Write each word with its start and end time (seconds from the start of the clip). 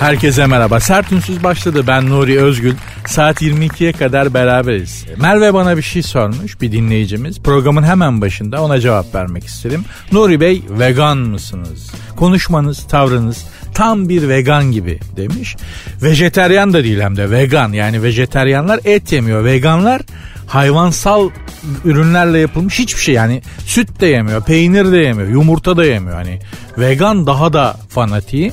Herkese 0.00 0.46
merhaba. 0.46 0.80
Sert 0.80 1.12
Ünsüz 1.12 1.44
başladı. 1.44 1.84
Ben 1.86 2.08
Nuri 2.08 2.40
Özgül. 2.40 2.74
Saat 3.06 3.42
22'ye 3.42 3.92
kadar 3.92 4.34
beraberiz. 4.34 5.06
Merve 5.16 5.54
bana 5.54 5.76
bir 5.76 5.82
şey 5.82 6.02
sormuş 6.02 6.60
bir 6.60 6.72
dinleyicimiz. 6.72 7.40
Programın 7.40 7.82
hemen 7.82 8.20
başında 8.20 8.62
ona 8.62 8.80
cevap 8.80 9.14
vermek 9.14 9.44
istedim. 9.44 9.84
Nuri 10.12 10.40
Bey 10.40 10.62
vegan 10.70 11.18
mısınız? 11.18 11.90
Konuşmanız, 12.16 12.86
tavrınız 12.86 13.44
tam 13.74 14.08
bir 14.08 14.28
vegan 14.28 14.64
gibi 14.72 14.98
demiş. 15.16 15.56
Vejeteryan 16.02 16.72
da 16.72 16.84
değil 16.84 17.00
hem 17.00 17.16
de 17.16 17.30
vegan. 17.30 17.72
Yani 17.72 18.02
vejeteryanlar 18.02 18.80
et 18.84 19.12
yemiyor. 19.12 19.44
Veganlar 19.44 20.02
hayvansal 20.46 21.30
ürünlerle 21.84 22.38
yapılmış 22.38 22.78
hiçbir 22.78 23.00
şey 23.00 23.14
yani 23.14 23.42
süt 23.66 24.00
de 24.00 24.06
yemiyor, 24.06 24.44
peynir 24.44 24.92
de 24.92 24.96
yemiyor, 24.96 25.28
yumurta 25.28 25.76
da 25.76 25.84
yemiyor. 25.84 26.16
Hani 26.16 26.40
vegan 26.78 27.26
daha 27.26 27.52
da 27.52 27.76
fanatiği. 27.88 28.52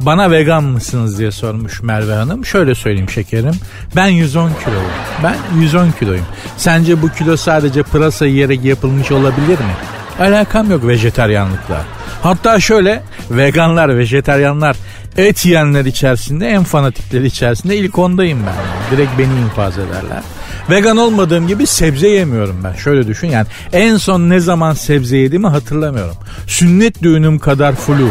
Bana 0.00 0.30
vegan 0.30 0.64
mısınız 0.64 1.18
diye 1.18 1.30
sormuş 1.30 1.82
Merve 1.82 2.14
Hanım. 2.14 2.44
Şöyle 2.44 2.74
söyleyeyim 2.74 3.10
şekerim. 3.10 3.54
Ben 3.96 4.08
110 4.08 4.50
kiloyum. 4.64 4.90
Ben 5.22 5.36
110 5.60 5.90
kiloyum. 5.98 6.24
Sence 6.56 7.02
bu 7.02 7.08
kilo 7.08 7.36
sadece 7.36 7.82
pırasa 7.82 8.26
yiyerek 8.26 8.64
yapılmış 8.64 9.12
olabilir 9.12 9.58
mi? 9.58 9.76
Alakam 10.20 10.70
yok 10.70 10.86
vejeteryanlıkla. 10.86 11.84
Hatta 12.22 12.60
şöyle 12.60 13.02
veganlar, 13.30 13.98
vejeteryanlar, 13.98 14.76
et 15.16 15.46
yiyenler 15.46 15.84
içerisinde 15.84 16.48
en 16.48 16.64
fanatikleri 16.64 17.26
içerisinde 17.26 17.76
ilk 17.76 17.98
ondayım 17.98 18.38
ben. 18.46 18.96
Direkt 18.96 19.18
beni 19.18 19.40
infaz 19.44 19.78
ederler. 19.78 20.22
Vegan 20.70 20.96
olmadığım 20.96 21.46
gibi 21.46 21.66
sebze 21.66 22.08
yemiyorum 22.08 22.56
ben. 22.64 22.72
Şöyle 22.72 23.06
düşün 23.06 23.28
yani 23.28 23.46
en 23.72 23.96
son 23.96 24.30
ne 24.30 24.40
zaman 24.40 24.72
sebze 24.72 25.16
yediğimi 25.16 25.46
hatırlamıyorum. 25.46 26.14
Sünnet 26.46 27.02
düğünüm 27.02 27.38
kadar 27.38 27.74
flu. 27.74 28.08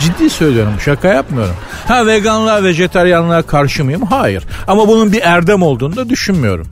Ciddi 0.00 0.30
söylüyorum 0.30 0.72
şaka 0.84 1.08
yapmıyorum. 1.08 1.54
Ha 1.88 2.06
veganlığa 2.06 2.64
vejetaryanlığa 2.64 3.42
karşı 3.42 3.84
mıyım? 3.84 4.02
Hayır. 4.02 4.44
Ama 4.68 4.88
bunun 4.88 5.12
bir 5.12 5.20
erdem 5.22 5.62
olduğunu 5.62 5.96
da 5.96 6.08
düşünmüyorum. 6.08 6.66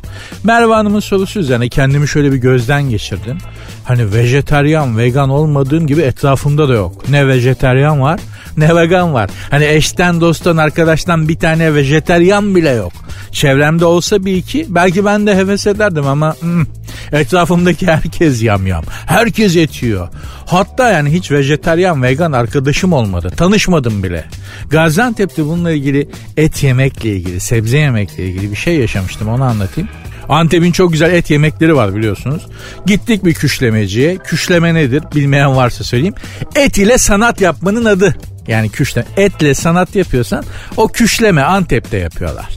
Merve 0.44 0.74
Hanım'ın 0.74 1.00
sorusu 1.00 1.40
üzerine 1.40 1.68
kendimi 1.68 2.08
şöyle 2.08 2.32
bir 2.32 2.36
gözden 2.36 2.82
geçirdim. 2.90 3.38
Hani 3.84 4.12
vejetaryan, 4.12 4.98
vegan 4.98 5.30
olmadığım 5.30 5.86
gibi 5.86 6.02
etrafımda 6.02 6.68
da 6.68 6.72
yok. 6.72 7.08
Ne 7.08 7.28
vejetaryan 7.28 8.00
var 8.00 8.20
ne 8.56 8.76
vegan 8.76 9.14
var. 9.14 9.30
Hani 9.50 9.64
eşten 9.64 10.20
dosttan 10.20 10.56
arkadaştan 10.56 11.28
bir 11.28 11.38
tane 11.38 11.74
vejeteryan 11.74 12.54
bile 12.54 12.70
yok. 12.70 12.92
Çevremde 13.32 13.84
olsa 13.84 14.24
bir 14.24 14.36
iki 14.36 14.66
belki 14.68 15.04
ben 15.04 15.26
de 15.26 15.36
heves 15.36 15.66
ederdim 15.66 16.06
ama 16.06 16.34
hmm, 16.40 16.64
etrafımdaki 17.12 17.86
herkes 17.86 18.42
yam 18.42 18.66
yam. 18.66 18.84
Herkes 19.06 19.56
etiyor. 19.56 20.08
Hatta 20.46 20.90
yani 20.90 21.12
hiç 21.12 21.30
vejeteryan 21.30 22.02
vegan 22.02 22.32
arkadaşım 22.32 22.92
olmadı. 22.92 23.30
Tanışmadım 23.36 24.02
bile. 24.02 24.24
Gaziantep'te 24.70 25.44
bununla 25.44 25.72
ilgili 25.72 26.08
et 26.36 26.62
yemekle 26.62 27.16
ilgili, 27.16 27.40
sebze 27.40 27.78
yemekle 27.78 28.26
ilgili 28.26 28.50
bir 28.50 28.56
şey 28.56 28.76
yaşamıştım 28.76 29.28
onu 29.28 29.44
anlatayım. 29.44 29.88
Antep'in 30.28 30.72
çok 30.72 30.92
güzel 30.92 31.12
et 31.12 31.30
yemekleri 31.30 31.76
var 31.76 31.96
biliyorsunuz. 31.96 32.46
Gittik 32.86 33.24
bir 33.24 33.34
küşlemeciye. 33.34 34.16
Küşleme 34.16 34.74
nedir 34.74 35.02
bilmeyen 35.14 35.56
varsa 35.56 35.84
söyleyeyim. 35.84 36.14
Et 36.56 36.78
ile 36.78 36.98
sanat 36.98 37.40
yapmanın 37.40 37.84
adı. 37.84 38.16
Yani 38.48 38.70
küşleme. 38.70 39.06
Etle 39.16 39.54
sanat 39.54 39.96
yapıyorsan 39.96 40.44
o 40.76 40.88
küşleme 40.88 41.42
Antep'te 41.42 41.98
yapıyorlar 41.98 42.48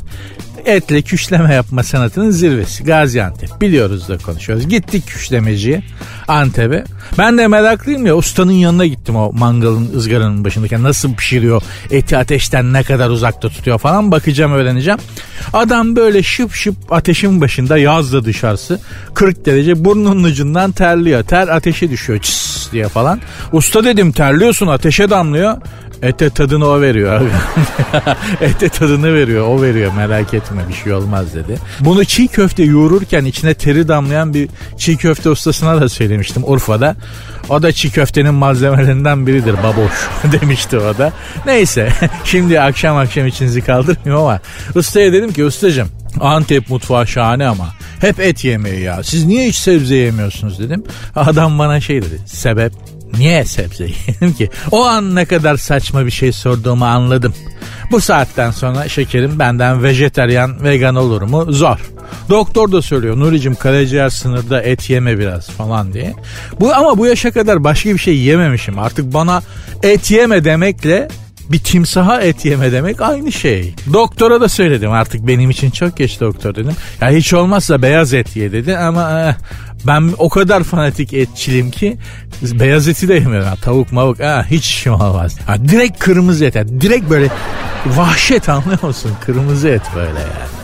etle 0.68 1.02
küşleme 1.02 1.54
yapma 1.54 1.84
sanatının 1.84 2.32
zirvesi. 2.32 2.84
Gaziantep. 2.84 3.62
Biliyoruz 3.62 4.10
da 4.10 4.18
konuşuyoruz. 4.18 4.68
Gittik 4.68 5.08
küşlemeciye 5.08 5.84
Antep'e. 6.28 6.84
Ben 7.18 7.38
de 7.38 7.48
meraklıyım 7.48 8.06
ya 8.06 8.16
ustanın 8.16 8.52
yanına 8.52 8.86
gittim 8.86 9.16
o 9.16 9.32
mangalın 9.34 9.96
ızgaranın 9.96 10.44
başındaki 10.44 10.84
nasıl 10.84 11.16
pişiriyor 11.16 11.62
eti 11.92 12.18
ateşten 12.18 12.74
ne 12.74 12.84
kadar 12.84 13.10
uzakta 13.10 13.50
tutuyor 13.50 13.78
falan 13.78 14.12
bakacağım 14.12 14.52
öğreneceğim. 14.52 15.00
Adam 15.54 15.96
böyle 15.96 16.24
şıp 16.24 16.54
şıp 16.54 16.76
ateşin 16.92 17.42
başında 17.42 17.78
yazda 17.78 18.26
dışarısı 18.26 18.80
40 19.14 19.46
derece 19.46 19.86
burnunun 19.86 20.24
ucundan 20.24 20.72
terliyor. 20.72 21.24
Ter 21.24 21.48
ateşe 21.48 21.90
düşüyor 21.90 22.20
çıs 22.20 22.72
diye 22.72 22.88
falan. 22.88 23.22
Usta 23.52 23.84
dedim 23.84 24.12
terliyorsun 24.12 24.68
ateşe 24.68 25.10
damlıyor. 25.10 25.58
Ete 26.02 26.30
tadını 26.30 26.68
o 26.68 26.82
veriyor. 26.82 27.22
Ete 28.42 28.70
tadını 28.70 29.14
veriyor 29.14 29.48
o 29.48 29.62
veriyor 29.62 29.92
merak 29.94 30.34
etme 30.34 30.62
bir 30.70 30.74
şey 30.74 30.94
olmaz 30.94 31.36
dedi. 31.36 31.60
Bunu 31.80 32.06
çiğ 32.06 32.28
köfte 32.28 32.64
yoğururken 32.64 33.26
içine 33.26 33.54
teri 33.54 33.88
damlayan 33.88 34.34
bir 34.34 34.50
çiğ 34.78 34.98
köfte 34.98 35.30
ustasına 35.30 35.82
da 35.82 35.90
söylemiştim 35.90 36.44
Urfa'da. 36.46 36.96
O 37.50 37.62
da 37.62 37.72
çiğ 37.72 37.92
köftenin 37.92 38.34
malzemelerinden 38.34 39.28
biridir 39.28 39.56
baboş 39.64 39.92
demişti 40.42 40.78
o 40.78 40.98
da. 40.98 41.14
Neyse 41.46 41.90
şimdi 42.24 42.62
akşam 42.62 42.98
akşam 42.98 43.28
içinizi 43.28 43.62
kaldırmıyor 43.62 44.18
ama 44.18 44.40
ustaya 44.76 45.14
dedim 45.14 45.34
ki 45.34 45.46
ustacım 45.46 45.88
Antep 46.20 46.70
mutfağı 46.70 47.08
şahane 47.08 47.48
ama 47.48 47.70
hep 48.02 48.20
et 48.20 48.44
yemeği 48.46 48.82
ya. 48.82 49.04
Siz 49.04 49.26
niye 49.26 49.48
hiç 49.48 49.56
sebze 49.56 49.96
yemiyorsunuz 49.96 50.60
dedim. 50.60 50.84
Adam 51.16 51.60
bana 51.60 51.82
şey 51.82 52.02
dedi. 52.02 52.20
Sebep 52.26 52.74
Niye 53.18 53.46
sebze 53.46 53.84
yiyelim 53.84 54.34
ki? 54.34 54.50
O 54.72 54.86
an 54.86 55.16
ne 55.16 55.26
kadar 55.26 55.58
saçma 55.58 56.06
bir 56.06 56.12
şey 56.12 56.32
sorduğumu 56.32 56.86
anladım. 56.86 57.34
Bu 57.92 58.02
saatten 58.02 58.52
sonra 58.52 58.90
şekerim 58.90 59.40
benden 59.40 59.84
vejeteryan, 59.84 60.64
vegan 60.64 60.96
olur 60.96 61.22
mu? 61.22 61.46
Zor. 61.50 61.78
Doktor 62.30 62.72
da 62.72 62.82
söylüyor 62.82 63.20
Nuri'cim 63.20 63.56
karaciğer 63.56 64.10
sınırda 64.10 64.62
et 64.62 64.90
yeme 64.90 65.20
biraz 65.20 65.50
falan 65.50 65.94
diye. 65.94 66.14
Bu 66.60 66.76
ama 66.76 66.98
bu 66.98 67.06
yaşa 67.06 67.32
kadar 67.32 67.64
başka 67.64 67.90
bir 67.90 67.98
şey 67.98 68.18
yememişim. 68.18 68.80
Artık 68.80 69.14
bana 69.14 69.42
et 69.84 70.12
yeme 70.12 70.44
demekle 70.44 71.08
bir 71.52 71.60
timsaha 71.60 72.22
et 72.22 72.46
yeme 72.46 72.72
demek 72.72 73.02
aynı 73.02 73.32
şey. 73.32 73.74
Doktora 73.94 74.42
da 74.42 74.50
söyledim 74.50 74.92
artık 74.92 75.28
benim 75.28 75.50
için 75.50 75.70
çok 75.70 75.98
geç 75.98 76.20
doktor 76.20 76.56
dedim. 76.56 76.74
Ya 77.02 77.10
hiç 77.10 77.34
olmazsa 77.34 77.82
beyaz 77.82 78.14
et 78.14 78.36
ye 78.36 78.52
dedi 78.52 78.78
ama 78.78 79.22
eh, 79.22 79.36
ben 79.88 80.14
o 80.18 80.30
kadar 80.30 80.64
fanatik 80.64 81.14
etçilim 81.14 81.72
ki 81.72 81.98
beyaz 82.42 82.88
eti 82.88 83.08
de 83.08 83.14
yemiyorum. 83.14 83.50
tavuk 83.62 83.92
mavuk 83.92 84.20
ha, 84.20 84.46
hiç 84.50 84.66
işim 84.66 84.94
olmaz. 84.94 85.40
Ha, 85.48 85.56
direkt 85.68 86.00
kırmızı 86.00 86.46
et. 86.46 86.56
Direkt 86.82 87.10
böyle 87.10 87.28
vahşet 87.86 88.50
anlıyor 88.50 88.84
musun? 88.84 89.12
Kırmızı 89.26 89.68
et 89.68 89.84
böyle 89.96 90.20
yani. 90.20 90.58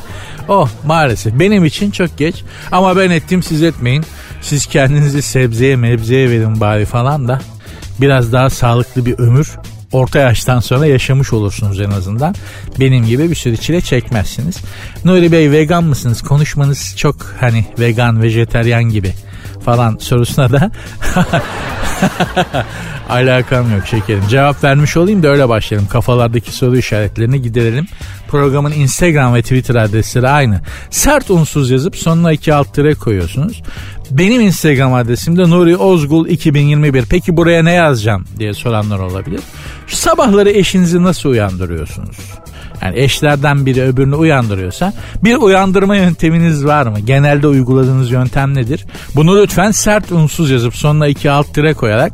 Oh 0.47 0.69
maalesef 0.85 1.39
benim 1.39 1.65
için 1.65 1.91
çok 1.91 2.17
geç 2.17 2.44
ama 2.71 2.97
ben 2.97 3.09
ettim 3.09 3.44
siz 3.44 3.63
etmeyin. 3.63 4.05
Siz 4.41 4.65
kendinizi 4.65 5.21
sebzeye 5.21 5.75
mebzeye 5.75 6.29
verin 6.29 6.59
bari 6.59 6.85
falan 6.85 7.27
da 7.27 7.41
biraz 8.01 8.33
daha 8.33 8.50
sağlıklı 8.50 9.05
bir 9.05 9.19
ömür 9.19 9.57
orta 9.94 10.20
yaştan 10.20 10.59
sonra 10.59 10.86
yaşamış 10.86 11.34
olursunuz 11.34 11.81
en 11.81 11.92
azından. 11.92 12.36
Benim 12.80 13.06
gibi 13.06 13.30
bir 13.30 13.36
sürü 13.36 13.58
çile 13.58 13.81
çekmezsiniz. 13.81 14.58
Nuri 15.06 15.31
Bey 15.31 15.52
vegan 15.52 15.84
mısınız? 15.84 16.22
Konuşmanız 16.22 16.94
çok 16.98 17.16
hani 17.40 17.66
vegan, 17.80 18.22
vejeteryan 18.22 18.84
gibi 18.84 19.14
falan 19.66 19.98
sorusuna 19.98 20.52
da 20.52 20.72
alakam 23.09 23.72
yok 23.76 23.88
şekerim. 23.88 24.28
Cevap 24.30 24.64
vermiş 24.64 24.98
olayım 24.98 25.24
da 25.24 25.28
öyle 25.28 25.50
başlayalım. 25.50 25.88
Kafalardaki 25.88 26.52
soru 26.52 26.78
işaretlerini 26.78 27.42
giderelim. 27.42 27.88
Programın 28.28 28.72
Instagram 28.72 29.34
ve 29.34 29.42
Twitter 29.42 29.75
adresleri 29.75 30.30
aynı. 30.30 30.62
Sert 30.90 31.31
unsuz 31.31 31.72
yazıp 31.72 31.96
sonuna 31.98 32.31
iki 32.31 32.54
alt 32.54 32.74
tire 32.74 32.96
koyuyorsunuz. 32.96 33.62
Benim 34.12 34.42
Instagram 34.42 34.94
adresim 34.94 35.38
de 35.38 35.50
Nuri 35.50 35.78
Ozgul 35.78 36.28
2021. 36.28 37.06
Peki 37.10 37.38
buraya 37.38 37.64
ne 37.64 37.72
yazacağım 37.72 38.25
diye 38.40 38.54
soranlar 38.54 39.00
olabilir. 39.00 39.39
Sabahları 39.88 40.50
eşinizi 40.50 41.03
nasıl 41.03 41.30
uyandırıyorsunuz? 41.30 42.18
Yani 42.81 43.00
eşlerden 43.00 43.65
biri 43.65 43.81
öbürünü 43.81 44.15
uyandırıyorsa 44.15 44.94
bir 45.24 45.35
uyandırma 45.35 45.95
yönteminiz 45.95 46.65
var 46.65 46.88
mı? 46.88 47.00
Genelde 47.00 47.47
uyguladığınız 47.47 48.12
yöntem 48.12 48.56
nedir? 48.56 48.85
Bunu 49.15 49.41
lütfen 49.41 49.71
sert 49.71 50.12
unsuz 50.12 50.50
yazıp 50.50 50.75
sonuna 50.75 51.07
iki 51.07 51.31
alt 51.31 51.53
tire 51.53 51.74
koyarak 51.74 52.13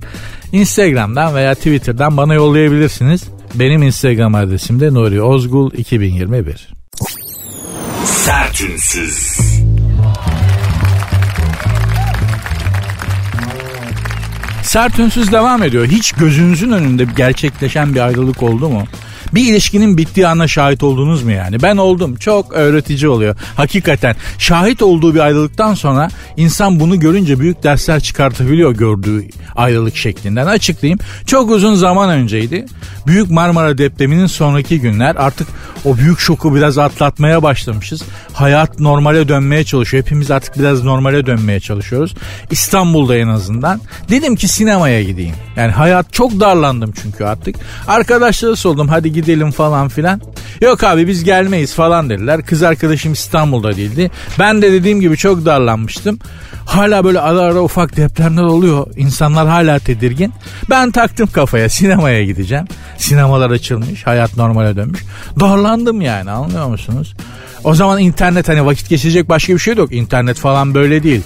Instagram'dan 0.52 1.36
veya 1.36 1.56
Twitter'dan 1.56 2.18
bana 2.18 2.34
yollayabilirsiniz. 2.34 3.24
Benim 3.56 3.84
Instagram 3.84 4.36
adresim 4.36 4.80
de 4.80 4.94
Nuri 4.94 5.22
Ozgul 5.22 5.72
2021. 5.72 6.68
Sertünsüz. 8.06 9.38
Sert 14.70 15.00
unsuz 15.00 15.32
devam 15.32 15.64
ediyor. 15.64 15.88
Hiç 15.88 16.12
gözünüzün 16.12 16.72
önünde 16.72 17.06
gerçekleşen 17.18 17.96
bir 17.96 18.00
ayrılık 18.00 18.44
oldu 18.44 18.70
mu? 18.70 18.84
Bir 19.34 19.52
ilişkinin 19.52 19.98
bittiği 19.98 20.28
ana 20.28 20.48
şahit 20.48 20.84
oldunuz 20.84 21.24
mu 21.24 21.32
yani? 21.32 21.62
Ben 21.62 21.78
oldum. 21.78 22.16
Çok 22.16 22.54
öğretici 22.54 23.10
oluyor. 23.10 23.36
Hakikaten 23.56 24.16
şahit 24.38 24.82
olduğu 24.82 25.16
bir 25.16 25.20
ayrılıktan 25.20 25.74
sonra 25.74 26.10
insan 26.38 26.80
bunu 26.80 27.00
görünce 27.00 27.40
büyük 27.40 27.64
dersler 27.64 28.00
çıkartabiliyor 28.00 28.72
gördüğü 28.72 29.28
ayrılık 29.56 29.96
şeklinden. 29.96 30.48
Açıklayayım. 30.48 31.00
Çok 31.26 31.52
uzun 31.52 31.76
zaman 31.76 32.10
önceydi. 32.10 32.66
Büyük 33.08 33.32
Marmara 33.32 33.78
depreminin 33.78 34.28
sonraki 34.28 34.82
günler 34.82 35.16
artık 35.16 35.48
o 35.86 35.98
büyük 35.98 36.20
şoku 36.20 36.56
biraz 36.56 36.78
atlatmaya 36.78 37.44
başlamışız. 37.44 38.04
Hayat 38.34 38.80
normale 38.80 39.28
dönmeye 39.28 39.64
çalışıyor. 39.64 40.04
Hepimiz 40.04 40.32
artık 40.32 40.60
biraz 40.60 40.84
normale 40.84 41.26
dönmeye 41.26 41.60
çalışıyoruz. 41.60 42.16
İstanbul'da 42.52 43.16
en 43.16 43.28
azından. 43.28 43.82
Dedim 44.10 44.36
ki 44.36 44.48
sinemaya 44.48 45.04
gideyim. 45.04 45.36
Yani 45.56 45.72
hayat 45.72 46.14
çok 46.14 46.40
darlandım 46.40 46.94
çünkü 47.02 47.24
artık. 47.24 47.56
Arkadaşlara 47.88 48.56
sordum 48.56 48.88
hadi 48.88 49.12
gidelim 49.22 49.52
falan 49.52 49.88
filan. 49.88 50.22
Yok 50.62 50.84
abi 50.84 51.08
biz 51.08 51.24
gelmeyiz 51.24 51.74
falan 51.74 52.10
dediler. 52.10 52.46
Kız 52.46 52.64
arkadaşım 52.64 53.14
İstanbul'da 53.14 53.76
değildi. 53.76 54.12
Ben 54.40 54.62
de 54.62 54.72
dediğim 54.72 55.02
gibi 55.02 55.18
çok 55.18 55.46
darlanmıştım. 55.46 56.20
Hala 56.66 57.04
böyle 57.04 57.20
ara 57.20 57.40
ara 57.40 57.62
ufak 57.62 57.98
depremler 57.98 58.44
oluyor. 58.44 58.88
İnsanlar 58.98 59.48
hala 59.48 59.80
tedirgin. 59.80 60.34
Ben 60.70 60.92
taktım 60.92 61.30
kafaya 61.34 61.70
sinemaya 61.70 62.24
gideceğim. 62.24 62.66
Sinemalar 62.98 63.50
açılmış. 63.52 64.08
Hayat 64.08 64.38
normale 64.38 64.76
dönmüş. 64.76 65.04
Darlandım 65.40 66.02
yani 66.02 66.32
anlıyor 66.32 66.68
musunuz? 66.68 67.14
O 67.64 67.74
zaman 67.74 68.00
internet 68.00 68.50
hani 68.50 68.66
vakit 68.66 68.90
geçecek 68.90 69.30
başka 69.30 69.54
bir 69.54 69.60
şey 69.60 69.76
yok. 69.76 69.94
İnternet 69.94 70.38
falan 70.38 70.74
böyle 70.76 71.04
değil. 71.04 71.22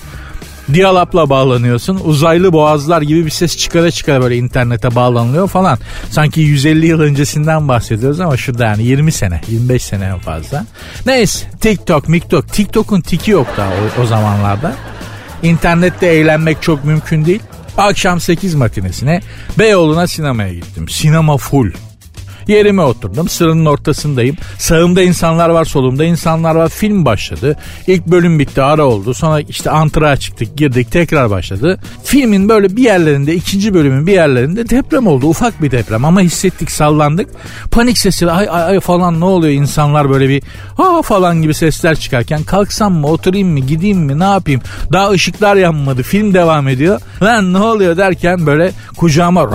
Diyalapla 0.74 1.30
bağlanıyorsun. 1.30 2.01
Uzaylı 2.04 2.54
boğazlar 2.54 3.01
gibi 3.01 3.25
bir 3.25 3.30
ses 3.30 3.57
çıkara 3.57 3.92
çıkara 3.92 4.21
böyle 4.21 4.38
internete 4.38 4.95
bağlanılıyor 4.95 5.48
falan. 5.48 5.80
Sanki 6.10 6.42
150 6.42 6.86
yıl 6.86 7.00
öncesinden 7.00 7.68
bahsediyoruz 7.68 8.19
ama 8.19 8.38
şurada 8.38 8.65
yani 8.65 8.83
20 8.83 9.12
sene, 9.12 9.42
25 9.48 9.83
sene 9.83 10.06
en 10.06 10.19
fazla. 10.19 10.65
Neyse 11.06 11.45
TikTok, 11.62 12.10
MikTok. 12.10 12.48
TikTok'un 12.48 13.01
tiki 13.01 13.31
yok 13.31 13.48
daha 13.57 13.69
o, 13.69 14.01
o 14.01 14.06
zamanlarda. 14.06 14.75
İnternette 15.44 16.07
eğlenmek 16.07 16.62
çok 16.62 16.86
mümkün 16.86 17.25
değil. 17.25 17.42
Akşam 17.77 18.19
8 18.19 18.56
matinesine 18.56 19.21
Beyoğlu'na 19.60 20.07
sinemaya 20.07 20.54
gittim. 20.54 20.89
Sinema 20.89 21.38
full. 21.38 21.71
Yerime 22.48 22.81
oturdum. 22.81 23.30
Sıranın 23.30 23.66
ortasındayım. 23.66 24.36
Sağımda 24.57 25.01
insanlar 25.01 25.50
var, 25.50 25.66
solumda 25.66 26.04
insanlar 26.04 26.56
var. 26.56 26.69
Film 26.69 27.06
başladı. 27.06 27.57
İlk 27.88 28.07
bölüm 28.07 28.40
bitti, 28.40 28.62
ara 28.62 28.86
oldu. 28.86 29.13
Sonra 29.13 29.40
işte 29.40 29.69
antıra 29.69 30.18
çıktık, 30.18 30.57
girdik, 30.57 30.92
tekrar 30.92 31.30
başladı. 31.30 31.80
Filmin 32.04 32.50
böyle 32.50 32.75
bir 32.75 32.84
yerlerinde, 32.84 33.36
ikinci 33.36 33.74
bölümün 33.74 34.07
bir 34.07 34.13
yerlerinde 34.13 34.69
deprem 34.69 35.07
oldu. 35.07 35.25
Ufak 35.25 35.62
bir 35.62 35.72
deprem 35.72 36.06
ama 36.06 36.22
hissettik, 36.22 36.72
sallandık. 36.72 37.30
Panik 37.72 37.98
sesi, 37.98 38.31
ay 38.31 38.48
ay 38.50 38.63
ay 38.63 38.80
falan 38.80 39.19
ne 39.19 39.25
oluyor? 39.25 39.54
İnsanlar 39.54 40.10
böyle 40.10 40.30
bir 40.30 40.44
ha 40.78 41.01
falan 41.01 41.42
gibi 41.42 41.54
sesler 41.54 41.96
çıkarken 41.96 42.44
kalksam 42.44 42.94
mı, 42.94 43.07
oturayım 43.07 43.50
mı, 43.50 43.60
gideyim 43.60 44.00
mi, 44.00 44.19
ne 44.19 44.24
yapayım? 44.24 44.62
Daha 44.92 45.10
ışıklar 45.10 45.56
yanmadı, 45.56 46.04
film 46.04 46.34
devam 46.34 46.68
ediyor. 46.68 47.01
Lan 47.22 47.54
ne 47.54 47.57
oluyor 47.57 47.98
derken 47.98 48.46
böyle 48.46 48.72
kucağıma 48.98 49.51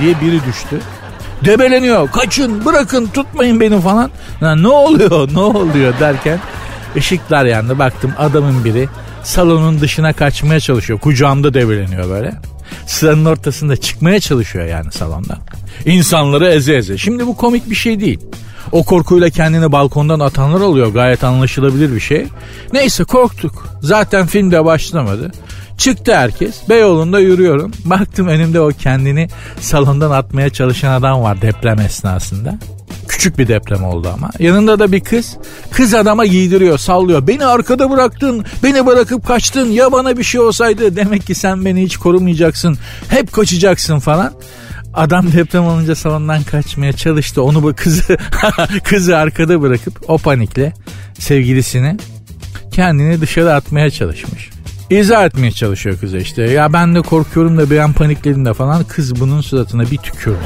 diye 0.00 0.20
biri 0.20 0.44
düştü 0.46 0.80
debeleniyor. 1.44 2.10
Kaçın 2.10 2.64
bırakın 2.64 3.06
tutmayın 3.14 3.60
beni 3.60 3.80
falan. 3.80 4.10
Ya, 4.40 4.56
ne 4.56 4.68
oluyor 4.68 5.28
ne 5.34 5.40
oluyor 5.40 5.94
derken 6.00 6.38
ışıklar 6.96 7.44
yandı. 7.44 7.78
Baktım 7.78 8.12
adamın 8.18 8.64
biri 8.64 8.88
salonun 9.22 9.80
dışına 9.80 10.12
kaçmaya 10.12 10.60
çalışıyor. 10.60 10.98
Kucağımda 10.98 11.54
debeleniyor 11.54 12.10
böyle. 12.10 12.34
Sıranın 12.86 13.24
ortasında 13.24 13.76
çıkmaya 13.76 14.20
çalışıyor 14.20 14.66
yani 14.66 14.92
salonda. 14.92 15.38
İnsanları 15.86 16.48
eze 16.48 16.74
eze. 16.74 16.98
Şimdi 16.98 17.26
bu 17.26 17.36
komik 17.36 17.70
bir 17.70 17.74
şey 17.74 18.00
değil. 18.00 18.20
O 18.72 18.84
korkuyla 18.84 19.30
kendini 19.30 19.72
balkondan 19.72 20.20
atanlar 20.20 20.60
oluyor. 20.60 20.88
Gayet 20.88 21.24
anlaşılabilir 21.24 21.94
bir 21.94 22.00
şey. 22.00 22.26
Neyse 22.72 23.04
korktuk. 23.04 23.66
Zaten 23.82 24.26
film 24.26 24.50
de 24.50 24.64
başlamadı. 24.64 25.30
Çıktı 25.78 26.14
herkes. 26.16 26.68
Beyoğlu'nda 26.68 27.20
yürüyorum. 27.20 27.72
Baktım 27.84 28.28
önümde 28.28 28.60
o 28.60 28.68
kendini 28.68 29.28
salondan 29.60 30.10
atmaya 30.10 30.50
çalışan 30.50 30.92
adam 30.92 31.22
var 31.22 31.42
deprem 31.42 31.80
esnasında. 31.80 32.58
Küçük 33.08 33.38
bir 33.38 33.48
deprem 33.48 33.84
oldu 33.84 34.10
ama. 34.14 34.30
Yanında 34.38 34.78
da 34.78 34.92
bir 34.92 35.00
kız. 35.00 35.36
Kız 35.70 35.94
adama 35.94 36.26
giydiriyor, 36.26 36.78
sallıyor. 36.78 37.26
Beni 37.26 37.44
arkada 37.44 37.90
bıraktın, 37.90 38.44
beni 38.62 38.86
bırakıp 38.86 39.26
kaçtın. 39.26 39.70
Ya 39.70 39.92
bana 39.92 40.18
bir 40.18 40.22
şey 40.22 40.40
olsaydı 40.40 40.96
demek 40.96 41.26
ki 41.26 41.34
sen 41.34 41.64
beni 41.64 41.82
hiç 41.82 41.96
korumayacaksın. 41.96 42.78
Hep 43.08 43.32
kaçacaksın 43.32 43.98
falan. 43.98 44.32
Adam 44.94 45.32
deprem 45.32 45.64
olunca 45.64 45.94
salondan 45.94 46.42
kaçmaya 46.42 46.92
çalıştı. 46.92 47.42
Onu 47.42 47.62
bu 47.62 47.74
kızı 47.76 48.16
kızı 48.84 49.16
arkada 49.16 49.60
bırakıp 49.60 50.10
o 50.10 50.18
panikle 50.18 50.72
sevgilisini 51.18 51.96
kendini 52.72 53.20
dışarı 53.20 53.54
atmaya 53.54 53.90
çalışmış. 53.90 54.57
İzah 54.90 55.24
etmeye 55.24 55.52
çalışıyor 55.52 55.98
kıza 56.00 56.18
işte. 56.18 56.42
Ya 56.42 56.72
ben 56.72 56.94
de 56.94 57.00
korkuyorum 57.00 57.58
da 57.58 57.70
bir 57.70 57.78
an 57.78 57.92
panikledim 57.92 58.44
de 58.44 58.54
falan. 58.54 58.84
Kız 58.84 59.20
bunun 59.20 59.40
suratına 59.40 59.90
bir 59.90 59.96
tükürdü. 59.96 60.38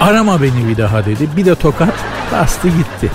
Arama 0.00 0.42
beni 0.42 0.68
bir 0.68 0.76
daha 0.76 1.06
dedi. 1.06 1.28
Bir 1.36 1.44
de 1.44 1.54
tokat 1.54 1.94
bastı 2.32 2.68
gitti. 2.68 3.10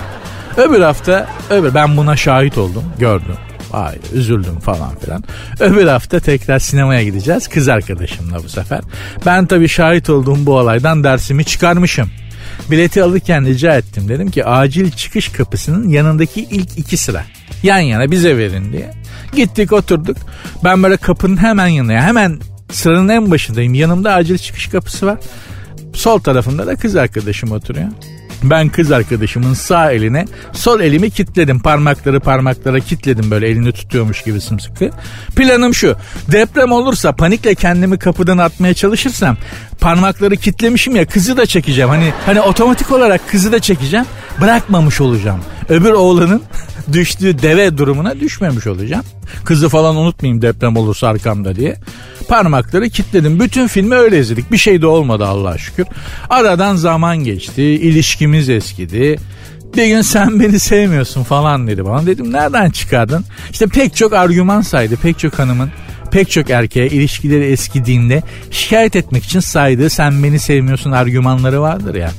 Öbür 0.58 0.82
hafta 0.82 1.28
öbür 1.50 1.74
ben 1.74 1.98
buna 1.98 2.16
şahit 2.16 2.58
oldum 2.58 2.84
gördüm. 3.00 3.36
Ay 3.74 3.96
üzüldüm 4.14 4.60
falan 4.60 4.96
filan. 4.96 5.24
Öbür 5.60 5.88
hafta 5.88 6.20
tekrar 6.20 6.60
sinemaya 6.60 7.04
gideceğiz 7.04 7.48
kız 7.48 7.68
arkadaşımla 7.68 8.44
bu 8.44 8.50
sefer. 8.50 8.82
Ben 9.26 9.46
tabii 9.46 9.68
şahit 9.68 10.10
olduğum 10.10 10.46
bu 10.46 10.58
olaydan 10.58 11.04
dersimi 11.04 11.46
çıkarmışım. 11.46 12.10
Bileti 12.72 13.04
alırken 13.04 13.46
rica 13.46 13.76
ettim. 13.76 14.10
Dedim 14.10 14.32
ki 14.32 14.46
acil 14.46 14.92
çıkış 14.92 15.30
kapısının 15.30 15.90
yanındaki 15.90 16.42
ilk 16.42 16.78
iki 16.78 16.98
sıra. 16.98 17.24
Yan 17.64 17.80
yana 17.80 18.12
bize 18.12 18.38
verin 18.38 18.74
diye. 18.74 18.99
Gittik 19.36 19.74
oturduk. 19.74 20.18
Ben 20.64 20.84
böyle 20.84 20.98
kapının 20.98 21.38
hemen 21.38 21.68
yanına 21.68 22.02
hemen 22.02 22.40
sıranın 22.72 23.10
en 23.10 23.32
başındayım. 23.32 23.74
Yanımda 23.74 24.14
acil 24.14 24.38
çıkış 24.38 24.68
kapısı 24.68 25.06
var. 25.06 25.18
Sol 25.94 26.20
tarafında 26.20 26.68
da 26.68 26.76
kız 26.76 26.96
arkadaşım 26.96 27.52
oturuyor. 27.52 27.88
Ben 28.44 28.70
kız 28.70 28.92
arkadaşımın 28.92 29.54
sağ 29.54 29.92
eline 29.92 30.26
sol 30.54 30.80
elimi 30.80 31.12
kitledim. 31.12 31.60
Parmakları 31.60 32.20
parmaklara 32.20 32.80
kitledim 32.80 33.32
böyle 33.32 33.48
elini 33.48 33.72
tutuyormuş 33.72 34.24
gibi 34.24 34.42
sımsıkı. 34.42 34.90
Planım 35.36 35.74
şu. 35.74 35.96
Deprem 36.32 36.72
olursa 36.72 37.12
panikle 37.12 37.56
kendimi 37.56 38.00
kapıdan 38.00 38.38
atmaya 38.38 38.74
çalışırsam 38.74 39.38
parmakları 39.80 40.36
kitlemişim 40.36 40.96
ya 40.96 41.06
kızı 41.06 41.38
da 41.38 41.46
çekeceğim. 41.46 41.90
Hani 41.90 42.14
hani 42.26 42.42
otomatik 42.42 42.92
olarak 42.92 43.30
kızı 43.30 43.52
da 43.52 43.60
çekeceğim. 43.60 44.06
Bırakmamış 44.42 45.02
olacağım. 45.02 45.40
Öbür 45.70 45.92
oğlanın 45.92 46.42
düştüğü 46.94 47.42
deve 47.42 47.78
durumuna 47.78 48.20
düşmemiş 48.20 48.68
olacağım. 48.68 49.04
Kızı 49.46 49.70
falan 49.70 49.96
unutmayayım 49.96 50.42
deprem 50.42 50.78
olursa 50.78 51.08
arkamda 51.08 51.56
diye. 51.56 51.76
Parmakları 52.30 52.90
kitledim. 52.90 53.40
Bütün 53.40 53.68
filmi 53.68 53.96
öyle 53.96 54.20
izledik. 54.20 54.52
Bir 54.52 54.58
şey 54.58 54.82
de 54.82 54.88
olmadı 54.88 55.26
Allah'a 55.26 55.58
şükür. 55.58 55.86
Aradan 56.30 56.76
zaman 56.76 57.18
geçti. 57.18 57.62
ilişkimiz 57.64 58.50
eskidi. 58.50 59.20
Bir 59.78 59.88
gün 59.88 60.02
sen 60.02 60.40
beni 60.40 60.60
sevmiyorsun 60.60 61.24
falan 61.24 61.68
dedi 61.68 61.86
bana. 61.86 62.06
Dedim 62.06 62.34
nereden 62.34 62.70
çıkardın? 62.70 63.26
İşte 63.52 63.68
pek 63.68 63.96
çok 63.96 64.14
argüman 64.14 64.62
saydı. 64.62 64.96
Pek 64.96 65.20
çok 65.20 65.40
hanımın 65.40 65.70
pek 66.12 66.30
çok 66.32 66.50
erkeğe 66.50 66.88
ilişkileri 66.88 67.46
eskidiğinde 67.46 68.24
şikayet 68.52 68.96
etmek 68.96 69.24
için 69.24 69.40
saydığı 69.40 69.90
sen 69.90 70.24
beni 70.24 70.40
sevmiyorsun 70.40 70.92
argümanları 70.92 71.62
vardır 71.62 71.96
ya. 71.96 72.12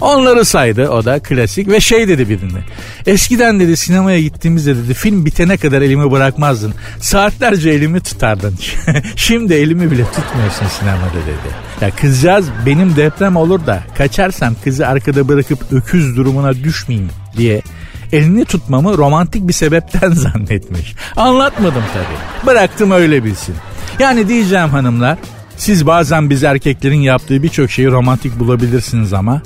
Onları 0.00 0.44
saydı 0.44 0.88
o 0.88 1.04
da 1.04 1.18
klasik 1.18 1.68
ve 1.68 1.80
şey 1.80 2.08
dedi 2.08 2.28
birinde. 2.28 2.58
Eskiden 3.06 3.60
dedi 3.60 3.76
sinemaya 3.76 4.20
gittiğimizde 4.20 4.76
dedi 4.76 4.94
film 4.94 5.26
bitene 5.26 5.56
kadar 5.56 5.82
elimi 5.82 6.10
bırakmazdın. 6.10 6.74
Saatlerce 7.00 7.70
elimi 7.70 8.00
tutardın. 8.00 8.54
Şimdi 9.16 9.54
elimi 9.54 9.90
bile 9.90 10.04
tutmuyorsun 10.04 10.66
sinemada 10.66 11.26
dedi. 11.26 11.54
Ya 11.80 11.90
kızcağız 11.90 12.46
benim 12.66 12.96
deprem 12.96 13.36
olur 13.36 13.66
da 13.66 13.82
kaçarsam 13.98 14.54
kızı 14.64 14.88
arkada 14.88 15.28
bırakıp 15.28 15.72
öküz 15.72 16.16
durumuna 16.16 16.54
düşmeyeyim 16.54 17.10
diye 17.36 17.62
elini 18.12 18.44
tutmamı 18.44 18.98
romantik 18.98 19.48
bir 19.48 19.52
sebepten 19.52 20.10
zannetmiş. 20.12 20.94
Anlatmadım 21.16 21.82
tabii. 21.94 22.46
Bıraktım 22.46 22.90
öyle 22.90 23.24
bilsin. 23.24 23.54
Yani 23.98 24.28
diyeceğim 24.28 24.68
hanımlar 24.68 25.18
siz 25.56 25.86
bazen 25.86 26.30
biz 26.30 26.44
erkeklerin 26.44 27.00
yaptığı 27.00 27.42
birçok 27.42 27.70
şeyi 27.70 27.90
romantik 27.90 28.38
bulabilirsiniz 28.38 29.12
ama 29.12 29.42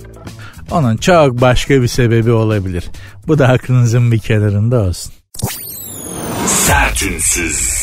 onun 0.70 0.96
çok 0.96 1.40
başka 1.40 1.82
bir 1.82 1.88
sebebi 1.88 2.30
olabilir. 2.30 2.84
Bu 3.26 3.38
da 3.38 3.48
aklınızın 3.48 4.12
bir 4.12 4.18
kenarında 4.18 4.80
olsun. 4.80 5.12
Sertünsüz. 6.46 7.77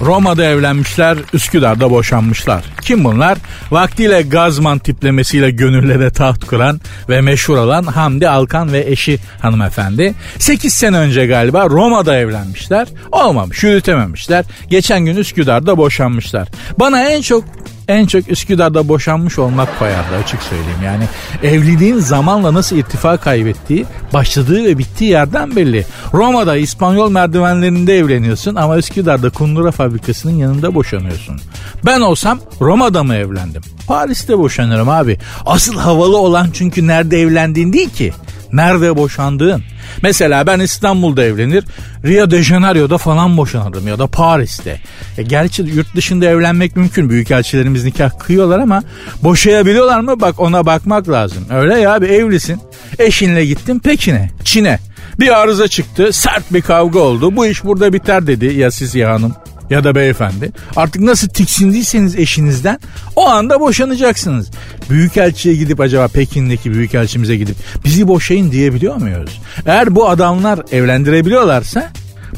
Roma'da 0.00 0.44
evlenmişler, 0.44 1.18
Üsküdar'da 1.32 1.90
boşanmışlar. 1.90 2.64
Kim 2.82 3.04
bunlar? 3.04 3.38
Vaktiyle 3.70 4.22
Gazman 4.22 4.78
tiplemesiyle 4.78 5.50
gönüllere 5.50 6.10
taht 6.10 6.44
kuran 6.44 6.80
ve 7.08 7.20
meşhur 7.20 7.56
olan 7.56 7.82
Hamdi 7.82 8.28
Alkan 8.28 8.72
ve 8.72 8.84
eşi 8.86 9.18
hanımefendi. 9.42 10.14
8 10.38 10.74
sene 10.74 10.98
önce 10.98 11.26
galiba 11.26 11.70
Roma'da 11.70 12.16
evlenmişler. 12.16 12.88
Olmamış, 13.12 13.62
yürütememişler. 13.62 14.44
Geçen 14.68 15.04
gün 15.04 15.16
Üsküdar'da 15.16 15.76
boşanmışlar. 15.78 16.48
Bana 16.78 17.02
en 17.02 17.22
çok 17.22 17.44
en 17.88 18.06
çok 18.06 18.28
Üsküdar'da 18.30 18.88
boşanmış 18.88 19.38
olmak 19.38 19.78
koyardı 19.78 20.16
açık 20.24 20.42
söyleyeyim. 20.42 20.78
Yani 20.84 21.04
evliliğin 21.42 21.98
zamanla 21.98 22.54
nasıl 22.54 22.76
irtifa 22.76 23.16
kaybettiği, 23.16 23.86
başladığı 24.14 24.64
ve 24.64 24.78
bittiği 24.78 25.10
yerden 25.10 25.56
belli. 25.56 25.86
Roma'da 26.14 26.56
İspanyol 26.56 27.10
merdivenlerinde 27.10 27.98
evleniyorsun 27.98 28.54
ama 28.54 28.78
Üsküdar'da 28.78 29.30
kundura 29.30 29.70
fabrikasının 29.70 30.32
yanında 30.32 30.74
boşanıyorsun. 30.74 31.40
Ben 31.86 32.00
olsam 32.00 32.40
Roma'da 32.60 33.04
mı 33.04 33.14
evlendim? 33.14 33.62
Paris'te 33.86 34.38
boşanırım 34.38 34.88
abi. 34.88 35.18
Asıl 35.46 35.76
havalı 35.76 36.16
olan 36.16 36.48
çünkü 36.52 36.86
nerede 36.86 37.20
evlendiğin 37.20 37.72
değil 37.72 37.90
ki. 37.90 38.12
Nerede 38.52 38.96
boşandığın. 38.96 39.62
Mesela 40.02 40.46
ben 40.46 40.60
İstanbul'da 40.60 41.24
evlenir, 41.24 41.64
Rio 42.04 42.30
de 42.30 42.42
Janeiro'da 42.42 42.98
falan 42.98 43.36
boşanırım 43.36 43.88
ya 43.88 43.98
da 43.98 44.06
Paris'te. 44.06 44.80
E 45.18 45.22
gerçi 45.22 45.62
yurt 45.62 45.96
dışında 45.96 46.26
evlenmek 46.26 46.76
mümkün. 46.76 47.10
Büyükelçilerimiz 47.10 47.84
nikah 47.84 48.18
kıyıyorlar 48.18 48.58
ama 48.58 48.82
boşayabiliyorlar 49.22 50.00
mı? 50.00 50.20
Bak 50.20 50.40
ona 50.40 50.66
bakmak 50.66 51.08
lazım. 51.08 51.44
Öyle 51.50 51.78
ya 51.78 52.02
bir 52.02 52.08
evlisin. 52.08 52.60
Eşinle 52.98 53.46
gittin 53.46 53.78
Pekin'e, 53.78 54.30
Çin'e. 54.44 54.78
Bir 55.20 55.40
arıza 55.40 55.68
çıktı, 55.68 56.12
sert 56.12 56.52
bir 56.52 56.62
kavga 56.62 56.98
oldu. 56.98 57.36
Bu 57.36 57.46
iş 57.46 57.64
burada 57.64 57.92
biter 57.92 58.26
dedi 58.26 58.46
ya 58.46 58.70
siz 58.70 58.94
ya 58.94 59.14
hanım 59.14 59.34
ya 59.70 59.84
da 59.84 59.94
beyefendi. 59.94 60.52
Artık 60.76 61.02
nasıl 61.02 61.28
tiksindiyseniz 61.28 62.16
eşinizden 62.16 62.78
o 63.16 63.28
anda 63.28 63.60
boşanacaksınız. 63.60 64.50
Büyükelçiye 64.90 65.54
gidip 65.54 65.80
acaba 65.80 66.08
Pekin'deki 66.08 66.72
büyükelçimize 66.72 67.36
gidip 67.36 67.56
bizi 67.84 68.08
boşayın 68.08 68.50
diyebiliyor 68.50 68.96
muyuz? 68.96 69.40
Eğer 69.66 69.94
bu 69.94 70.08
adamlar 70.08 70.60
evlendirebiliyorlarsa 70.72 71.90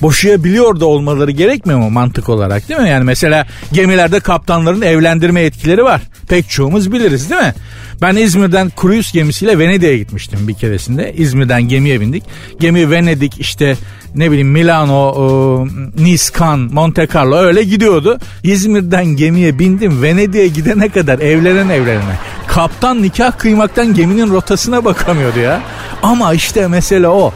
boşayabiliyor 0.02 0.80
da 0.80 0.86
olmaları 0.86 1.30
gerekmiyor 1.30 1.78
mu 1.78 1.90
mantık 1.90 2.28
olarak 2.28 2.68
değil 2.68 2.80
mi? 2.80 2.88
Yani 2.88 3.04
mesela 3.04 3.46
gemilerde 3.72 4.20
kaptanların 4.20 4.82
evlendirme 4.82 5.42
etkileri 5.42 5.84
var. 5.84 6.00
Pek 6.28 6.50
çoğumuz 6.50 6.92
biliriz 6.92 7.30
değil 7.30 7.42
mi? 7.42 7.54
Ben 8.02 8.16
İzmir'den 8.16 8.70
kruz 8.76 9.12
gemisiyle 9.12 9.58
Venedik'e 9.58 9.98
gitmiştim 9.98 10.48
bir 10.48 10.54
keresinde. 10.54 11.14
İzmir'den 11.16 11.62
gemiye 11.62 12.00
bindik. 12.00 12.24
Gemi 12.60 12.90
Venedik 12.90 13.40
işte 13.40 13.76
ne 14.14 14.30
bileyim 14.30 14.50
Milano, 14.50 15.14
e, 15.14 16.02
Nice, 16.02 16.24
Cannes, 16.38 16.72
Monte 16.72 17.08
Carlo 17.14 17.36
öyle 17.36 17.62
gidiyordu. 17.62 18.18
İzmir'den 18.42 19.06
gemiye 19.06 19.58
bindim. 19.58 20.02
Venedik'e 20.02 20.48
gidene 20.48 20.88
kadar 20.88 21.18
evlenen 21.18 21.68
evlenene. 21.68 22.18
Kaptan 22.48 23.02
nikah 23.02 23.38
kıymaktan 23.38 23.94
geminin 23.94 24.30
rotasına 24.30 24.84
bakamıyordu 24.84 25.38
ya. 25.38 25.60
Ama 26.02 26.34
işte 26.34 26.68
mesele 26.68 27.08
o. 27.08 27.32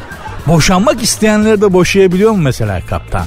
Boşanmak 0.46 1.02
isteyenleri 1.02 1.60
de 1.60 1.72
boşayabiliyor 1.72 2.30
mu 2.30 2.42
mesela 2.42 2.80
kaptan? 2.86 3.26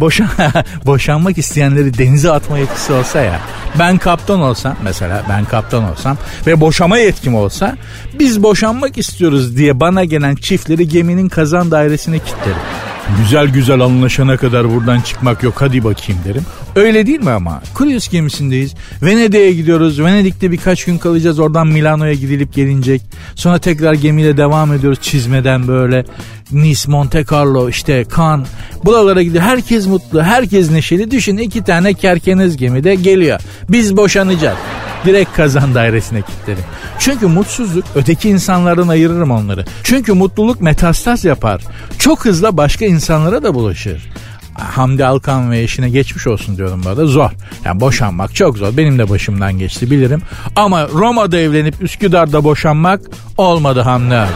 Boşan 0.00 0.28
boşanmak 0.86 1.38
isteyenleri 1.38 1.98
denize 1.98 2.30
atma 2.30 2.58
yetkisi 2.58 2.92
olsa 2.92 3.20
ya. 3.20 3.40
Ben 3.78 3.98
kaptan 3.98 4.40
olsam 4.40 4.76
mesela 4.82 5.22
ben 5.28 5.44
kaptan 5.44 5.90
olsam 5.90 6.16
ve 6.46 6.60
boşama 6.60 6.98
yetkim 6.98 7.34
olsa 7.34 7.76
biz 8.18 8.42
boşanmak 8.42 8.98
istiyoruz 8.98 9.56
diye 9.56 9.80
bana 9.80 10.04
gelen 10.04 10.34
çiftleri 10.34 10.88
geminin 10.88 11.28
kazan 11.28 11.70
dairesine 11.70 12.18
kilitlerim. 12.18 12.87
Güzel 13.16 13.48
güzel 13.48 13.80
anlaşana 13.80 14.36
kadar 14.36 14.74
buradan 14.74 15.00
çıkmak 15.00 15.42
yok 15.42 15.54
hadi 15.56 15.84
bakayım 15.84 16.20
derim. 16.24 16.42
Öyle 16.76 17.06
değil 17.06 17.20
mi 17.20 17.30
ama? 17.30 17.62
Kruz 17.74 18.08
gemisindeyiz. 18.08 18.74
Venedik'e 19.02 19.52
gidiyoruz. 19.52 20.00
Venedik'te 20.00 20.50
birkaç 20.52 20.84
gün 20.84 20.98
kalacağız. 20.98 21.38
Oradan 21.38 21.66
Milano'ya 21.66 22.12
gidilip 22.12 22.54
gelinecek. 22.54 23.02
Sonra 23.34 23.58
tekrar 23.58 23.94
gemiyle 23.94 24.36
devam 24.36 24.72
ediyoruz 24.72 24.98
çizmeden 25.02 25.68
böyle. 25.68 26.04
Nice, 26.52 26.90
Monte 26.90 27.24
Carlo, 27.32 27.68
işte 27.68 28.04
Cannes. 28.16 28.48
Buralara 28.84 29.22
gidiyor. 29.22 29.44
Herkes 29.44 29.86
mutlu, 29.86 30.22
herkes 30.22 30.70
neşeli. 30.70 31.10
Düşün 31.10 31.36
iki 31.36 31.64
tane 31.64 31.94
kerkeniz 31.94 32.56
gemide 32.56 32.94
geliyor. 32.94 33.40
Biz 33.68 33.96
boşanacağız. 33.96 34.58
Direkt 35.04 35.36
kazan 35.36 35.74
dairesine 35.74 36.22
kilitlerim. 36.22 36.64
Çünkü 36.98 37.26
mutsuzluk 37.26 37.84
öteki 37.94 38.28
insanlardan 38.28 38.88
ayırırım 38.88 39.30
onları. 39.30 39.64
Çünkü 39.82 40.12
mutluluk 40.12 40.60
metastaz 40.60 41.24
yapar. 41.24 41.62
Çok 41.98 42.24
hızla 42.24 42.56
başka 42.56 42.84
insanlara 42.84 43.42
da 43.42 43.54
bulaşır. 43.54 44.10
Hamdi 44.54 45.04
Alkan 45.04 45.50
ve 45.50 45.60
eşine 45.60 45.90
geçmiş 45.90 46.26
olsun 46.26 46.56
diyorum 46.56 46.80
bu 46.84 46.88
arada 46.88 47.06
zor. 47.06 47.30
Yani 47.64 47.80
boşanmak 47.80 48.34
çok 48.34 48.58
zor. 48.58 48.76
Benim 48.76 48.98
de 48.98 49.08
başımdan 49.10 49.58
geçti 49.58 49.90
bilirim. 49.90 50.22
Ama 50.56 50.88
Roma'da 50.88 51.38
evlenip 51.38 51.82
Üsküdar'da 51.82 52.44
boşanmak 52.44 53.00
olmadı 53.36 53.80
Hamdi 53.80 54.14
abi. 54.14 54.28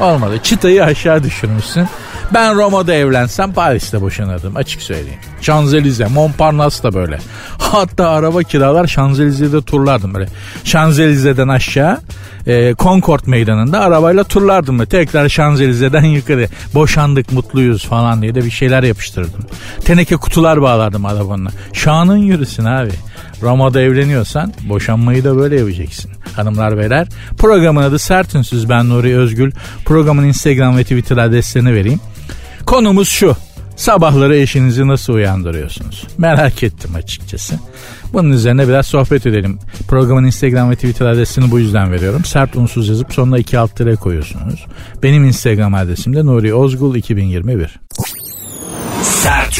Olmadı. 0.00 0.38
Çıtayı 0.42 0.84
aşağı 0.84 1.22
düşürmüşsün. 1.22 1.88
Ben 2.34 2.56
Roma'da 2.56 2.94
evlensem 2.94 3.52
Paris'te 3.52 4.00
boşanırdım 4.00 4.56
açık 4.56 4.82
söyleyeyim. 4.82 5.20
Şanzelize, 5.40 6.06
Montparnasse 6.06 6.82
da 6.82 6.94
böyle. 6.94 7.18
Hatta 7.58 8.10
araba 8.10 8.42
kiralar 8.42 8.86
Şanzelize'de 8.86 9.62
turlardım 9.62 10.14
böyle. 10.14 10.28
Şanzelize'den 10.64 11.48
aşağı 11.48 12.00
e, 12.46 12.74
Concord 12.78 13.26
meydanında 13.26 13.80
arabayla 13.80 14.24
turlardım 14.24 14.80
ve 14.80 14.86
tekrar 14.86 15.28
Şanzelize'den 15.28 16.04
yukarı. 16.04 16.48
Boşandık 16.74 17.32
mutluyuz 17.32 17.84
falan 17.84 18.22
diye 18.22 18.34
de 18.34 18.44
bir 18.44 18.50
şeyler 18.50 18.82
yapıştırdım. 18.82 19.40
Teneke 19.84 20.16
kutular 20.16 20.62
bağlardım 20.62 21.06
arabanına. 21.06 21.50
Şanın 21.72 22.16
yürüsün 22.16 22.64
abi. 22.64 22.92
Roma'da 23.42 23.80
evleniyorsan 23.80 24.52
boşanmayı 24.68 25.24
da 25.24 25.36
böyle 25.36 25.58
yapacaksın. 25.58 26.10
Hanımlar 26.36 26.78
beyler 26.78 27.08
programın 27.38 27.82
adı 27.82 27.98
Sert 27.98 28.34
Ünsüz 28.34 28.68
ben 28.68 28.88
Nuri 28.88 29.16
Özgül. 29.16 29.52
Programın 29.84 30.24
Instagram 30.24 30.76
ve 30.76 30.82
Twitter 30.82 31.16
adreslerini 31.16 31.74
vereyim. 31.74 32.00
Konumuz 32.66 33.08
şu. 33.08 33.36
Sabahları 33.76 34.36
eşinizi 34.36 34.86
nasıl 34.86 35.12
uyandırıyorsunuz? 35.12 36.06
Merak 36.18 36.62
ettim 36.62 36.94
açıkçası. 36.94 37.54
Bunun 38.12 38.30
üzerine 38.30 38.68
biraz 38.68 38.86
sohbet 38.86 39.26
edelim. 39.26 39.58
Programın 39.88 40.24
Instagram 40.24 40.70
ve 40.70 40.74
Twitter 40.74 41.06
adresini 41.06 41.50
bu 41.50 41.58
yüzden 41.58 41.92
veriyorum. 41.92 42.24
Sert 42.24 42.56
unsuz 42.56 42.88
yazıp 42.88 43.12
sonuna 43.12 43.38
iki 43.38 43.58
alt 43.58 43.76
tere 43.76 43.96
koyuyorsunuz. 43.96 44.66
Benim 45.02 45.24
Instagram 45.24 45.74
adresim 45.74 46.16
de 46.16 46.26
Nuri 46.26 46.54
Ozgul 46.54 46.94
2021. 46.94 47.80
Sert 49.02 49.58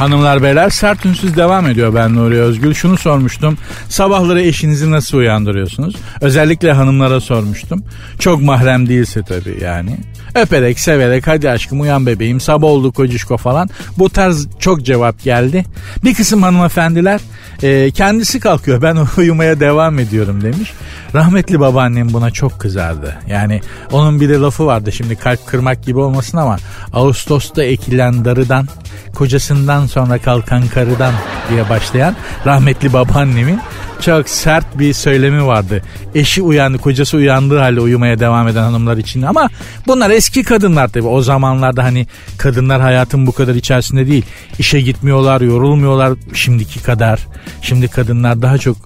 Hanımlar 0.00 0.42
beyler 0.42 0.70
sert 0.70 1.06
ünsüz 1.06 1.36
devam 1.36 1.66
ediyor 1.66 1.94
ben 1.94 2.16
Nuri 2.16 2.40
Özgül. 2.40 2.74
Şunu 2.74 2.96
sormuştum. 2.96 3.58
Sabahları 3.88 4.42
eşinizi 4.42 4.90
nasıl 4.90 5.18
uyandırıyorsunuz? 5.18 5.96
Özellikle 6.20 6.72
hanımlara 6.72 7.20
sormuştum. 7.20 7.84
Çok 8.18 8.42
mahrem 8.42 8.88
değilse 8.88 9.22
tabii 9.22 9.58
yani. 9.62 9.96
Öperek 10.34 10.80
severek 10.80 11.26
hadi 11.26 11.50
aşkım 11.50 11.80
uyan 11.80 12.06
bebeğim 12.06 12.40
sabah 12.40 12.68
oldu 12.68 12.92
kocişko 12.92 13.36
falan. 13.36 13.68
Bu 13.98 14.10
tarz 14.10 14.48
çok 14.58 14.84
cevap 14.84 15.22
geldi. 15.22 15.64
Bir 16.04 16.14
kısım 16.14 16.42
hanımefendiler 16.42 17.20
e, 17.62 17.90
kendisi 17.90 18.40
kalkıyor 18.40 18.82
ben 18.82 18.96
uyumaya 19.16 19.60
devam 19.60 19.98
ediyorum 19.98 20.40
demiş. 20.42 20.72
Rahmetli 21.14 21.60
babaannem 21.60 22.12
buna 22.12 22.30
çok 22.30 22.60
kızardı. 22.60 23.18
Yani 23.28 23.60
onun 23.92 24.20
bir 24.20 24.28
de 24.28 24.34
lafı 24.34 24.66
vardı 24.66 24.92
şimdi 24.92 25.16
kalp 25.16 25.46
kırmak 25.46 25.84
gibi 25.84 25.98
olmasın 25.98 26.38
ama 26.38 26.56
Ağustos'ta 26.92 27.62
ekilen 27.64 28.24
darıdan 28.24 28.68
kocasından 29.14 29.86
sonra 29.86 30.18
kalkan 30.18 30.68
karıdan 30.68 31.14
diye 31.50 31.68
başlayan 31.68 32.16
rahmetli 32.46 32.92
babaannemin 32.92 33.60
çok 34.00 34.28
sert 34.28 34.78
bir 34.78 34.92
söylemi 34.92 35.46
vardı. 35.46 35.82
Eşi 36.14 36.42
uyandı, 36.42 36.78
kocası 36.78 37.16
uyandığı 37.16 37.58
halde 37.58 37.80
uyumaya 37.80 38.20
devam 38.20 38.48
eden 38.48 38.62
hanımlar 38.62 38.96
için. 38.96 39.22
Ama 39.22 39.48
bunlar 39.86 40.10
eski 40.10 40.42
kadınlar 40.42 40.88
tabii. 40.88 41.06
O 41.06 41.22
zamanlarda 41.22 41.84
hani 41.84 42.06
kadınlar 42.38 42.80
hayatın 42.80 43.26
bu 43.26 43.32
kadar 43.32 43.54
içerisinde 43.54 44.06
değil. 44.06 44.24
İşe 44.58 44.80
gitmiyorlar, 44.80 45.40
yorulmuyorlar 45.40 46.12
şimdiki 46.34 46.82
kadar. 46.82 47.20
Şimdi 47.62 47.88
kadınlar 47.88 48.42
daha 48.42 48.58
çok 48.58 48.76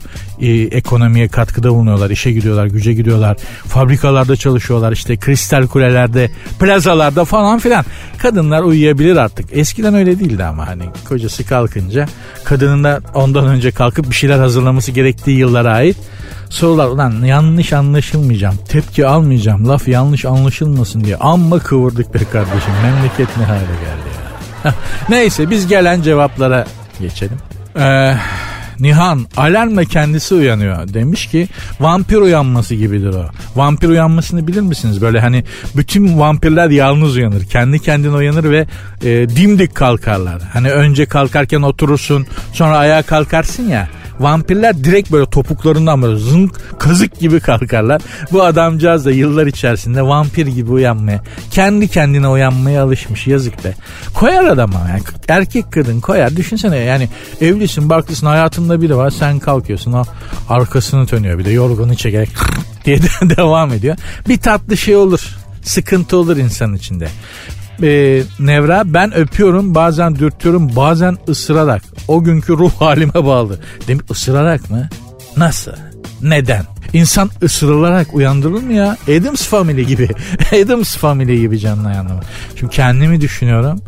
e, 0.40 0.50
ekonomiye 0.50 1.28
katkıda 1.28 1.70
bulunuyorlar. 1.70 2.10
işe 2.10 2.32
gidiyorlar, 2.32 2.66
güce 2.66 2.92
gidiyorlar. 2.92 3.36
Fabrikalarda 3.66 4.36
çalışıyorlar. 4.36 4.92
işte 4.92 5.16
kristal 5.16 5.66
kulelerde, 5.66 6.30
plazalarda 6.60 7.24
falan 7.24 7.58
filan. 7.58 7.84
Kadınlar 8.18 8.62
uyuyabilir 8.62 9.16
artık. 9.16 9.46
Eskiden 9.52 9.94
öyle 9.94 10.18
değildi 10.18 10.44
ama 10.44 10.66
hani 10.68 10.82
kocası 11.08 11.46
kalkınca 11.46 12.06
kadının 12.44 12.84
da 12.84 13.00
ondan 13.14 13.46
önce 13.46 13.70
kalkıp 13.70 14.10
bir 14.10 14.14
şeyler 14.14 14.38
hazırlaması 14.38 14.92
gerektiği 14.92 15.38
yıllara 15.38 15.72
ait 15.72 15.96
sorular 16.50 16.88
ulan 16.88 17.24
yanlış 17.24 17.72
anlaşılmayacağım 17.72 18.56
tepki 18.68 19.06
almayacağım 19.06 19.68
laf 19.68 19.88
yanlış 19.88 20.24
anlaşılmasın 20.24 21.04
diye 21.04 21.16
amma 21.16 21.58
kıvırdık 21.58 22.14
be 22.14 22.18
kardeşim 22.32 22.72
memleket 22.82 23.36
ne 23.36 23.44
hale 23.44 23.60
geldi 23.60 24.08
ya. 24.64 24.74
Neyse 25.08 25.50
biz 25.50 25.66
gelen 25.66 26.02
cevaplara 26.02 26.66
geçelim. 27.00 27.38
Eee 27.76 28.16
Nihan 28.80 29.26
alarmla 29.36 29.84
kendisi 29.84 30.34
uyanıyor. 30.34 30.94
Demiş 30.94 31.26
ki 31.26 31.48
vampir 31.80 32.16
uyanması 32.16 32.74
gibidir 32.74 33.14
o. 33.14 33.26
Vampir 33.56 33.88
uyanmasını 33.88 34.48
bilir 34.48 34.60
misiniz? 34.60 35.00
Böyle 35.00 35.20
hani 35.20 35.44
bütün 35.76 36.18
vampirler 36.18 36.70
yalnız 36.70 37.16
uyanır. 37.16 37.44
Kendi 37.44 37.78
kendine 37.78 38.12
uyanır 38.12 38.50
ve 38.50 38.66
e, 39.02 39.28
dimdik 39.28 39.74
kalkarlar. 39.74 40.42
Hani 40.52 40.72
önce 40.72 41.06
kalkarken 41.06 41.62
oturursun 41.62 42.26
sonra 42.52 42.78
ayağa 42.78 43.02
kalkarsın 43.02 43.68
ya. 43.68 43.88
Vampirler 44.20 44.84
direkt 44.84 45.12
böyle 45.12 45.26
topuklarından 45.26 46.02
böyle 46.02 46.18
zınk 46.18 46.78
kazık 46.78 47.20
gibi 47.20 47.40
kalkarlar. 47.40 48.02
Bu 48.32 48.42
adamcağız 48.42 49.04
da 49.04 49.10
yıllar 49.10 49.46
içerisinde 49.46 50.02
vampir 50.02 50.46
gibi 50.46 50.70
uyanmaya, 50.70 51.20
kendi 51.50 51.88
kendine 51.88 52.28
uyanmaya 52.28 52.84
alışmış 52.84 53.26
yazık 53.26 53.64
be. 53.64 53.74
Koyar 54.14 54.44
adama 54.44 54.78
yani 54.90 55.02
erkek 55.28 55.72
kadın 55.72 56.00
koyar. 56.00 56.36
Düşünsene 56.36 56.76
yani 56.76 57.08
evlisin 57.40 57.90
barklısın 57.90 58.26
hayatında 58.26 58.82
biri 58.82 58.96
var 58.96 59.10
sen 59.10 59.38
kalkıyorsun 59.38 59.92
o 59.92 60.04
arkasını 60.48 61.10
dönüyor 61.10 61.38
bir 61.38 61.44
de 61.44 61.50
yorganı 61.50 61.96
çekerek 61.96 62.30
diye 62.84 63.02
de 63.02 63.08
devam 63.36 63.72
ediyor. 63.72 63.96
Bir 64.28 64.38
tatlı 64.38 64.76
şey 64.76 64.96
olur 64.96 65.36
sıkıntı 65.64 66.16
olur 66.16 66.36
insan 66.36 66.74
içinde. 66.74 67.08
Ee, 67.82 68.22
Nevra 68.38 68.82
ben 68.86 69.14
öpüyorum 69.14 69.74
bazen 69.74 70.16
dürtüyorum 70.16 70.76
bazen 70.76 71.16
ısırarak 71.28 71.82
o 72.08 72.24
günkü 72.24 72.52
ruh 72.52 72.72
halime 72.72 73.14
bağlı. 73.24 73.58
Demek 73.88 74.10
ısırarak 74.10 74.70
mı? 74.70 74.88
Nasıl? 75.36 75.72
Neden? 76.22 76.64
İnsan 76.92 77.30
ısırılarak 77.42 78.14
uyandırılır 78.14 78.62
mı 78.62 78.72
ya? 78.72 78.96
Adams 79.08 79.46
Family 79.46 79.86
gibi. 79.86 80.08
Adams 80.64 80.96
Family 80.96 81.40
gibi 81.40 81.58
canlı 81.58 81.92
yanıma. 81.92 82.20
Şimdi 82.56 82.72
kendimi 82.72 83.20
düşünüyorum. 83.20 83.80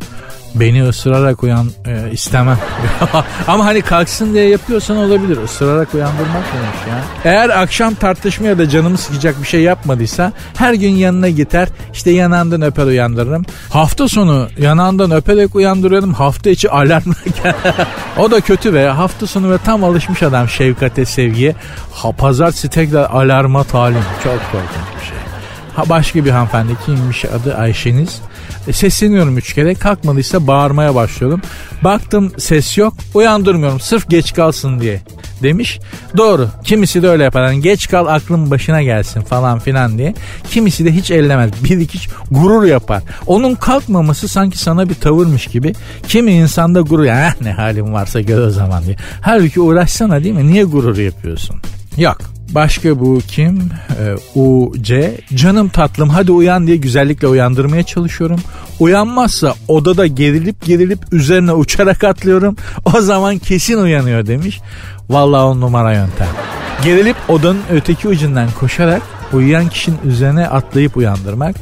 Beni 0.60 0.88
ısırarak 0.88 1.42
uyan 1.42 1.70
e, 1.86 2.10
istemem. 2.12 2.58
Ama 3.46 3.64
hani 3.64 3.82
kalksın 3.82 4.34
diye 4.34 4.48
yapıyorsan 4.48 4.96
olabilir. 4.96 5.38
Isırarak 5.44 5.94
uyandırmak 5.94 6.32
demiş 6.34 6.78
ya. 6.90 7.02
Eğer 7.32 7.48
akşam 7.48 7.94
tartışmaya 7.94 8.58
da 8.58 8.68
canımı 8.68 8.98
sıkacak 8.98 9.42
bir 9.42 9.46
şey 9.46 9.60
yapmadıysa 9.60 10.32
her 10.56 10.74
gün 10.74 10.90
yanına 10.90 11.28
gider 11.28 11.68
işte 11.92 12.10
yanağından 12.10 12.62
öper 12.62 12.86
uyandırırım. 12.86 13.44
Hafta 13.70 14.08
sonu 14.08 14.48
yanağından 14.58 15.10
öperek 15.10 15.54
uyandırıyorum. 15.54 16.14
Hafta 16.14 16.50
içi 16.50 16.70
alarm. 16.70 17.12
o 18.18 18.30
da 18.30 18.40
kötü 18.40 18.74
ve 18.74 18.88
hafta 18.88 19.26
sonu 19.26 19.50
ve 19.50 19.58
tam 19.58 19.84
alışmış 19.84 20.22
adam 20.22 20.48
şefkate 20.48 21.04
sevgiye. 21.04 21.54
Ha, 21.92 22.12
pazartesi 22.12 22.68
tekrar 22.68 23.10
alarma 23.10 23.64
talim. 23.64 24.02
Çok 24.24 24.32
korkunç 24.52 25.00
bir 25.00 25.06
şey. 25.06 25.16
Ha, 25.76 25.82
başka 25.88 26.24
bir 26.24 26.30
hanımefendi 26.30 26.72
kimmiş 26.86 27.24
adı 27.24 27.56
Ayşeniz. 27.56 28.20
E, 28.68 28.72
sesleniyorum 28.72 29.38
üç 29.38 29.54
kere 29.54 29.74
kalkmadıysa 29.74 30.46
bağırmaya 30.46 30.94
başlıyorum. 30.94 31.40
Baktım 31.84 32.32
ses 32.38 32.78
yok 32.78 32.94
uyandırmıyorum 33.14 33.80
sırf 33.80 34.10
geç 34.10 34.34
kalsın 34.34 34.80
diye 34.80 35.00
demiş. 35.42 35.78
Doğru 36.16 36.48
kimisi 36.64 37.02
de 37.02 37.08
öyle 37.08 37.24
yapar. 37.24 37.46
Yani 37.46 37.60
geç 37.60 37.88
kal 37.88 38.06
aklın 38.06 38.50
başına 38.50 38.82
gelsin 38.82 39.20
falan 39.20 39.58
filan 39.58 39.98
diye. 39.98 40.14
Kimisi 40.50 40.84
de 40.84 40.92
hiç 40.92 41.10
ellemez. 41.10 41.50
Bir 41.64 41.78
iki 41.78 41.98
gurur 42.30 42.64
yapar. 42.64 43.02
Onun 43.26 43.54
kalkmaması 43.54 44.28
sanki 44.28 44.58
sana 44.58 44.88
bir 44.88 44.94
tavırmış 44.94 45.46
gibi. 45.46 45.72
Kimi 46.08 46.32
insanda 46.32 46.80
gurur 46.80 47.04
ya 47.04 47.34
ne 47.40 47.52
halim 47.52 47.92
varsa 47.92 48.20
gör 48.20 48.46
o 48.46 48.50
zaman 48.50 48.84
diye. 48.84 48.96
Halbuki 49.20 49.60
uğraşsana 49.60 50.24
değil 50.24 50.34
mi? 50.34 50.46
Niye 50.46 50.64
gurur 50.64 50.98
yapıyorsun? 50.98 51.56
Yok 51.96 52.35
Başka 52.50 53.00
bu 53.00 53.20
kim? 53.28 53.70
Ee, 54.00 54.38
U, 54.40 54.72
C. 54.80 55.20
Canım 55.34 55.68
tatlım 55.68 56.08
hadi 56.08 56.32
uyan 56.32 56.66
diye 56.66 56.76
güzellikle 56.76 57.26
uyandırmaya 57.26 57.82
çalışıyorum. 57.82 58.40
Uyanmazsa 58.80 59.54
odada 59.68 60.06
gerilip 60.06 60.64
gerilip 60.64 60.98
üzerine 61.12 61.52
uçarak 61.52 62.04
atlıyorum. 62.04 62.56
O 62.94 63.00
zaman 63.00 63.38
kesin 63.38 63.78
uyanıyor 63.78 64.26
demiş. 64.26 64.60
Vallahi 65.10 65.42
on 65.42 65.60
numara 65.60 65.92
yöntem. 65.92 66.28
Gerilip 66.84 67.16
odanın 67.28 67.62
öteki 67.72 68.08
ucundan 68.08 68.48
koşarak 68.60 69.02
uyuyan 69.32 69.68
kişinin 69.68 69.98
üzerine 70.04 70.48
atlayıp 70.48 70.96
uyandırmak. 70.96 71.56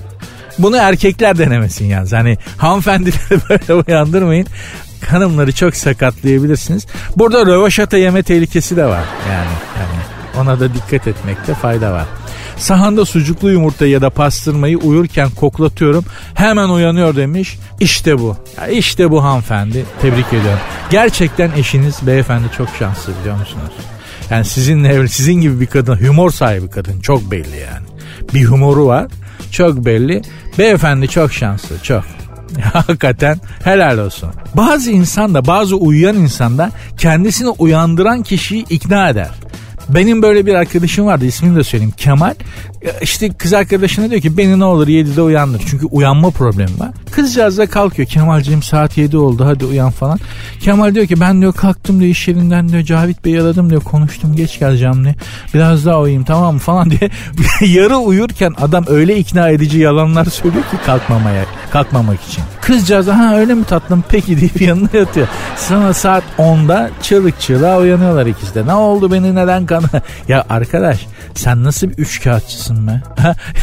Bunu 0.59 0.77
erkekler 0.77 1.39
denemesin 1.39 1.85
yalnız. 1.85 2.13
Hani 2.13 2.39
hanımefendileri 2.57 3.41
böyle 3.51 3.75
uyandırmayın 3.75 4.47
hanımları 5.09 5.53
çok 5.53 5.77
sakatlayabilirsiniz. 5.77 6.87
Burada 7.17 7.47
rövaşata 7.47 7.97
yeme 7.97 8.23
tehlikesi 8.23 8.77
de 8.77 8.85
var. 8.85 9.05
Yani, 9.31 9.51
yani 9.79 10.14
ona 10.41 10.61
da 10.61 10.75
dikkat 10.75 11.09
etmekte 11.09 11.55
fayda 11.55 11.93
var. 11.93 12.05
Sahanda 12.57 13.05
sucuklu 13.05 13.51
yumurta 13.51 13.87
ya 13.87 14.03
da 14.03 14.11
pastırmayı 14.11 14.79
uyurken 14.79 15.31
koklatıyorum. 15.31 16.05
Hemen 16.35 16.69
uyanıyor 16.69 17.17
demiş. 17.17 17.59
İşte 17.81 18.19
bu. 18.19 18.37
Ya 18.61 18.67
işte 18.67 19.11
bu 19.11 19.25
hanımefendi. 19.25 19.85
Tebrik 20.03 20.27
ediyorum. 20.29 20.59
Gerçekten 20.91 21.51
eşiniz 21.57 21.97
beyefendi 22.07 22.47
çok 22.57 22.69
şanslı 22.79 23.13
biliyor 23.21 23.37
musunuz? 23.39 23.73
Yani 24.31 24.45
sizinle 24.45 24.89
evli, 24.89 25.09
sizin 25.09 25.35
gibi 25.35 25.61
bir 25.61 25.67
kadın, 25.67 25.97
humor 26.07 26.31
sahibi 26.31 26.71
kadın 26.71 27.01
çok 27.01 27.31
belli 27.31 27.57
yani. 27.57 27.87
Bir 28.35 28.45
humoru 28.45 28.87
var. 28.87 29.07
Çok 29.51 29.85
belli. 29.85 30.23
Beyefendi 30.59 31.09
çok 31.09 31.33
şanslı, 31.33 31.77
çok. 31.83 32.05
Hakikaten 32.73 33.41
helal 33.65 33.99
olsun. 33.99 34.31
Bazı 34.55 34.91
insan 34.91 35.35
da 35.35 35.47
bazı 35.47 35.77
uyuyan 35.77 36.17
insan 36.17 36.59
da 36.59 36.71
kendisini 36.99 37.49
uyandıran 37.49 38.23
kişiyi 38.23 38.65
ikna 38.71 39.09
eder. 39.09 39.31
Benim 39.89 40.23
böyle 40.23 40.47
bir 40.47 40.55
arkadaşım 40.55 41.07
vardı 41.07 41.27
ismini 41.27 41.57
de 41.57 41.65
söyleyeyim 41.65 41.95
Kemal. 41.97 42.35
İşte 43.03 43.29
kız 43.29 43.53
arkadaşına 43.53 44.11
diyor 44.11 44.21
ki 44.21 44.37
beni 44.37 44.59
ne 44.59 44.65
olur 44.65 44.89
7'de 44.89 45.23
uyandır. 45.23 45.63
Çünkü 45.67 45.87
uyanma 45.87 46.31
problemi 46.31 46.81
var. 46.81 46.91
Kızcağız 47.11 47.59
da 47.59 47.67
kalkıyor. 47.67 48.09
Kemal'cim 48.09 48.63
saat 48.63 48.99
7 48.99 49.17
oldu 49.17 49.45
hadi 49.45 49.65
uyan 49.65 49.91
falan. 49.91 50.19
Kemal 50.61 50.95
diyor 50.95 51.07
ki 51.07 51.21
ben 51.21 51.41
diyor 51.41 51.53
kalktım 51.53 52.01
diyor 52.01 52.11
iş 52.11 52.29
yerinden 52.29 52.69
diyor 52.69 52.83
Cavit 52.83 53.25
Bey'i 53.25 53.41
aradım 53.41 53.71
diyor 53.71 53.83
konuştum 53.83 54.37
geç 54.37 54.59
geleceğim 54.59 55.05
diye. 55.05 55.15
Biraz 55.55 55.87
daha 55.87 56.01
uyuyayım 56.01 56.25
tamam 56.25 56.55
mı 56.55 56.61
falan 56.61 56.91
diye. 56.91 57.11
Yarı 57.75 57.97
uyurken 57.97 58.55
adam 58.61 58.85
öyle 58.89 59.17
ikna 59.17 59.49
edici 59.49 59.79
yalanlar 59.79 60.25
söylüyor 60.25 60.65
ki 60.65 60.77
kalkmamaya, 60.87 61.45
kalkmamak 61.71 62.23
için. 62.23 62.45
Kızcağız 62.61 63.07
ha 63.07 63.37
öyle 63.37 63.55
mi 63.55 63.65
tatlım 63.65 64.05
peki 64.09 64.41
deyip 64.41 64.61
yanına 64.61 64.89
yatıyor. 64.93 65.29
Sonra 65.57 65.95
saat 65.95 66.25
10'da 66.39 66.91
çığlık 67.03 67.41
çığlığa 67.41 67.79
uyanıyorlar 67.79 68.27
ikisi 68.27 68.55
de. 68.55 68.67
Ne 68.67 68.75
oldu 68.75 69.13
beni 69.13 69.35
neden 69.35 69.67
kan? 69.67 69.85
ya 70.29 70.45
arkadaş 70.51 71.07
sen 71.35 71.65
nasıl 71.65 71.91
bir 71.91 71.99
üç 71.99 72.23
kağıtçısın 72.23 72.87
be? 72.87 73.03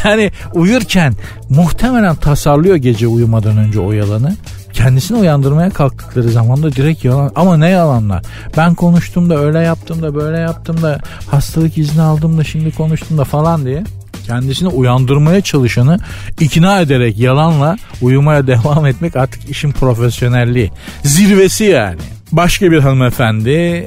yani 0.04 0.30
uyurken 0.54 1.14
muhtemelen 1.48 2.14
tasarlıyor 2.14 2.76
gece 2.76 3.06
uyumadan 3.06 3.56
önce 3.56 3.80
o 3.80 3.92
yalanı. 3.92 4.36
Kendisini 4.72 5.18
uyandırmaya 5.18 5.70
kalktıkları 5.70 6.30
zaman 6.30 6.62
da 6.62 6.72
direkt 6.72 7.04
yalan. 7.04 7.32
Ama 7.36 7.56
ne 7.56 7.68
yalanlar? 7.68 8.22
Ben 8.56 8.74
konuştum 8.74 9.30
da 9.30 9.38
öyle 9.38 9.58
yaptım 9.58 10.02
da 10.02 10.14
böyle 10.14 10.38
yaptım 10.38 10.82
da 10.82 11.00
hastalık 11.30 11.78
izni 11.78 12.02
aldım 12.02 12.38
da 12.38 12.44
şimdi 12.44 12.70
konuştum 12.70 13.18
da 13.18 13.24
falan 13.24 13.64
diye 13.64 13.84
kendisini 14.26 14.68
uyandırmaya 14.68 15.40
çalışanı 15.40 15.98
ikna 16.40 16.80
ederek 16.80 17.18
yalanla 17.18 17.76
uyumaya 18.02 18.46
devam 18.46 18.86
etmek 18.86 19.16
artık 19.16 19.50
işin 19.50 19.72
profesyonelliği. 19.72 20.70
Zirvesi 21.04 21.64
yani. 21.64 22.00
Başka 22.32 22.70
bir 22.70 22.78
hanımefendi 22.78 23.86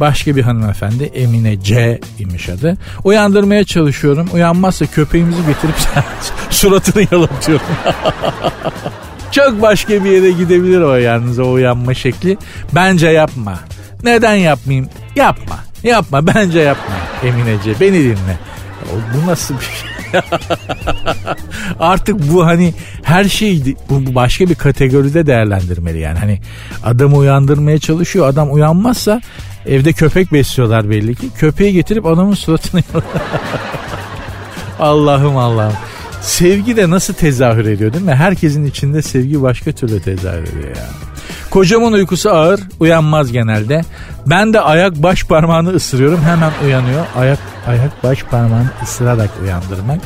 Başka 0.00 0.36
bir 0.36 0.42
hanımefendi 0.42 1.04
Emine 1.04 1.60
C 1.60 2.00
imiş 2.18 2.48
adı. 2.48 2.76
Uyandırmaya 3.04 3.64
çalışıyorum. 3.64 4.28
Uyanmazsa 4.32 4.86
köpeğimizi 4.86 5.46
getirip 5.46 5.74
suratını 6.50 7.06
yalatıyorum. 7.12 7.66
Çok 9.32 9.62
başka 9.62 10.04
bir 10.04 10.10
yere 10.10 10.30
gidebilir 10.30 10.80
o 10.80 10.96
yalnız 10.96 11.38
o 11.38 11.52
uyanma 11.52 11.94
şekli. 11.94 12.38
Bence 12.74 13.08
yapma. 13.08 13.58
Neden 14.04 14.34
yapmayayım? 14.34 14.88
Yapma. 15.16 15.56
Yapma 15.82 16.26
bence 16.26 16.58
yapma 16.58 16.94
Eminece 17.24 17.80
beni 17.80 18.04
dinle. 18.04 18.38
Bu 19.14 19.30
nasıl 19.30 19.54
bir 19.54 19.60
şey? 19.60 19.96
Artık 21.80 22.32
bu 22.32 22.46
hani 22.46 22.74
her 23.02 23.24
şey 23.24 23.76
bu 23.90 24.14
başka 24.14 24.48
bir 24.48 24.54
kategoride 24.54 25.26
değerlendirmeli 25.26 25.98
yani. 25.98 26.18
Hani 26.18 26.40
adamı 26.84 27.16
uyandırmaya 27.16 27.78
çalışıyor. 27.78 28.28
Adam 28.28 28.52
uyanmazsa 28.52 29.20
evde 29.66 29.92
köpek 29.92 30.32
besliyorlar 30.32 30.90
belli 30.90 31.14
ki. 31.14 31.30
Köpeği 31.38 31.72
getirip 31.72 32.06
adamın 32.06 32.34
suratını 32.34 32.82
Allah'ım 34.78 35.36
Allah'ım. 35.36 35.72
Sevgi 36.26 36.76
de 36.76 36.90
nasıl 36.90 37.14
tezahür 37.14 37.66
ediyor 37.66 37.92
değil 37.92 38.04
mi? 38.04 38.14
Herkesin 38.14 38.64
içinde 38.64 39.02
sevgi 39.02 39.42
başka 39.42 39.72
türlü 39.72 40.00
tezahür 40.00 40.42
ediyor 40.42 40.76
ya. 40.76 40.86
Kocamın 41.50 41.92
uykusu 41.92 42.30
ağır, 42.30 42.60
uyanmaz 42.80 43.32
genelde. 43.32 43.84
Ben 44.26 44.52
de 44.52 44.60
ayak 44.60 45.02
baş 45.02 45.24
parmağını 45.24 45.70
ısırıyorum, 45.70 46.20
hemen 46.22 46.52
uyanıyor. 46.64 47.06
Ayak 47.16 47.38
ayak 47.66 48.04
baş 48.04 48.22
parmağını 48.22 48.70
ısırarak 48.82 49.30
uyandırmak. 49.42 50.00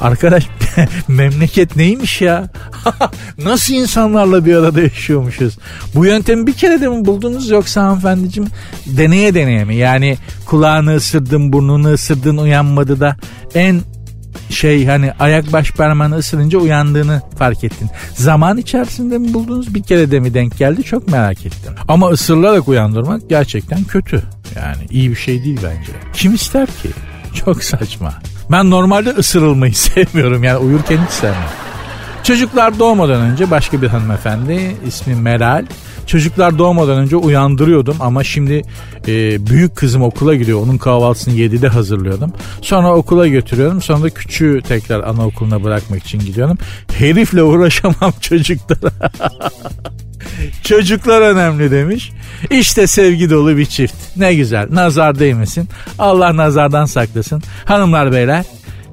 Arkadaş 0.00 0.48
memleket 1.08 1.76
neymiş 1.76 2.20
ya? 2.20 2.48
Nasıl 3.38 3.74
insanlarla 3.74 4.44
bir 4.44 4.56
arada 4.56 4.80
yaşıyormuşuz? 4.80 5.58
Bu 5.94 6.04
yöntemi 6.04 6.46
bir 6.46 6.52
kere 6.52 6.80
de 6.80 6.88
mi 6.88 7.04
buldunuz 7.04 7.50
yoksa 7.50 7.82
hanımefendiciğim 7.82 8.50
deneye 8.86 9.34
deneye 9.34 9.64
mi? 9.64 9.76
Yani 9.76 10.16
kulağını 10.46 10.96
ısırdın, 10.96 11.52
burnunu 11.52 11.92
ısırdın 11.92 12.36
uyanmadı 12.36 13.00
da 13.00 13.16
en 13.54 13.80
şey 14.50 14.86
hani 14.86 15.12
ayak 15.20 15.52
baş 15.52 15.70
parmağını 15.70 16.16
ısırınca 16.16 16.58
uyandığını 16.58 17.22
fark 17.38 17.64
ettin. 17.64 17.90
Zaman 18.14 18.58
içerisinde 18.58 19.18
mi 19.18 19.34
buldunuz 19.34 19.74
bir 19.74 19.82
kere 19.82 20.10
de 20.10 20.20
mi 20.20 20.34
denk 20.34 20.58
geldi 20.58 20.82
çok 20.82 21.08
merak 21.08 21.46
ettim. 21.46 21.74
Ama 21.88 22.08
ısırılarak 22.08 22.68
uyandırmak 22.68 23.28
gerçekten 23.28 23.84
kötü. 23.84 24.22
Yani 24.56 24.86
iyi 24.90 25.10
bir 25.10 25.16
şey 25.16 25.44
değil 25.44 25.60
bence. 25.62 25.92
Kim 26.12 26.34
ister 26.34 26.66
ki? 26.66 26.88
Çok 27.34 27.64
saçma. 27.64 28.14
Ben 28.50 28.70
normalde 28.70 29.10
ısırılmayı 29.10 29.74
sevmiyorum 29.74 30.44
yani 30.44 30.58
uyurken 30.58 30.98
hiç 31.06 31.10
sevmem. 31.10 31.48
Çocuklar 32.22 32.78
doğmadan 32.78 33.20
önce 33.20 33.50
başka 33.50 33.82
bir 33.82 33.88
hanımefendi 33.88 34.76
ismi 34.86 35.14
Meral. 35.14 35.66
Çocuklar 36.06 36.58
doğmadan 36.58 36.98
önce 36.98 37.16
uyandırıyordum 37.16 37.96
ama 38.00 38.24
şimdi 38.24 38.62
e, 39.08 39.46
büyük 39.46 39.76
kızım 39.76 40.02
okula 40.02 40.34
gidiyor. 40.34 40.60
Onun 40.62 40.78
kahvaltısını 40.78 41.34
7'de 41.34 41.68
hazırlıyordum. 41.68 42.32
Sonra 42.62 42.94
okula 42.94 43.28
götürüyorum. 43.28 43.82
Sonra 43.82 44.02
da 44.02 44.10
küçüğü 44.10 44.62
tekrar 44.68 45.00
anaokuluna 45.00 45.64
bırakmak 45.64 46.04
için 46.04 46.18
gidiyorum. 46.18 46.58
Herifle 46.92 47.42
uğraşamam 47.42 48.12
çocuklara. 48.20 48.92
Çocuklar 50.62 51.20
önemli 51.20 51.70
demiş. 51.70 52.12
İşte 52.50 52.86
sevgi 52.86 53.30
dolu 53.30 53.56
bir 53.56 53.66
çift. 53.66 53.94
Ne 54.16 54.34
güzel. 54.34 54.68
Nazar 54.70 55.18
değmesin. 55.18 55.68
Allah 55.98 56.36
nazardan 56.36 56.84
saklasın. 56.84 57.42
Hanımlar 57.64 58.12
beyler 58.12 58.44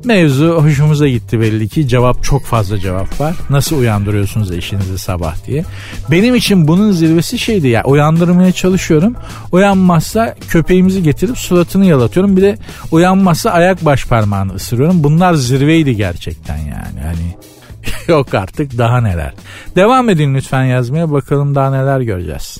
Mevzu 0.06 0.62
hoşumuza 0.64 1.08
gitti 1.08 1.40
belli 1.42 1.70
ki. 1.70 1.88
Cevap 1.88 2.24
çok 2.24 2.46
fazla 2.46 2.80
cevap 2.80 3.22
var. 3.22 3.36
Nasıl 3.50 3.78
uyandırıyorsunuz 3.78 4.52
eşinizi 4.52 4.98
sabah 4.98 5.36
diye. 5.48 5.64
Benim 6.12 6.36
için 6.36 6.68
bunun 6.68 6.92
zirvesi 6.92 7.40
şeydi 7.40 7.68
ya. 7.68 7.84
Uyandırmaya 7.84 8.52
çalışıyorum. 8.52 9.16
Uyanmazsa 9.52 10.36
köpeğimizi 10.50 11.04
getirip 11.04 11.38
suratını 11.38 11.86
yalatıyorum. 11.86 12.38
Bir 12.38 12.42
de 12.42 12.58
uyanmazsa 12.92 13.50
ayak 13.52 13.86
baş 13.86 14.06
parmağını 14.06 14.54
ısırıyorum. 14.54 15.04
Bunlar 15.04 15.34
zirveydi 15.34 15.96
gerçekten 15.96 16.58
yani. 16.58 17.02
Hani 17.04 17.36
yok 18.08 18.34
artık 18.34 18.78
daha 18.78 19.02
neler. 19.02 19.34
Devam 19.76 20.10
edin 20.10 20.36
lütfen 20.36 20.64
yazmaya 20.64 21.12
bakalım 21.12 21.56
daha 21.56 21.72
neler 21.72 22.02
göreceğiz. 22.02 22.58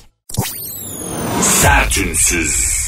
Sertünsüz. 1.40 2.81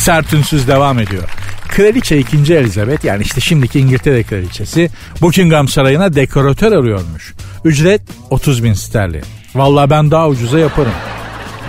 Sertünsüz 0.00 0.68
devam 0.68 0.98
ediyor. 0.98 1.22
Kraliçe 1.68 2.18
2. 2.18 2.54
Elizabeth 2.54 3.04
yani 3.04 3.22
işte 3.22 3.40
şimdiki 3.40 3.80
İngiltere 3.80 4.22
kraliçesi 4.22 4.90
Buckingham 5.20 5.68
Sarayı'na 5.68 6.14
dekoratör 6.14 6.72
arıyormuş. 6.72 7.34
Ücret 7.64 8.02
30 8.30 8.64
bin 8.64 8.72
sterlin. 8.72 9.22
Valla 9.54 9.90
ben 9.90 10.10
daha 10.10 10.28
ucuza 10.28 10.58
yaparım. 10.58 10.92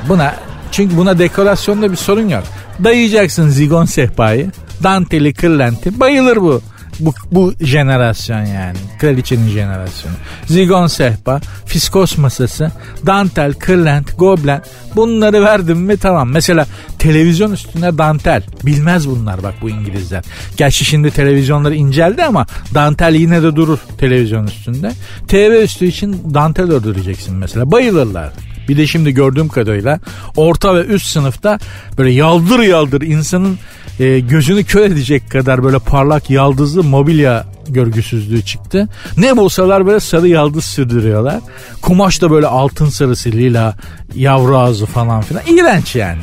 Buna 0.09 0.35
çünkü 0.71 0.97
buna 0.97 1.19
dekorasyonda 1.19 1.91
bir 1.91 1.97
sorun 1.97 2.29
yok. 2.29 2.43
Dayayacaksın 2.83 3.49
zigon 3.49 3.85
sehpayı, 3.85 4.51
danteli, 4.83 5.33
kırlenti. 5.33 5.99
Bayılır 5.99 6.37
bu 6.37 6.61
bu, 7.01 7.13
bu 7.31 7.53
jenerasyon 7.61 8.45
yani. 8.45 8.77
Kraliçenin 8.99 9.49
jenerasyonu. 9.49 10.15
Zigon 10.45 10.87
sehpa, 10.87 11.41
fiskos 11.65 12.17
masası, 12.17 12.71
dantel, 13.05 13.53
kırlent, 13.53 14.17
goblen 14.17 14.61
bunları 14.95 15.43
verdim 15.43 15.79
mi 15.79 15.97
tamam. 15.97 16.29
Mesela 16.29 16.65
televizyon 16.99 17.51
üstüne 17.51 17.97
dantel. 17.97 18.43
Bilmez 18.65 19.07
bunlar 19.09 19.43
bak 19.43 19.53
bu 19.61 19.69
İngilizler. 19.69 20.23
Gerçi 20.57 20.85
şimdi 20.85 21.11
televizyonları 21.11 21.75
inceldi 21.75 22.23
ama 22.23 22.45
dantel 22.73 23.13
yine 23.15 23.43
de 23.43 23.55
durur 23.55 23.79
televizyon 23.97 24.47
üstünde. 24.47 24.91
TV 25.27 25.63
üstü 25.63 25.85
için 25.85 26.33
dantel 26.33 26.71
öldüreceksin 26.71 27.35
mesela. 27.35 27.71
Bayılırlar. 27.71 28.31
Bir 28.69 28.77
de 28.77 28.87
şimdi 28.87 29.11
gördüğüm 29.13 29.47
kadarıyla 29.47 29.99
orta 30.35 30.75
ve 30.75 30.85
üst 30.85 31.07
sınıfta 31.07 31.59
böyle 31.97 32.11
yaldır 32.11 32.59
yaldır 32.59 33.01
insanın 33.01 33.57
e, 34.01 34.19
gözünü 34.19 34.63
kör 34.63 34.81
edecek 34.81 35.31
kadar 35.31 35.63
böyle 35.63 35.79
parlak 35.79 36.29
yaldızlı 36.29 36.83
mobilya 36.83 37.45
görgüsüzlüğü 37.67 38.41
çıktı. 38.41 38.89
Ne 39.17 39.37
bulsalar 39.37 39.85
böyle 39.85 39.99
sarı 39.99 40.27
yaldız 40.27 40.65
sürdürüyorlar. 40.65 41.39
Kumaş 41.81 42.21
da 42.21 42.31
böyle 42.31 42.47
altın 42.47 42.89
sarısı 42.89 43.31
lila 43.31 43.75
yavru 44.15 44.57
ağzı 44.57 44.85
falan 44.85 45.21
filan. 45.21 45.43
İğrenç 45.47 45.95
yani. 45.95 46.21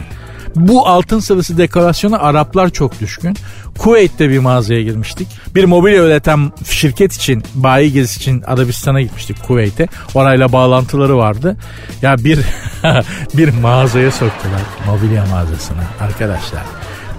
Bu 0.57 0.89
altın 0.89 1.21
sarısı 1.21 1.59
dekorasyona 1.59 2.19
Araplar 2.19 2.71
çok 2.71 3.01
düşkün. 3.01 3.37
Kuveyt'te 3.79 4.31
bir 4.31 4.39
mağazaya 4.39 4.83
girmiştik. 4.83 5.29
Bir 5.55 5.65
mobilya 5.65 6.05
üreten 6.05 6.53
şirket 6.71 7.13
için, 7.13 7.43
bayi 7.55 7.93
gezisi 7.93 8.21
için 8.21 8.43
Arabistan'a 8.43 9.01
gitmiştik 9.01 9.45
Kuveyt'e. 9.47 9.89
Orayla 10.15 10.53
bağlantıları 10.53 11.17
vardı. 11.17 11.57
Ya 12.03 12.17
bir 12.19 12.39
bir 13.35 13.49
mağazaya 13.49 14.11
soktular. 14.11 14.61
Mobilya 14.87 15.27
mağazasına 15.27 15.85
arkadaşlar. 16.01 16.63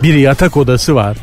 Bir 0.04 0.14
yatak 0.14 0.58
odası 0.58 0.96
var. 0.96 1.18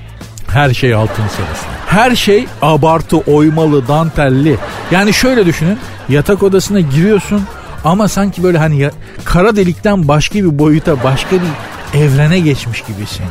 Her 0.49 0.75
şey 0.75 0.95
altın 0.95 1.23
sarısı. 1.23 1.65
Her 1.87 2.17
şey 2.17 2.47
abartı, 2.63 3.17
oymalı, 3.17 3.89
dantelli. 3.89 4.57
Yani 4.91 5.13
şöyle 5.13 5.47
düşünün. 5.47 5.79
Yatak 6.09 6.43
odasına 6.43 6.81
giriyorsun 6.81 7.43
ama 7.85 8.09
sanki 8.09 8.43
böyle 8.43 8.59
hani 8.59 8.79
ya, 8.79 8.91
kara 9.25 9.57
delikten 9.57 10.09
başka 10.09 10.35
bir 10.35 10.59
boyuta, 10.59 11.05
başka 11.05 11.37
bir 11.37 11.99
evrene 12.01 12.41
geçmiş 12.41 12.83
gibisin. 12.83 13.27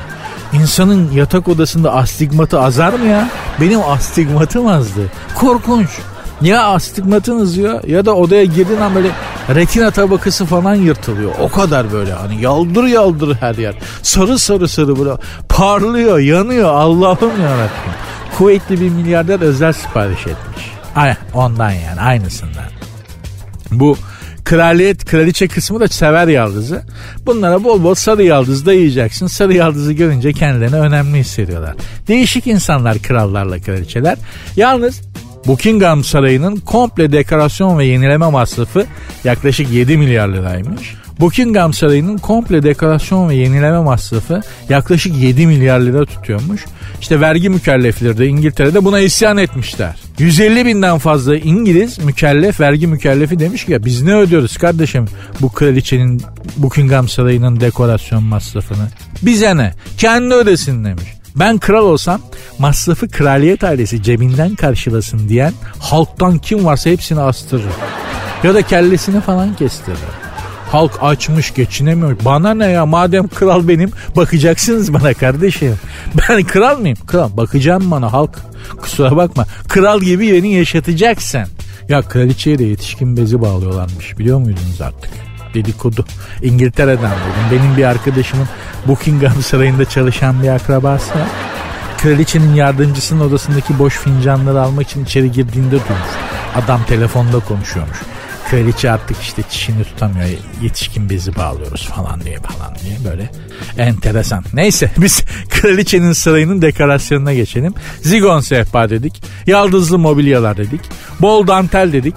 İnsanın 0.53 1.12
yatak 1.12 1.47
odasında 1.47 1.93
astigmatı 1.93 2.62
azar 2.62 2.93
mı 2.93 3.08
ya? 3.08 3.29
Benim 3.62 3.79
astigmatım 3.89 4.67
azdı. 4.67 5.01
Korkunç. 5.36 5.89
Ya 6.41 6.63
astigmatın 6.63 7.41
azıyor 7.41 7.84
ya 7.84 8.06
da 8.06 8.15
odaya 8.15 8.43
girdiğin 8.43 8.82
an 8.82 8.95
böyle 8.95 9.12
retina 9.56 9.91
tabakası 9.91 10.45
falan 10.45 10.76
yırtılıyor. 10.76 11.32
O 11.39 11.50
kadar 11.50 11.91
böyle 11.91 12.13
hani 12.13 12.41
yaldır 12.41 12.84
yaldır 12.84 13.36
her 13.36 13.56
yer. 13.56 13.76
Sarı 14.02 14.39
sarı 14.39 14.67
sarı 14.67 15.00
böyle 15.00 15.12
parlıyor 15.50 16.19
yanıyor 16.19 16.74
Allah'ım 16.74 17.41
yarabbim. 17.41 17.93
Kuveytli 18.38 18.82
bir 18.82 18.89
milyarder 18.89 19.39
özel 19.39 19.74
sipariş 19.74 20.19
etmiş. 20.19 20.71
Ay, 20.95 21.15
ondan 21.34 21.71
yani 21.71 22.02
aynısından. 22.02 22.65
Bu 23.71 23.98
kraliyet 24.45 25.06
kraliçe 25.06 25.48
kısmı 25.48 25.80
da 25.80 25.88
sever 25.88 26.28
yaldızı. 26.28 26.84
Bunlara 27.26 27.63
bol 27.63 27.84
bol 27.84 27.95
sarı 27.95 28.24
yaldız 28.24 28.65
dayayacaksın. 28.65 29.28
Sarı 29.28 29.54
yaldızı 29.54 29.93
görünce 29.93 30.34
kendilerini 30.34 30.76
önemli 30.76 31.19
hissediyorlar. 31.19 31.76
Değişik 32.08 32.48
insanlar 32.48 33.00
krallarla 33.00 33.62
kraliçeler. 33.62 34.17
Yalnız 34.56 35.02
Buckingham 35.47 36.03
Sarayı'nın 36.03 36.55
komple 36.55 37.12
dekorasyon 37.12 37.77
ve 37.79 37.86
yenileme 37.86 38.29
masrafı 38.29 38.86
yaklaşık 39.23 39.71
7 39.71 39.97
milyar 39.97 40.27
liraymış. 40.27 40.95
Buckingham 41.19 41.73
Sarayı'nın 41.73 42.17
komple 42.17 42.63
dekorasyon 42.63 43.29
ve 43.29 43.36
yenileme 43.36 43.79
masrafı 43.79 44.41
yaklaşık 44.69 45.15
7 45.17 45.47
milyar 45.47 45.79
lira 45.79 46.05
tutuyormuş. 46.05 46.65
İşte 47.01 47.21
vergi 47.21 47.49
mükellefleri 47.49 48.17
de 48.17 48.27
İngiltere'de 48.27 48.86
buna 48.86 48.99
isyan 48.99 49.38
etmişler. 49.38 49.95
150 50.19 50.65
binden 50.65 50.97
fazla 50.97 51.38
İngiliz 51.38 51.99
mükellef, 51.99 52.60
vergi 52.60 52.88
mükellefi 52.88 53.39
demiş 53.39 53.65
ki 53.65 53.71
ya 53.71 53.86
biz 53.86 54.01
ne 54.01 54.15
ödüyoruz 54.15 54.58
kardeşim 54.58 55.05
bu 55.41 55.49
kraliçenin 55.49 56.21
Buckingham 56.58 57.10
Sarayı'nın 57.10 57.60
dekorasyon 57.60 58.23
masrafını? 58.23 58.88
Bize 59.21 59.58
ne? 59.58 59.73
Kendi 59.97 60.34
ödesin 60.34 60.86
demiş. 60.86 61.14
Ben 61.36 61.58
kral 61.58 61.86
olsam 61.86 62.21
masrafı 62.60 63.10
kraliyet 63.10 63.63
ailesi 63.63 64.04
cebinden 64.04 64.56
karşılasın 64.56 65.30
diyen 65.30 65.54
halktan 65.80 66.38
kim 66.38 66.65
varsa 66.65 66.89
hepsini 66.89 67.19
astırır. 67.19 67.74
Ya 68.43 68.54
da 68.54 68.62
kellesini 68.62 69.21
falan 69.21 69.56
kestirir. 69.56 69.98
Halk 70.71 71.00
açmış 71.02 71.54
geçinemiyor. 71.54 72.17
Bana 72.26 72.54
ne 72.54 72.65
ya 72.65 72.86
madem 72.86 73.28
kral 73.28 73.67
benim 73.67 73.91
bakacaksınız 74.15 74.93
bana 74.93 75.13
kardeşim. 75.13 75.76
Ben 76.30 76.43
kral 76.43 76.80
mıyım? 76.80 76.98
Kral 77.08 77.38
bakacağım 77.38 77.91
bana 77.91 78.13
halk. 78.13 78.32
Kusura 78.78 79.17
bakma. 79.17 79.45
Kral 79.67 80.02
gibi 80.02 80.34
beni 80.34 80.54
yaşatacaksın. 80.54 81.43
Ya 81.89 82.02
kraliçeye 82.02 82.60
de 82.60 82.63
yetişkin 82.63 83.17
bezi 83.17 83.41
bağlıyorlarmış 83.41 84.19
biliyor 84.19 84.39
muydunuz 84.39 84.82
artık? 84.82 85.12
Dedikodu. 85.56 86.06
İngiltere'den 86.41 87.12
buldum. 87.12 87.52
Benim 87.52 87.78
bir 87.78 87.84
arkadaşımın 87.84 88.48
Buckingham 88.88 89.41
Sarayı'nda 89.41 89.86
çalışan 89.86 90.44
bir 90.44 90.50
akrabası 90.50 91.10
var. 91.10 91.28
Kraliçenin 91.98 92.54
yardımcısının 92.54 93.30
odasındaki 93.30 93.80
boş 93.80 93.98
fincanları 93.98 94.62
almak 94.62 94.88
için 94.88 95.06
içeri 95.06 95.32
girdiğinde 95.32 95.72
duymuş. 95.72 96.10
Adam 96.56 96.84
telefonda 96.84 97.39
konuşuyormuş. 97.39 97.98
Kraliçe 98.50 98.91
artık 98.91 99.22
işte 99.22 99.41
çişini 99.50 99.84
tutamıyor. 99.84 100.30
Yetişkin 100.62 101.10
bezi 101.10 101.36
bağlıyoruz 101.36 101.88
falan 101.88 102.22
diye 102.22 102.38
falan 102.39 102.76
diye 102.76 103.12
böyle 103.12 103.30
enteresan. 103.78 104.44
Neyse 104.54 104.91
biz 104.98 105.24
kraliçenin 105.50 106.13
sarayının 106.13 106.62
dekorasyonuna 106.62 107.34
geçelim. 107.34 107.74
Zigon 108.02 108.39
sehpa 108.39 108.89
dedik. 108.89 109.24
Yaldızlı 109.48 110.00
mobilyalar 110.00 110.58
dedik. 110.58 110.82
Bol 111.22 111.48
dantel 111.48 111.94
dedik. 111.94 112.15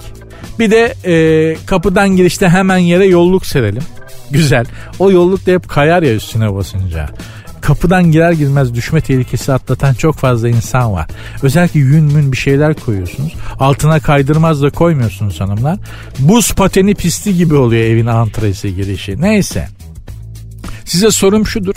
Bir 0.59 0.71
de 0.71 0.93
e, 1.05 1.55
kapıdan 1.65 2.09
girişte 2.09 2.49
hemen 2.49 2.77
yere 2.77 3.05
yolluk 3.05 3.45
serelim. 3.45 3.83
Güzel. 4.31 4.65
O 4.99 5.11
yolluk 5.11 5.45
da 5.45 5.51
hep 5.51 5.69
kayar 5.69 6.03
ya 6.03 6.13
üstüne 6.15 6.53
basınca. 6.53 7.09
Kapıdan 7.61 8.11
girer 8.11 8.31
girmez 8.31 8.73
düşme 8.73 9.01
tehlikesi 9.01 9.53
atlatan 9.53 9.93
çok 9.93 10.15
fazla 10.15 10.49
insan 10.49 10.93
var. 10.93 11.07
Özellikle 11.43 11.79
yün 11.79 12.03
mün 12.03 12.31
bir 12.31 12.37
şeyler 12.37 12.73
koyuyorsunuz. 12.73 13.33
Altına 13.59 13.99
kaydırmaz 13.99 14.61
da 14.61 14.69
koymuyorsunuz 14.69 15.41
hanımlar. 15.41 15.77
Buz 16.19 16.53
pateni 16.53 16.95
pisti 16.95 17.37
gibi 17.37 17.55
oluyor 17.55 17.83
evin 17.83 18.05
antresi 18.05 18.75
girişi. 18.75 19.21
Neyse. 19.21 19.67
Size 20.89 21.11
sorum 21.11 21.47
şudur. 21.47 21.73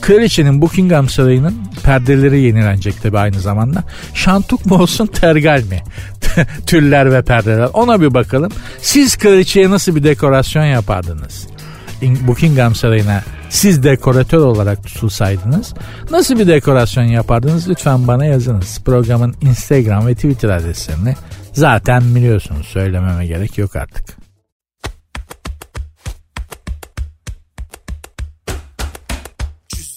Kraliçenin 0.00 0.62
Buckingham 0.62 1.08
Sarayı'nın 1.08 1.54
perdeleri 1.82 2.40
yenilenecek 2.40 3.02
tabi 3.02 3.18
aynı 3.18 3.40
zamanda. 3.40 3.84
Şantuk 4.14 4.66
mu 4.66 4.74
olsun 4.74 5.06
tergal 5.06 5.62
mi? 5.62 5.82
Tüller 6.66 7.12
ve 7.12 7.22
perdeler. 7.22 7.68
Ona 7.72 8.00
bir 8.00 8.14
bakalım. 8.14 8.52
Siz 8.82 9.16
kraliçeye 9.16 9.70
nasıl 9.70 9.96
bir 9.96 10.04
dekorasyon 10.04 10.64
yapardınız? 10.64 11.46
Buckingham 12.02 12.74
Sarayı'na 12.74 13.22
siz 13.50 13.82
dekoratör 13.82 14.38
olarak 14.38 14.84
tutulsaydınız 14.84 15.74
nasıl 16.10 16.38
bir 16.38 16.46
dekorasyon 16.46 17.04
yapardınız 17.04 17.68
lütfen 17.68 18.08
bana 18.08 18.24
yazınız. 18.24 18.80
Programın 18.84 19.34
Instagram 19.42 20.06
ve 20.06 20.14
Twitter 20.14 20.48
adreslerini 20.48 21.14
zaten 21.52 22.14
biliyorsunuz 22.14 22.66
söylememe 22.66 23.26
gerek 23.26 23.58
yok 23.58 23.76
artık. 23.76 24.25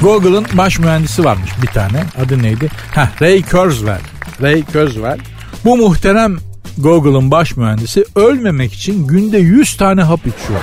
Google'ın 0.00 0.46
baş 0.54 0.78
mühendisi 0.78 1.24
varmış 1.24 1.50
bir 1.62 1.66
tane. 1.66 2.04
Adı 2.24 2.42
neydi? 2.42 2.68
Heh, 2.94 3.22
Ray 3.22 3.42
Kurzweil. 3.42 4.00
Ray 4.42 4.64
Kurzweil. 4.64 5.20
Bu 5.64 5.76
muhterem 5.76 6.36
Google'ın 6.78 7.30
baş 7.30 7.56
mühendisi 7.56 8.04
ölmemek 8.16 8.72
için 8.72 9.06
günde 9.06 9.38
100 9.38 9.76
tane 9.76 10.02
hap 10.02 10.20
içiyor. 10.20 10.60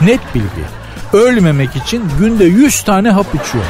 Net 0.00 0.20
bilgi. 0.34 0.64
Ölmemek 1.12 1.76
için 1.76 2.02
günde 2.18 2.44
100 2.44 2.82
tane 2.82 3.10
hap 3.10 3.26
içiyor. 3.34 3.64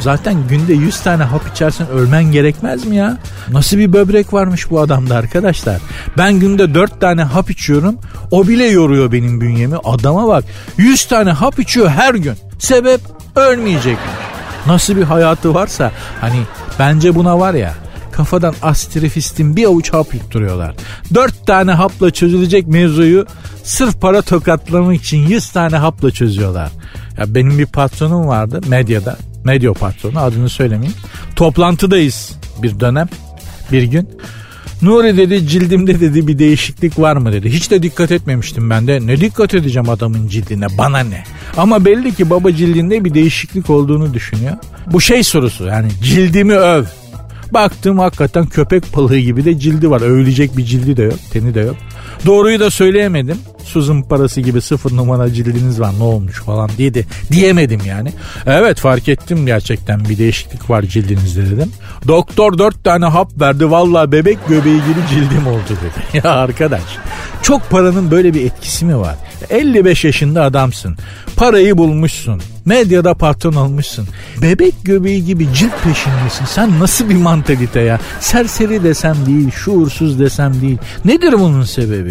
Zaten 0.00 0.36
günde 0.48 0.72
100 0.72 1.00
tane 1.00 1.22
hap 1.22 1.42
içersen 1.54 1.88
ölmen 1.88 2.24
gerekmez 2.24 2.86
mi 2.86 2.96
ya? 2.96 3.18
Nasıl 3.50 3.78
bir 3.78 3.92
böbrek 3.92 4.32
varmış 4.32 4.70
bu 4.70 4.80
adamda 4.80 5.16
arkadaşlar. 5.16 5.76
Ben 6.18 6.40
günde 6.40 6.74
4 6.74 7.00
tane 7.00 7.22
hap 7.22 7.50
içiyorum. 7.50 7.98
O 8.30 8.48
bile 8.48 8.64
yoruyor 8.64 9.12
benim 9.12 9.40
bünyemi. 9.40 9.76
Adama 9.84 10.28
bak 10.28 10.44
100 10.76 11.04
tane 11.04 11.30
hap 11.30 11.58
içiyor 11.58 11.88
her 11.88 12.14
gün. 12.14 12.34
Sebep 12.58 13.00
ölmeyecek. 13.36 13.98
Nasıl 14.66 14.96
bir 14.96 15.02
hayatı 15.02 15.54
varsa 15.54 15.92
hani 16.20 16.40
bence 16.78 17.14
buna 17.14 17.40
var 17.40 17.54
ya 17.54 17.74
kafadan 18.12 18.54
astrefistin 18.62 19.56
bir 19.56 19.64
avuç 19.64 19.92
hap 19.92 20.14
yutturuyorlar. 20.14 20.74
Dört 21.14 21.46
tane 21.46 21.72
hapla 21.72 22.10
çözülecek 22.10 22.66
mevzuyu 22.66 23.26
sırf 23.64 24.00
para 24.00 24.22
tokatlamak 24.22 24.96
için 24.96 25.28
yüz 25.28 25.50
tane 25.50 25.76
hapla 25.76 26.10
çözüyorlar. 26.10 26.70
Ya 27.18 27.34
benim 27.34 27.58
bir 27.58 27.66
patronum 27.66 28.28
vardı 28.28 28.60
medyada. 28.68 29.16
Medya 29.44 29.72
patronu 29.72 30.20
adını 30.20 30.48
söylemeyeyim. 30.48 30.98
Toplantıdayız 31.36 32.32
bir 32.62 32.80
dönem 32.80 33.08
bir 33.72 33.82
gün. 33.82 34.18
Nuri 34.82 35.16
dedi 35.16 35.48
cildimde 35.48 36.00
dedi 36.00 36.26
bir 36.26 36.38
değişiklik 36.38 36.98
var 36.98 37.16
mı 37.16 37.32
dedi. 37.32 37.50
Hiç 37.50 37.70
de 37.70 37.82
dikkat 37.82 38.12
etmemiştim 38.12 38.70
ben 38.70 38.86
de. 38.86 39.06
Ne 39.06 39.20
dikkat 39.20 39.54
edeceğim 39.54 39.88
adamın 39.88 40.28
cildine 40.28 40.66
bana 40.78 40.98
ne. 40.98 41.24
Ama 41.56 41.84
belli 41.84 42.14
ki 42.14 42.30
baba 42.30 42.52
cildinde 42.52 43.04
bir 43.04 43.14
değişiklik 43.14 43.70
olduğunu 43.70 44.14
düşünüyor. 44.14 44.56
Bu 44.92 45.00
şey 45.00 45.22
sorusu 45.22 45.64
yani 45.64 45.88
cildimi 46.02 46.54
öv. 46.54 46.84
Baktım 47.54 47.98
hakikaten 47.98 48.46
köpek 48.46 48.96
balığı 48.96 49.18
gibi 49.18 49.44
de 49.44 49.58
cildi 49.58 49.90
var. 49.90 50.00
Övülecek 50.00 50.56
bir 50.56 50.64
cildi 50.64 50.96
de 50.96 51.02
yok, 51.02 51.18
teni 51.30 51.54
de 51.54 51.60
yok. 51.60 51.76
Doğruyu 52.26 52.60
da 52.60 52.70
söyleyemedim. 52.70 53.38
Suzun 53.64 54.02
parası 54.02 54.40
gibi 54.40 54.60
sıfır 54.60 54.96
numara 54.96 55.32
cildiniz 55.32 55.80
var 55.80 55.92
ne 55.98 56.02
olmuş 56.02 56.42
falan 56.42 56.70
diye 56.78 56.92
diyemedim 57.32 57.80
yani. 57.86 58.12
Evet 58.46 58.80
fark 58.80 59.08
ettim 59.08 59.46
gerçekten 59.46 60.04
bir 60.04 60.18
değişiklik 60.18 60.70
var 60.70 60.82
cildinizde 60.82 61.50
dedim. 61.50 61.72
Doktor 62.08 62.58
dört 62.58 62.84
tane 62.84 63.06
hap 63.06 63.40
verdi 63.40 63.70
valla 63.70 64.12
bebek 64.12 64.38
göbeği 64.48 64.76
gibi 64.76 65.00
cildim 65.10 65.46
oldu 65.46 65.62
dedi. 65.68 66.22
Ya 66.24 66.32
arkadaş 66.32 66.82
çok 67.42 67.70
paranın 67.70 68.10
böyle 68.10 68.34
bir 68.34 68.44
etkisi 68.46 68.84
mi 68.84 68.98
var? 68.98 69.16
55 69.50 70.04
yaşında 70.04 70.42
adamsın. 70.42 70.96
Parayı 71.36 71.78
bulmuşsun. 71.78 72.42
Medyada 72.64 73.14
patron 73.14 73.52
olmuşsun. 73.52 74.08
Bebek 74.42 74.74
göbeği 74.84 75.24
gibi 75.24 75.48
cilt 75.54 75.72
peşindesin. 75.84 76.44
Sen 76.44 76.80
nasıl 76.80 77.10
bir 77.10 77.14
mantalite 77.14 77.80
ya? 77.80 78.00
Serseri 78.20 78.84
desem 78.84 79.16
değil, 79.26 79.50
şuursuz 79.50 80.20
desem 80.20 80.60
değil. 80.60 80.78
Nedir 81.04 81.32
bunun 81.32 81.64
sebebi? 81.64 82.01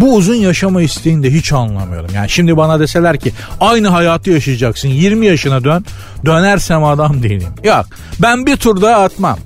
Bu 0.00 0.14
uzun 0.14 0.34
yaşama 0.34 0.82
isteğini 0.82 1.22
de 1.22 1.32
hiç 1.32 1.52
anlamıyorum. 1.52 2.10
Yani 2.14 2.30
şimdi 2.30 2.56
bana 2.56 2.80
deseler 2.80 3.18
ki 3.18 3.32
aynı 3.60 3.88
hayatı 3.88 4.30
yaşayacaksın. 4.30 4.88
20 4.88 5.26
yaşına 5.26 5.64
dön. 5.64 5.84
Dönersem 6.26 6.84
adam 6.84 7.22
değilim. 7.22 7.48
Yok. 7.64 7.86
Ben 8.18 8.46
bir 8.46 8.56
tur 8.56 8.82
daha 8.82 9.02
atmam. 9.04 9.38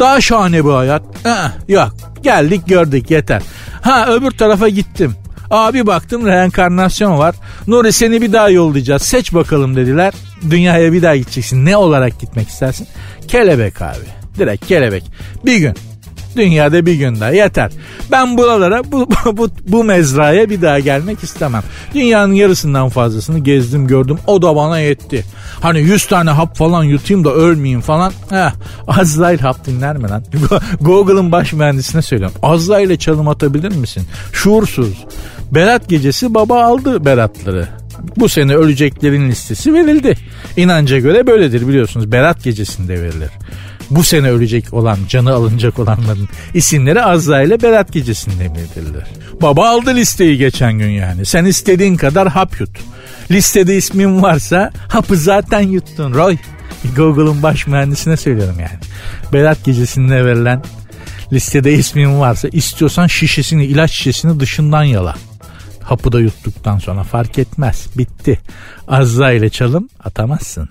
Daha 0.00 0.20
şahane 0.20 0.64
bir 0.64 0.70
hayat. 0.70 1.02
Ee, 1.26 1.72
yok. 1.72 1.92
Geldik 2.22 2.68
gördük 2.68 3.10
yeter. 3.10 3.42
Ha 3.82 4.06
öbür 4.12 4.30
tarafa 4.30 4.68
gittim. 4.68 5.14
Abi 5.50 5.86
baktım 5.86 6.26
reenkarnasyon 6.26 7.18
var. 7.18 7.34
Nuri 7.66 7.92
seni 7.92 8.22
bir 8.22 8.32
daha 8.32 8.50
yollayacağız. 8.50 9.02
Seç 9.02 9.34
bakalım 9.34 9.76
dediler. 9.76 10.14
Dünyaya 10.50 10.92
bir 10.92 11.02
daha 11.02 11.16
gideceksin. 11.16 11.66
Ne 11.66 11.76
olarak 11.76 12.20
gitmek 12.20 12.48
istersin? 12.48 12.86
Kelebek 13.28 13.82
abi. 13.82 14.06
Direkt 14.38 14.66
kelebek. 14.66 15.04
Bir 15.44 15.56
gün. 15.56 15.74
Dünyada 16.36 16.86
bir 16.86 16.94
gün 16.94 17.20
daha 17.20 17.30
yeter. 17.30 17.70
Ben 18.12 18.38
buralara 18.38 18.92
bu, 18.92 19.08
bu, 19.36 19.48
bu 19.68 19.84
mezraya 19.84 20.50
bir 20.50 20.62
daha 20.62 20.78
gelmek 20.78 21.22
istemem. 21.22 21.62
Dünyanın 21.94 22.32
yarısından 22.32 22.88
fazlasını 22.88 23.38
gezdim 23.38 23.86
gördüm. 23.86 24.18
O 24.26 24.42
da 24.42 24.56
bana 24.56 24.80
yetti. 24.80 25.24
Hani 25.60 25.80
100 25.80 26.06
tane 26.06 26.30
hap 26.30 26.56
falan 26.56 26.84
yutayım 26.84 27.24
da 27.24 27.34
ölmeyeyim 27.34 27.80
falan. 27.80 28.12
Heh, 28.30 28.52
Azrail 28.88 29.38
hap 29.38 29.66
dinler 29.66 29.96
mi 29.96 30.08
lan? 30.08 30.24
Google'ın 30.80 31.32
baş 31.32 31.52
mühendisine 31.52 32.02
söylüyorum. 32.02 32.36
Azrail'e 32.42 32.96
çalım 32.96 33.28
atabilir 33.28 33.76
misin? 33.76 34.02
Şuursuz. 34.32 35.04
Berat 35.50 35.88
gecesi 35.88 36.34
baba 36.34 36.64
aldı 36.64 37.04
Beratları. 37.04 37.68
Bu 38.16 38.28
sene 38.28 38.54
öleceklerin 38.54 39.28
listesi 39.28 39.74
verildi. 39.74 40.14
İnanca 40.56 40.98
göre 40.98 41.26
böyledir 41.26 41.68
biliyorsunuz. 41.68 42.12
Berat 42.12 42.44
gecesinde 42.44 43.02
verilir. 43.02 43.30
Bu 43.90 44.04
sene 44.04 44.30
ölecek 44.30 44.74
olan, 44.74 44.98
canı 45.08 45.32
alınacak 45.34 45.78
olanların 45.78 46.28
isimleri 46.54 47.02
Azrail'e 47.02 47.62
Berat 47.62 47.92
gecesinde 47.92 48.54
bildirilir. 48.54 49.04
Baba 49.42 49.68
aldı 49.68 49.94
listeyi 49.94 50.38
geçen 50.38 50.72
gün 50.72 50.90
yani. 50.90 51.26
Sen 51.26 51.44
istediğin 51.44 51.96
kadar 51.96 52.28
hap 52.28 52.60
yut. 52.60 52.70
Listede 53.30 53.76
ismin 53.76 54.22
varsa 54.22 54.72
hapı 54.88 55.16
zaten 55.16 55.60
yuttun 55.60 56.14
Roy. 56.14 56.36
Google'ın 56.96 57.42
baş 57.42 57.66
mühendisine 57.66 58.16
söylüyorum 58.16 58.56
yani. 58.60 58.78
Berat 59.32 59.64
gecesinde 59.64 60.24
verilen 60.24 60.62
listede 61.32 61.72
ismin 61.74 62.20
varsa 62.20 62.48
istiyorsan 62.48 63.06
şişesini, 63.06 63.64
ilaç 63.64 63.90
şişesini 63.90 64.40
dışından 64.40 64.82
yala. 64.82 65.14
Hapı 65.82 66.12
da 66.12 66.20
yuttuktan 66.20 66.78
sonra 66.78 67.02
fark 67.02 67.38
etmez. 67.38 67.86
Bitti. 67.98 68.40
Azza 68.88 69.32
ile 69.32 69.50
çalım 69.50 69.88
atamazsın. 70.04 70.68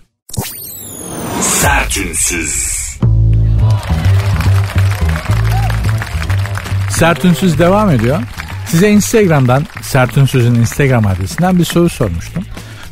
Sertünsüz. 1.42 2.75
Sertünsüz 6.96 7.60
devam 7.60 7.90
ediyor. 7.90 8.20
Size 8.68 8.90
Instagram'dan, 8.90 9.66
Sertünsüz'ün 9.82 10.56
Instagram 10.56 11.08
adresinden 11.08 11.60
bir 11.60 11.66
soru 11.66 11.90
sormuştum. 11.90 12.44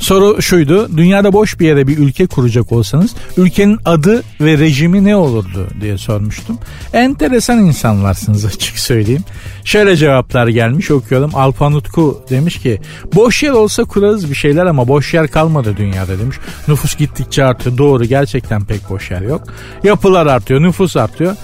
Soru 0.04 0.42
şuydu. 0.42 0.98
Dünyada 0.98 1.34
boş 1.34 1.60
bir 1.60 1.68
yere 1.68 1.88
bir 1.88 1.98
ülke 1.98 2.28
kuracak 2.28 2.72
olsanız 2.72 3.16
ülkenin 3.38 3.80
adı 3.86 4.24
ve 4.42 4.58
rejimi 4.58 5.04
ne 5.04 5.16
olurdu 5.16 5.68
diye 5.82 5.98
sormuştum. 5.98 6.60
Enteresan 6.94 7.60
insanlarsınız 7.60 8.46
açık 8.56 8.80
söyleyeyim. 8.80 9.24
Şöyle 9.66 9.96
cevaplar 9.96 10.48
gelmiş 10.48 10.92
okuyorum. 10.92 11.32
Alpan 11.34 11.74
Utku 11.74 12.26
demiş 12.30 12.60
ki 12.60 12.82
boş 13.16 13.44
yer 13.44 13.52
olsa 13.52 13.84
kurarız 13.84 14.30
bir 14.30 14.36
şeyler 14.36 14.66
ama 14.66 14.88
boş 14.88 15.14
yer 15.14 15.28
kalmadı 15.28 15.78
dünyada 15.78 16.20
demiş. 16.20 16.38
Nüfus 16.68 16.98
gittikçe 16.98 17.46
artıyor. 17.46 17.78
Doğru 17.78 18.06
gerçekten 18.06 18.66
pek 18.66 18.90
boş 18.90 19.12
yer 19.12 19.22
yok. 19.22 19.44
Yapılar 19.84 20.26
artıyor, 20.26 20.62
nüfus 20.62 20.98
artıyor. 20.98 21.36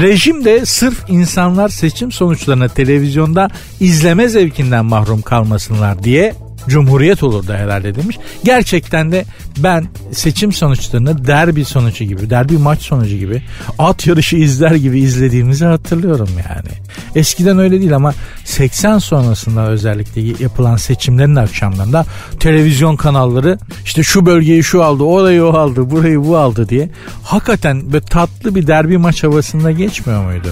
Rejim 0.00 0.44
de 0.44 0.66
sırf 0.66 1.04
insanlar 1.08 1.68
seçim 1.68 2.12
sonuçlarını 2.12 2.68
televizyonda 2.68 3.48
izleme 3.80 4.28
zevkinden 4.28 4.84
mahrum 4.84 5.22
kalmasınlar 5.22 6.02
diye 6.02 6.34
cumhuriyet 6.68 7.22
olurdu 7.22 7.52
herhalde 7.52 7.94
demiş. 7.94 8.18
Gerçekten 8.44 9.12
de 9.12 9.24
ben 9.58 9.86
seçim 10.12 10.52
sonuçlarını 10.52 11.26
derbi 11.26 11.64
sonucu 11.64 12.04
gibi, 12.04 12.30
derbi 12.30 12.58
maç 12.58 12.82
sonucu 12.82 13.16
gibi, 13.16 13.42
at 13.78 14.06
yarışı 14.06 14.36
izler 14.36 14.74
gibi 14.74 15.00
izlediğimizi 15.00 15.64
hatırlıyorum 15.64 16.28
yani. 16.48 16.70
Eskiden 17.14 17.58
öyle 17.58 17.80
değil 17.80 17.96
ama 17.96 18.14
80 18.44 18.98
sonrasında 18.98 19.68
özellikle 19.68 20.44
yapılan 20.44 20.76
seçimlerin 20.76 21.36
akşamlarında 21.36 22.06
televizyon 22.40 22.96
kanalları 22.96 23.58
işte 23.84 24.02
şu 24.02 24.26
bölgeyi 24.26 24.64
şu 24.64 24.84
aldı, 24.84 25.02
orayı 25.02 25.44
o 25.44 25.52
aldı, 25.52 25.90
burayı 25.90 26.24
bu 26.24 26.36
aldı 26.36 26.68
diye 26.68 26.90
hakikaten 27.22 27.92
böyle 27.92 28.04
tatlı 28.04 28.54
bir 28.54 28.66
derbi 28.66 28.98
maç 28.98 29.24
havasında 29.24 29.70
geçmiyor 29.70 30.24
muydu? 30.24 30.48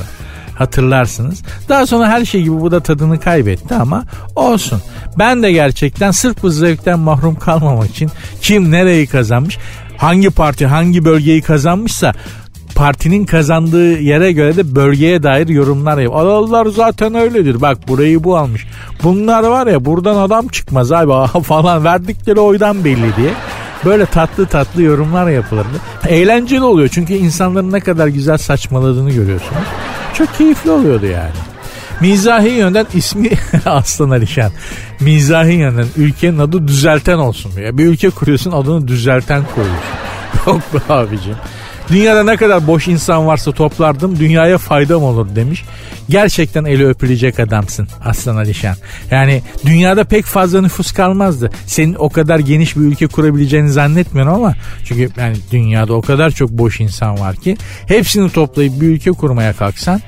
Hatırlarsınız. 0.58 1.42
Daha 1.68 1.86
sonra 1.86 2.08
her 2.08 2.24
şey 2.24 2.42
gibi 2.42 2.60
bu 2.60 2.70
da 2.70 2.80
tadını 2.80 3.20
kaybetti 3.20 3.74
ama 3.74 4.04
olsun. 4.36 4.82
Ben 5.18 5.42
de 5.42 5.52
gerçekten 5.52 6.10
sırf 6.10 6.42
bu 6.42 6.50
zevkten 6.50 6.98
mahrum 6.98 7.34
kalmamak 7.34 7.90
için 7.90 8.10
kim 8.40 8.70
nereyi 8.70 9.06
kazanmış, 9.06 9.58
hangi 9.96 10.30
parti 10.30 10.66
hangi 10.66 11.04
bölgeyi 11.04 11.42
kazanmışsa 11.42 12.12
partinin 12.74 13.24
kazandığı 13.24 13.98
yere 13.98 14.32
göre 14.32 14.56
de 14.56 14.74
bölgeye 14.74 15.22
dair 15.22 15.48
yorumlar 15.48 15.98
yap. 15.98 16.16
Adalılar 16.16 16.66
zaten 16.66 17.14
öyledir. 17.14 17.60
Bak 17.60 17.88
burayı 17.88 18.24
bu 18.24 18.36
almış. 18.36 18.66
Bunlar 19.02 19.44
var 19.44 19.66
ya 19.66 19.84
buradan 19.84 20.16
adam 20.16 20.48
çıkmaz 20.48 20.92
abi 20.92 21.42
falan 21.42 21.84
verdikleri 21.84 22.40
oydan 22.40 22.84
belli 22.84 23.16
diye. 23.16 23.30
Böyle 23.84 24.06
tatlı 24.06 24.46
tatlı 24.46 24.82
yorumlar 24.82 25.30
yapılırdı. 25.30 25.80
Eğlenceli 26.08 26.62
oluyor 26.62 26.88
çünkü 26.88 27.14
insanların 27.14 27.72
ne 27.72 27.80
kadar 27.80 28.06
güzel 28.06 28.38
saçmaladığını 28.38 29.10
görüyorsunuz. 29.10 29.62
Çok 30.18 30.34
keyifli 30.38 30.70
oluyordu 30.70 31.06
yani. 31.06 31.30
Mizahi 32.00 32.48
yönden 32.48 32.86
ismi 32.94 33.30
Aslan 33.66 34.10
Alişan. 34.10 34.52
Mizahi 35.00 35.52
yönden 35.52 35.86
ülkenin 35.96 36.38
adı 36.38 36.68
düzelten 36.68 37.18
olsun. 37.18 37.52
Ya 37.60 37.78
bir 37.78 37.86
ülke 37.86 38.10
kuruyorsun 38.10 38.52
adını 38.52 38.88
düzelten 38.88 39.42
koyuyorsun. 39.54 39.82
Yok 40.46 40.62
be 40.74 40.92
abicim. 40.92 41.36
Dünyada 41.88 42.22
ne 42.22 42.36
kadar 42.36 42.66
boş 42.66 42.88
insan 42.88 43.26
varsa 43.26 43.52
toplardım 43.52 44.18
dünyaya 44.18 44.58
faydam 44.58 45.02
olur 45.02 45.36
demiş. 45.36 45.64
Gerçekten 46.08 46.64
eli 46.64 46.86
öpülecek 46.86 47.40
adamsın 47.40 47.88
Aslan 48.04 48.36
Alişan. 48.36 48.76
Yani 49.10 49.42
dünyada 49.66 50.04
pek 50.04 50.24
fazla 50.24 50.60
nüfus 50.60 50.92
kalmazdı. 50.92 51.50
Senin 51.66 51.94
o 51.94 52.08
kadar 52.08 52.38
geniş 52.38 52.76
bir 52.76 52.80
ülke 52.80 53.06
kurabileceğini 53.06 53.70
zannetmiyorum 53.70 54.34
ama 54.34 54.54
çünkü 54.84 55.10
yani 55.16 55.36
dünyada 55.52 55.94
o 55.94 56.02
kadar 56.02 56.30
çok 56.30 56.50
boş 56.50 56.80
insan 56.80 57.20
var 57.20 57.36
ki 57.36 57.56
hepsini 57.86 58.30
toplayıp 58.30 58.80
bir 58.80 58.86
ülke 58.86 59.10
kurmaya 59.10 59.52
kalksan 59.52 60.00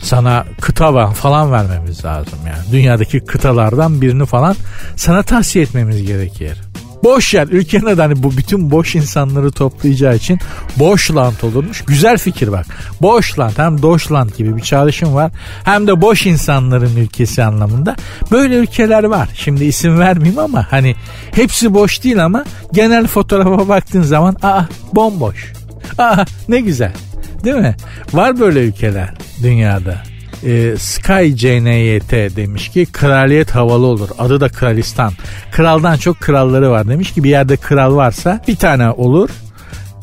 sana 0.00 0.46
kıta 0.60 1.10
falan 1.10 1.52
vermemiz 1.52 2.04
lazım 2.04 2.38
yani. 2.46 2.72
Dünyadaki 2.72 3.20
kıtalardan 3.20 4.00
birini 4.00 4.26
falan 4.26 4.56
sana 4.96 5.22
tavsiye 5.22 5.64
etmemiz 5.64 6.06
gerekir. 6.06 6.65
Boş 7.04 7.34
yer 7.34 7.48
ülkenin 7.48 7.86
adı 7.86 8.00
hani 8.00 8.22
bu 8.22 8.36
bütün 8.36 8.70
boş 8.70 8.94
insanları 8.94 9.50
toplayacağı 9.50 10.16
için 10.16 10.38
Boşland 10.76 11.34
olurmuş. 11.42 11.84
Güzel 11.86 12.18
fikir 12.18 12.52
bak. 12.52 12.66
Boşland 13.02 13.52
hem 13.58 13.82
Doşland 13.82 14.30
gibi 14.30 14.56
bir 14.56 14.62
çağrışım 14.62 15.14
var. 15.14 15.32
Hem 15.64 15.86
de 15.86 16.00
boş 16.00 16.26
insanların 16.26 16.96
ülkesi 16.96 17.44
anlamında. 17.44 17.96
Böyle 18.32 18.54
ülkeler 18.54 19.04
var. 19.04 19.28
Şimdi 19.34 19.64
isim 19.64 19.98
vermeyeyim 19.98 20.38
ama 20.38 20.66
hani 20.70 20.96
hepsi 21.34 21.74
boş 21.74 22.04
değil 22.04 22.24
ama 22.24 22.44
genel 22.72 23.06
fotoğrafa 23.06 23.68
baktığın 23.68 24.02
zaman 24.02 24.36
aa 24.42 24.62
bomboş. 24.92 25.52
Aa 25.98 26.24
ne 26.48 26.60
güzel. 26.60 26.92
Değil 27.44 27.56
mi? 27.56 27.76
Var 28.12 28.40
böyle 28.40 28.60
ülkeler 28.60 29.14
dünyada 29.42 30.02
e, 30.44 30.76
Sky 30.76 31.34
CNYT 31.34 32.36
demiş 32.36 32.68
ki 32.68 32.86
kraliyet 32.86 33.50
havalı 33.50 33.86
olur. 33.86 34.08
Adı 34.18 34.40
da 34.40 34.48
kralistan. 34.48 35.12
Kraldan 35.52 35.96
çok 35.96 36.20
kralları 36.20 36.70
var. 36.70 36.88
Demiş 36.88 37.12
ki 37.12 37.24
bir 37.24 37.30
yerde 37.30 37.56
kral 37.56 37.96
varsa 37.96 38.40
bir 38.48 38.56
tane 38.56 38.90
olur. 38.90 39.30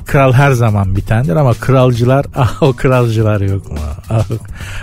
Kral 0.06 0.34
her 0.34 0.52
zaman 0.52 0.96
bir 0.96 1.02
tanedir 1.02 1.36
ama 1.36 1.54
kralcılar 1.54 2.26
ah 2.36 2.64
o 2.64 2.74
kralcılar 2.74 3.42
yok 3.42 3.72
mu? 3.72 3.78
Ah, 4.10 4.26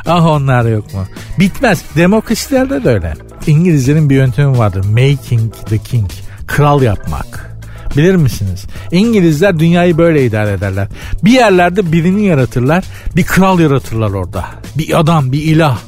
ah 0.07 0.27
onlar 0.27 0.65
yok 0.65 0.95
mu? 0.95 1.05
Bitmez. 1.39 1.83
Demokrasilerde 1.97 2.85
de 2.85 2.89
öyle. 2.89 3.15
İngilizlerin 3.47 4.11
bir 4.11 4.15
yöntemi 4.15 4.59
vardır. 4.59 4.85
Making 4.85 5.55
the 5.67 5.79
king. 5.79 6.11
Kral 6.47 6.83
yapmak. 6.83 7.50
Bilir 7.97 8.17
misiniz? 8.17 8.67
İngilizler 8.93 9.59
dünyayı 9.59 9.99
böyle 9.99 10.27
idare 10.27 10.53
ederler. 10.53 10.89
Bir 11.25 11.31
yerlerde 11.31 11.93
birini 11.93 12.27
yaratırlar. 12.27 12.85
Bir 13.17 13.25
kral 13.25 13.61
yaratırlar 13.61 14.11
orada. 14.11 14.45
Bir 14.79 14.99
adam, 15.01 15.33
bir 15.33 15.43
ilah 15.43 15.79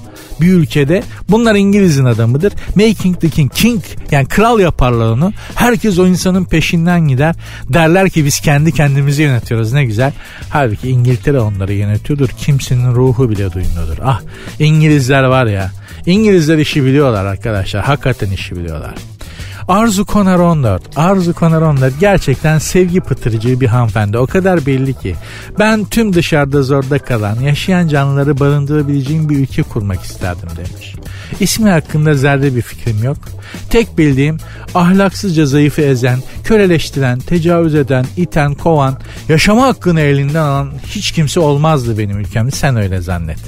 bir 0.43 0.53
ülkede 0.53 1.03
bunlar 1.31 1.55
İngiliz'in 1.55 2.05
adamıdır. 2.05 2.53
Making 2.77 3.21
the 3.21 3.29
king. 3.29 3.53
King 3.53 3.83
yani 4.11 4.27
kral 4.29 4.61
yaparlar 4.61 5.11
onu. 5.11 5.33
Herkes 5.55 5.99
o 5.99 6.07
insanın 6.07 6.45
peşinden 6.45 7.09
gider. 7.09 7.35
Derler 7.69 8.11
ki 8.11 8.25
biz 8.25 8.41
kendi 8.41 8.73
kendimizi 8.73 9.23
yönetiyoruz 9.23 9.73
ne 9.73 9.85
güzel. 9.85 10.13
Halbuki 10.51 10.89
İngiltere 10.89 11.41
onları 11.41 11.73
yönetiyordur. 11.73 12.29
Kimsenin 12.29 12.95
ruhu 12.95 13.31
bile 13.31 13.53
duymuyordur. 13.53 13.99
Ah 14.05 14.21
İngilizler 14.59 15.23
var 15.23 15.47
ya. 15.47 15.71
İngilizler 16.07 16.59
işi 16.59 16.85
biliyorlar 16.85 17.25
arkadaşlar. 17.25 17.85
Hakikaten 17.85 18.31
işi 18.31 18.57
biliyorlar. 18.57 18.95
Arzu 19.69 20.05
Konar 20.05 20.39
14. 20.39 20.99
Arzu 20.99 21.35
Konar 21.35 21.63
14 21.63 22.01
gerçekten 22.01 22.59
sevgi 22.59 23.01
pıtırıcı 23.01 23.61
bir 23.61 23.67
hanımefendi. 23.67 24.19
O 24.19 24.27
kadar 24.27 24.67
belli 24.67 24.95
ki. 24.95 25.15
Ben 25.59 25.85
tüm 25.85 26.13
dışarıda 26.13 26.63
zorda 26.63 26.99
kalan, 26.99 27.41
yaşayan 27.41 27.89
canlıları 27.89 28.41
barındırabileceğim 28.41 29.29
bir 29.29 29.39
ülke 29.39 29.63
kurmak 29.63 30.03
isterdim 30.03 30.49
demiş. 30.57 30.95
İsmi 31.41 31.71
hakkında 31.71 32.15
zerre 32.15 32.57
bir 32.57 32.63
fikrim 32.63 33.05
yok. 33.05 33.17
Tek 33.71 33.99
bildiğim 33.99 34.37
ahlaksızca 34.75 35.47
zayıfı 35.47 35.83
ezen, 35.83 36.19
köleleştiren, 36.45 37.19
tecavüz 37.19 37.75
eden, 37.75 38.07
iten, 38.17 38.55
kovan, 38.55 38.99
yaşama 39.29 39.63
hakkını 39.63 40.01
elinden 40.01 40.43
alan 40.43 40.73
hiç 40.87 41.13
kimse 41.13 41.41
olmazdı 41.41 41.99
benim 41.99 42.19
ülkemde. 42.19 42.51
Sen 42.51 42.77
öyle 42.77 43.01
zannet. 43.01 43.39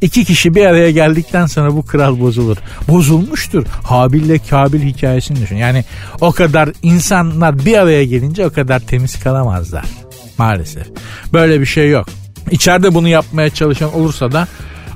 İki 0.00 0.24
kişi 0.24 0.54
bir 0.54 0.66
araya 0.66 0.90
geldikten 0.90 1.46
sonra 1.46 1.76
bu 1.76 1.82
kral 1.82 2.20
bozulur. 2.20 2.56
Bozulmuştur. 2.88 3.66
Habil 3.66 4.22
ile 4.22 4.38
Kabil 4.38 4.82
hikayesini 4.82 5.40
düşün. 5.40 5.56
Yani 5.60 5.84
o 6.20 6.32
kadar 6.32 6.68
insanlar 6.82 7.64
bir 7.64 7.78
araya 7.78 8.04
gelince 8.04 8.46
o 8.46 8.52
kadar 8.52 8.80
temiz 8.80 9.20
kalamazlar. 9.20 9.84
Maalesef. 10.38 10.86
Böyle 11.32 11.60
bir 11.60 11.66
şey 11.66 11.90
yok. 11.90 12.06
İçeride 12.50 12.94
bunu 12.94 13.08
yapmaya 13.08 13.50
çalışan 13.50 13.94
olursa 13.94 14.32
da 14.32 14.48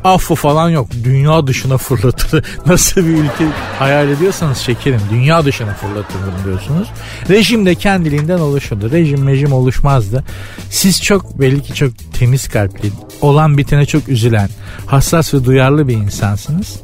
affı 0.05 0.35
falan 0.35 0.71
yok. 0.71 0.89
Dünya 1.05 1.47
dışına 1.47 1.79
fırlatır. 1.79 2.45
Nasıl 2.67 3.01
bir 3.01 3.11
ülke 3.11 3.47
hayal 3.79 4.09
ediyorsanız 4.09 4.59
şekerim 4.59 5.01
dünya 5.11 5.45
dışına 5.45 5.75
fırlatır 5.75 6.45
diyorsunuz. 6.45 6.89
Rejim 7.29 7.67
de 7.67 7.75
kendiliğinden 7.75 8.39
oluşurdu. 8.39 8.91
Rejim 8.91 9.23
mejim 9.23 9.53
oluşmazdı. 9.53 10.25
Siz 10.71 11.03
çok 11.03 11.41
belli 11.41 11.63
ki 11.63 11.75
çok 11.75 11.93
temiz 12.13 12.49
kalpli, 12.49 12.91
olan 13.21 13.59
bitene 13.59 13.87
çok 13.87 14.09
üzülen, 14.09 14.49
hassas 14.87 15.35
ve 15.35 15.45
duyarlı 15.45 15.89
bir 15.89 15.95
insansınız. 15.95 16.81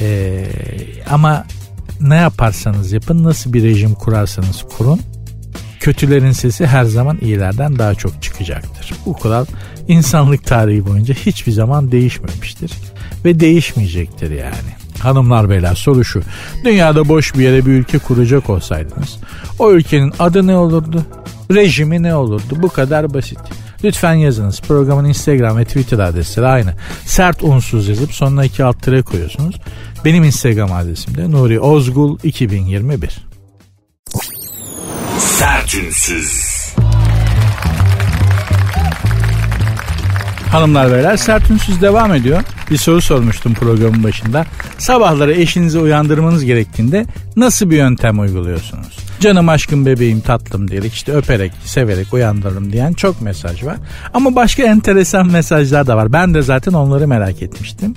Ee, 0.00 0.44
ama 1.10 1.44
ne 2.00 2.16
yaparsanız 2.16 2.92
yapın, 2.92 3.24
nasıl 3.24 3.52
bir 3.52 3.62
rejim 3.62 3.94
kurarsanız 3.94 4.64
kurun, 4.76 5.00
kötülerin 5.80 6.32
sesi 6.32 6.66
her 6.66 6.84
zaman 6.84 7.18
iyilerden 7.20 7.78
daha 7.78 7.94
çok 7.94 8.22
çıkacaktır. 8.22 8.92
Bu 9.06 9.12
kural 9.12 9.46
insanlık 9.88 10.46
tarihi 10.46 10.86
boyunca 10.86 11.14
hiçbir 11.14 11.52
zaman 11.52 11.92
değişmemiştir 11.92 12.72
ve 13.24 13.40
değişmeyecektir 13.40 14.30
yani. 14.30 14.76
Hanımlar 14.98 15.50
beyler 15.50 15.74
soru 15.74 16.04
şu. 16.04 16.22
Dünyada 16.64 17.08
boş 17.08 17.34
bir 17.34 17.42
yere 17.42 17.66
bir 17.66 17.70
ülke 17.70 17.98
kuracak 17.98 18.50
olsaydınız 18.50 19.18
o 19.58 19.72
ülkenin 19.72 20.12
adı 20.18 20.46
ne 20.46 20.56
olurdu? 20.56 21.02
Rejimi 21.50 22.02
ne 22.02 22.14
olurdu? 22.14 22.56
Bu 22.62 22.68
kadar 22.68 23.14
basit. 23.14 23.38
Lütfen 23.84 24.14
yazınız. 24.14 24.60
Programın 24.60 25.04
Instagram 25.04 25.58
ve 25.58 25.64
Twitter 25.64 25.98
adresleri 25.98 26.46
aynı. 26.46 26.74
Sert 27.04 27.42
unsuz 27.42 27.88
yazıp 27.88 28.12
sonuna 28.12 28.44
iki 28.44 28.64
alt 28.64 28.82
tire 28.82 29.02
koyuyorsunuz. 29.02 29.56
Benim 30.06 30.24
Instagram 30.24 30.72
adresim 30.72 31.16
de 31.16 31.30
Nuri 31.30 31.60
Ozgul 31.60 32.18
2021. 32.22 33.26
Sertünsüz. 35.18 36.40
Hanımlar 40.50 40.92
beyler 40.92 41.16
sert 41.16 41.50
ünsüz 41.50 41.82
devam 41.82 42.14
ediyor. 42.14 42.42
Bir 42.70 42.76
soru 42.76 43.00
sormuştum 43.00 43.54
programın 43.54 44.04
başında. 44.04 44.46
Sabahları 44.78 45.34
eşinizi 45.34 45.78
uyandırmanız 45.78 46.44
gerektiğinde 46.44 47.06
nasıl 47.36 47.70
bir 47.70 47.76
yöntem 47.76 48.18
uyguluyorsunuz? 48.18 49.05
Canım 49.20 49.48
aşkım 49.48 49.86
bebeğim 49.86 50.20
tatlım 50.20 50.70
diyerek 50.70 50.94
işte 50.94 51.12
öperek 51.12 51.52
severek 51.64 52.14
uyandırırım 52.14 52.72
diyen 52.72 52.92
çok 52.92 53.20
mesaj 53.20 53.64
var. 53.64 53.76
Ama 54.14 54.36
başka 54.36 54.62
enteresan 54.62 55.26
mesajlar 55.26 55.86
da 55.86 55.96
var. 55.96 56.12
Ben 56.12 56.34
de 56.34 56.42
zaten 56.42 56.72
onları 56.72 57.08
merak 57.08 57.42
etmiştim. 57.42 57.94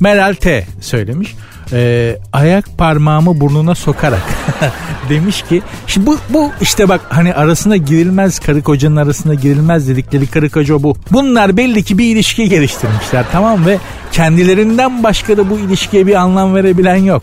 Meral 0.00 0.34
T 0.34 0.66
söylemiş 0.80 1.34
e, 1.72 2.16
ayak 2.32 2.78
parmağımı 2.78 3.40
burnuna 3.40 3.74
sokarak 3.74 4.22
demiş 5.08 5.42
ki 5.42 5.62
şimdi 5.86 6.06
bu, 6.06 6.18
bu 6.30 6.50
işte 6.60 6.88
bak 6.88 7.00
hani 7.08 7.34
arasına 7.34 7.76
girilmez 7.76 8.38
karı 8.38 8.62
kocanın 8.62 8.96
arasına 8.96 9.34
girilmez 9.34 9.88
dedikleri 9.88 10.26
karı 10.26 10.50
koca 10.50 10.82
bu. 10.82 10.96
Bunlar 11.12 11.56
belli 11.56 11.82
ki 11.82 11.98
bir 11.98 12.04
ilişki 12.04 12.48
geliştirmişler 12.48 13.24
tamam 13.32 13.66
ve 13.66 13.78
kendilerinden 14.12 15.02
başka 15.02 15.36
da 15.36 15.50
bu 15.50 15.58
ilişkiye 15.58 16.06
bir 16.06 16.14
anlam 16.14 16.54
verebilen 16.54 16.96
yok. 16.96 17.22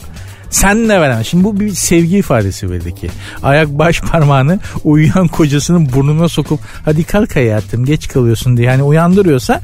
Sen 0.50 0.88
ne 0.88 1.02
veremez. 1.02 1.28
Şimdi 1.28 1.44
bu 1.44 1.60
bir 1.60 1.74
sevgi 1.74 2.18
ifadesi 2.18 2.72
belli 2.72 2.96
ki. 2.96 3.10
Ayak 3.44 3.68
baş 3.68 4.02
parmağını 4.12 4.60
uyuyan 4.84 5.28
kocasının 5.28 5.94
burnuna 5.94 6.30
sokup 6.30 6.60
hadi 6.86 7.04
kalk 7.04 7.36
hayatım 7.36 7.86
geç 7.86 8.08
kalıyorsun 8.08 8.58
diye 8.58 8.70
hani 8.70 8.84
uyandırıyorsa 8.84 9.62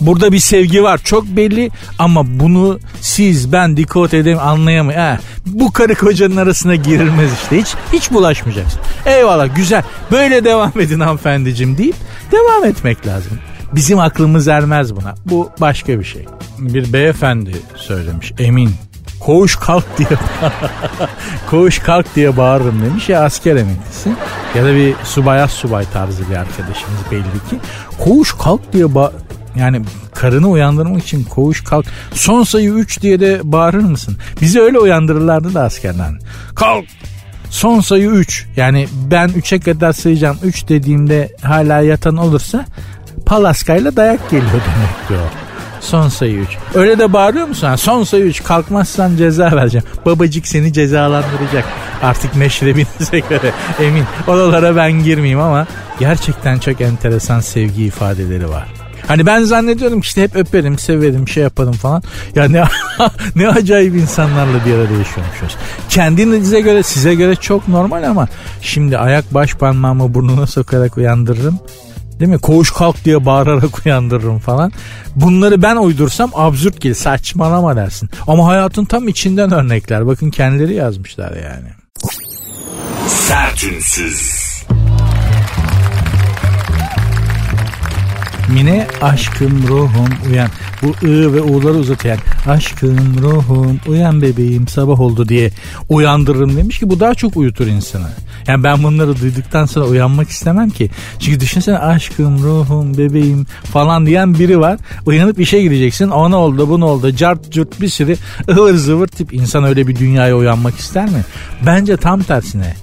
Burada 0.00 0.32
bir 0.32 0.38
sevgi 0.38 0.82
var 0.82 1.00
çok 1.04 1.26
belli 1.26 1.70
ama 1.98 2.40
bunu 2.40 2.78
siz 3.00 3.52
ben 3.52 3.76
dikkat 3.76 4.14
edeyim 4.14 4.38
anlayamıyor. 4.38 4.98
Ha, 4.98 5.18
bu 5.46 5.72
karı 5.72 5.94
kocanın 5.94 6.36
arasına 6.36 6.74
girilmez 6.74 7.30
işte 7.42 7.58
hiç 7.58 7.74
hiç 7.92 8.12
bulaşmayacaksın. 8.12 8.80
Eyvallah 9.06 9.56
güzel 9.56 9.82
böyle 10.12 10.44
devam 10.44 10.72
edin 10.80 11.00
hanımefendiciğim 11.00 11.78
deyip 11.78 11.96
devam 12.32 12.64
etmek 12.64 13.06
lazım. 13.06 13.32
Bizim 13.72 13.98
aklımız 13.98 14.48
ermez 14.48 14.96
buna. 14.96 15.14
Bu 15.24 15.50
başka 15.60 15.98
bir 16.00 16.04
şey. 16.04 16.24
Bir 16.58 16.92
beyefendi 16.92 17.52
söylemiş. 17.76 18.32
Emin. 18.38 18.70
Koğuş 19.26 19.56
kalk 19.56 19.98
diye 19.98 20.08
koğuş 21.50 21.78
kalk 21.78 22.06
diye 22.16 22.36
bağırırım 22.36 22.82
demiş 22.82 23.08
ya 23.08 23.24
asker 23.24 23.56
emeklisi 23.56 24.10
ya 24.54 24.64
da 24.64 24.74
bir 24.74 24.94
subayaz 25.04 25.50
subay 25.50 25.84
tarzı 25.92 26.30
bir 26.30 26.36
arkadaşımız 26.36 27.00
belli 27.10 27.50
ki 27.50 27.58
koğuş 27.98 28.32
kalk 28.32 28.72
diye 28.72 28.94
ba 28.94 29.12
yani 29.56 29.82
karını 30.14 30.48
uyandırmak 30.48 31.02
için 31.02 31.24
koğuş 31.24 31.64
kalk 31.64 31.86
son 32.12 32.42
sayı 32.42 32.70
3 32.70 33.02
diye 33.02 33.20
de 33.20 33.40
bağırır 33.44 33.82
mısın? 33.82 34.16
Bizi 34.40 34.60
öyle 34.60 34.78
uyandırırlardı 34.78 35.54
da 35.54 35.62
askerden. 35.62 36.18
Kalk 36.54 36.84
son 37.50 37.80
sayı 37.80 38.10
3 38.10 38.46
yani 38.56 38.88
ben 39.10 39.28
3'e 39.28 39.60
kadar 39.60 39.92
sayacağım 39.92 40.38
3 40.42 40.68
dediğimde 40.68 41.36
hala 41.42 41.80
yatan 41.80 42.16
olursa 42.16 42.64
palaskayla 43.26 43.96
dayak 43.96 44.30
geliyor 44.30 44.52
demekti 44.52 45.14
o. 45.14 45.43
Son 45.84 46.08
sayı 46.08 46.38
3. 46.38 46.48
Öyle 46.74 46.98
de 46.98 47.12
bağırıyor 47.12 47.46
musun? 47.46 47.66
Ha, 47.66 47.76
son 47.76 48.04
sayı 48.04 48.24
3 48.24 48.42
kalkmazsan 48.42 49.16
ceza 49.16 49.52
vereceğim. 49.52 49.86
Babacık 50.06 50.46
seni 50.46 50.72
cezalandıracak. 50.72 51.64
Artık 52.02 52.36
meşrebinize 52.36 53.18
göre 53.28 53.52
emin. 53.80 54.04
Oralara 54.26 54.76
ben 54.76 54.92
girmeyeyim 54.92 55.40
ama 55.40 55.66
gerçekten 55.98 56.58
çok 56.58 56.80
enteresan 56.80 57.40
sevgi 57.40 57.84
ifadeleri 57.84 58.48
var. 58.48 58.66
Hani 59.08 59.26
ben 59.26 59.42
zannediyorum 59.44 60.00
ki 60.00 60.06
işte 60.06 60.22
hep 60.22 60.36
öperim, 60.36 60.78
severim, 60.78 61.28
şey 61.28 61.42
yaparım 61.42 61.72
falan. 61.72 62.02
Ya 62.34 62.48
ne 62.48 62.64
ne 63.36 63.48
acayip 63.48 63.94
insanlarla 63.94 64.64
bir 64.66 64.74
arada 64.74 64.92
yaşıyormuşuz. 64.92 65.56
Kendinize 65.88 66.60
göre, 66.60 66.82
size 66.82 67.14
göre 67.14 67.36
çok 67.36 67.68
normal 67.68 68.02
ama 68.02 68.28
şimdi 68.60 68.98
ayak 68.98 69.34
baş 69.34 69.54
parmağımı 69.54 70.14
burnuna 70.14 70.46
sokarak 70.46 70.96
uyandırırım. 70.96 71.58
Değil 72.20 72.30
mi? 72.30 72.38
Koğuş 72.38 72.70
kalk 72.72 73.04
diye 73.04 73.26
bağırarak 73.26 73.86
uyandırırım 73.86 74.38
falan. 74.38 74.72
Bunları 75.16 75.62
ben 75.62 75.76
uydursam 75.76 76.30
absürt 76.34 76.80
gelir. 76.80 76.94
Saçmalama 76.94 77.76
dersin. 77.76 78.10
Ama 78.26 78.46
hayatın 78.46 78.84
tam 78.84 79.08
içinden 79.08 79.52
örnekler. 79.52 80.06
Bakın 80.06 80.30
kendileri 80.30 80.74
yazmışlar 80.74 81.32
yani. 81.36 81.68
Sertünsüz. 83.08 84.53
Mine 88.48 88.86
aşkım 89.02 89.68
ruhum 89.68 90.08
uyan. 90.30 90.48
Bu 90.82 91.06
ı 91.06 91.34
ve 91.34 91.40
u'ları 91.40 91.74
uzatayan 91.74 92.18
aşkım 92.46 93.22
ruhum 93.22 93.80
uyan 93.88 94.22
bebeğim 94.22 94.68
sabah 94.68 95.00
oldu 95.00 95.28
diye 95.28 95.50
uyandırırım 95.88 96.56
demiş 96.56 96.78
ki 96.78 96.90
bu 96.90 97.00
daha 97.00 97.14
çok 97.14 97.36
uyutur 97.36 97.66
insanı. 97.66 98.08
Yani 98.46 98.64
ben 98.64 98.82
bunları 98.82 99.20
duyduktan 99.20 99.66
sonra 99.66 99.86
uyanmak 99.86 100.28
istemem 100.28 100.70
ki. 100.70 100.90
Çünkü 101.18 101.40
düşünsene 101.40 101.78
aşkım 101.78 102.42
ruhum 102.42 102.98
bebeğim 102.98 103.46
falan 103.64 104.06
diyen 104.06 104.34
biri 104.34 104.60
var. 104.60 104.78
Uyanıp 105.06 105.40
işe 105.40 105.62
gideceksin 105.62 106.08
ona 106.08 106.36
oldu 106.36 106.68
bunu 106.68 106.84
oldu 106.84 107.12
cart 107.12 107.52
cürt 107.52 107.80
bir 107.80 107.88
sürü 107.88 108.16
ıvır 108.50 108.74
zıvır 108.74 109.06
tip 109.06 109.34
insan 109.34 109.64
öyle 109.64 109.86
bir 109.86 109.96
dünyaya 109.96 110.36
uyanmak 110.36 110.78
ister 110.78 111.04
mi? 111.04 111.24
Bence 111.66 111.96
tam 111.96 112.22
tersine 112.22 112.74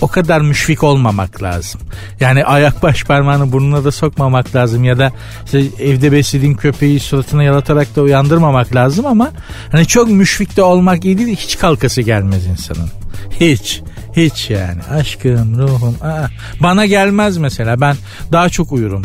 o 0.00 0.08
kadar 0.08 0.40
müşfik 0.40 0.82
olmamak 0.82 1.42
lazım. 1.42 1.80
Yani 2.20 2.44
ayak 2.44 2.82
baş 2.82 3.04
parmağını 3.04 3.52
burnuna 3.52 3.84
da 3.84 3.92
sokmamak 3.92 4.56
lazım 4.56 4.84
ya 4.84 4.98
da 4.98 5.12
işte 5.44 5.62
evde 5.80 6.12
beslediğin 6.12 6.54
köpeği 6.54 7.00
suratına 7.00 7.42
yalatarak 7.42 7.96
da 7.96 8.02
uyandırmamak 8.02 8.74
lazım 8.74 9.06
ama 9.06 9.30
hani 9.72 9.86
çok 9.86 10.08
müşfik 10.08 10.56
de 10.56 10.62
olmak 10.62 11.04
iyi 11.04 11.18
değil 11.18 11.36
hiç 11.36 11.58
kalkası 11.58 12.02
gelmez 12.02 12.46
insanın. 12.46 12.90
Hiç. 13.40 13.82
Hiç 14.16 14.50
yani. 14.50 14.82
Aşkım, 14.90 15.58
ruhum. 15.58 15.96
Aa, 16.02 16.26
bana 16.60 16.86
gelmez 16.86 17.36
mesela. 17.36 17.80
Ben 17.80 17.96
daha 18.32 18.48
çok 18.48 18.72
uyurum. 18.72 19.04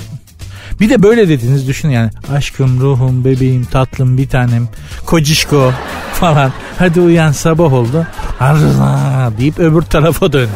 Bir 0.80 0.90
de 0.90 1.04
böyle 1.04 1.30
dediniz 1.30 1.68
düşün 1.68 1.90
yani 1.90 2.10
aşkım, 2.34 2.80
ruhum, 2.80 3.26
bebeğim, 3.26 3.66
tatlım, 3.66 4.18
bir 4.18 4.30
tanem, 4.30 4.68
kocişko 5.06 5.72
falan. 6.14 6.52
Hadi 6.80 7.02
uyan 7.02 7.32
sabah 7.32 7.74
oldu. 7.74 8.08
Arla 8.40 9.32
deyip 9.38 9.60
öbür 9.60 9.82
tarafa 9.82 10.34
döndü. 10.34 10.50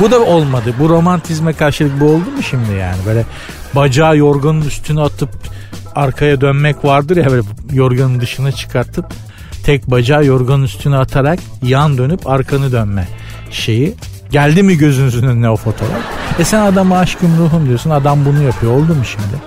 Bu 0.00 0.10
da 0.10 0.20
olmadı. 0.20 0.74
Bu 0.78 0.88
romantizme 0.88 1.52
karşılık 1.52 2.00
bu 2.00 2.04
oldu 2.04 2.30
mu 2.36 2.42
şimdi 2.50 2.72
yani? 2.72 2.96
Böyle 3.06 3.24
bacağı 3.74 4.16
yorganın 4.16 4.62
üstüne 4.62 5.00
atıp 5.00 5.30
arkaya 5.94 6.40
dönmek 6.40 6.84
vardır 6.84 7.16
ya 7.16 7.30
böyle 7.30 7.42
yorganın 7.72 8.20
dışına 8.20 8.52
çıkartıp 8.52 9.06
tek 9.64 9.90
bacağı 9.90 10.24
yorganın 10.24 10.62
üstüne 10.62 10.96
atarak 10.96 11.38
yan 11.62 11.98
dönüp 11.98 12.26
arkanı 12.26 12.72
dönme 12.72 13.08
şeyi. 13.50 13.94
Geldi 14.34 14.62
mi 14.62 14.78
gözünüzün 14.78 15.26
önüne 15.26 15.50
o 15.50 15.56
fotoğraf? 15.56 16.00
E 16.38 16.44
sen 16.44 16.60
adama 16.60 16.98
aşkım 16.98 17.38
ruhum 17.38 17.66
diyorsun 17.66 17.90
adam 17.90 18.24
bunu 18.24 18.42
yapıyor 18.42 18.72
oldu 18.72 18.94
mu 18.94 19.04
şimdi? 19.04 19.42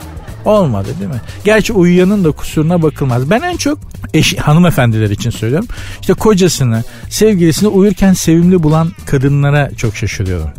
Olmadı 0.45 0.87
değil 0.99 1.09
mi? 1.09 1.21
Gerçi 1.43 1.73
uyuyanın 1.73 2.23
da 2.23 2.31
kusuruna 2.31 2.81
bakılmaz. 2.81 3.29
Ben 3.29 3.41
en 3.41 3.57
çok 3.57 3.79
eş, 4.13 4.37
hanımefendiler 4.37 5.09
için 5.09 5.29
söylüyorum. 5.29 5.67
İşte 6.01 6.13
kocasını, 6.13 6.83
sevgilisini 7.09 7.69
uyurken 7.69 8.13
sevimli 8.13 8.63
bulan 8.63 8.91
kadınlara 9.05 9.69
çok 9.77 9.95
şaşırıyorum. 9.95 10.49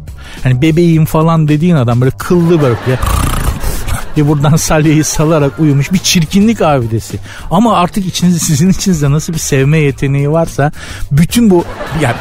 Hani 0.43 0.63
bebeğim 0.63 1.05
falan 1.05 1.49
dediğin 1.49 1.77
adam 1.77 2.01
böyle 2.01 2.13
kıllı 2.19 2.63
böyle 2.63 2.75
ve 4.17 4.29
buradan 4.29 4.57
salyayı 4.57 5.05
salarak 5.05 5.61
uyumuş 5.61 5.93
bir 5.93 5.99
çirkinlik 5.99 6.63
abidesi. 6.63 7.19
Ama 7.51 7.77
artık 7.77 8.07
içinizde 8.07 8.39
sizin 8.39 8.71
içinizde 8.71 9.11
nasıl 9.11 9.33
bir 9.33 9.39
sevme 9.39 9.79
yeteneği 9.79 10.31
varsa 10.31 10.73
bütün 11.11 11.51
bu 11.51 11.65
yani 12.03 12.17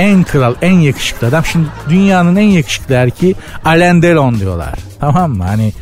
en 0.00 0.24
kral, 0.24 0.54
en 0.62 0.72
yakışıklı 0.72 1.26
adam. 1.26 1.44
Şimdi 1.44 1.66
dünyanın 1.88 2.36
en 2.36 2.48
yakışıklı 2.48 2.94
erkeği 2.94 3.34
Alain 3.64 4.02
Delon 4.02 4.40
diyorlar. 4.40 4.74
Tamam 5.00 5.30
mı? 5.30 5.44
Hani 5.44 5.72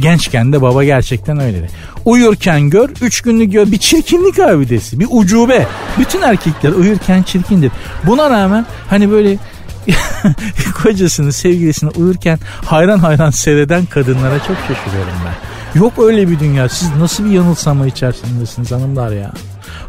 gençken 0.00 0.52
de 0.52 0.62
baba 0.62 0.84
gerçekten 0.84 1.40
öyleydi. 1.40 1.70
Uyurken 2.04 2.70
gör, 2.70 2.88
üç 3.00 3.20
günlük 3.20 3.52
gör 3.52 3.66
bir 3.66 3.78
çirkinlik 3.78 4.38
abidesi, 4.38 5.00
bir 5.00 5.06
ucube. 5.10 5.66
Bütün 5.98 6.22
erkekler 6.22 6.72
uyurken 6.72 7.22
çirkindir. 7.22 7.72
Buna 8.04 8.30
rağmen 8.30 8.66
hani 8.90 9.10
böyle 9.10 9.38
kocasını, 10.82 11.32
sevgilisini 11.32 11.90
uyurken 11.90 12.38
hayran 12.64 12.98
hayran 12.98 13.30
seyreden 13.30 13.86
kadınlara 13.86 14.38
çok 14.38 14.56
şaşırıyorum 14.56 15.14
ben. 15.26 15.52
Yok 15.80 15.92
öyle 15.98 16.28
bir 16.28 16.40
dünya. 16.40 16.68
Siz 16.68 16.96
nasıl 16.98 17.24
bir 17.24 17.30
yanılsama 17.30 17.86
içerisindesiniz 17.86 18.72
hanımlar 18.72 19.12
ya? 19.12 19.32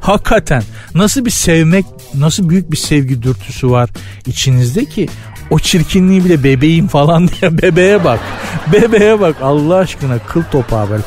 Hakikaten 0.03 0.63
nasıl 0.95 1.25
bir 1.25 1.31
sevmek, 1.31 1.85
nasıl 2.15 2.49
büyük 2.49 2.71
bir 2.71 2.77
sevgi 2.77 3.23
dürtüsü 3.23 3.69
var 3.69 3.89
içinizde 4.25 4.85
ki 4.85 5.09
o 5.49 5.59
çirkinliği 5.59 6.25
bile 6.25 6.43
bebeğim 6.43 6.87
falan 6.87 7.27
diye 7.41 7.61
bebeğe 7.61 8.03
bak. 8.03 8.19
Bebeğe 8.73 9.19
bak 9.19 9.35
Allah 9.41 9.75
aşkına 9.75 10.19
kıl 10.19 10.43
topağı 10.43 10.89
böyle 10.89 11.03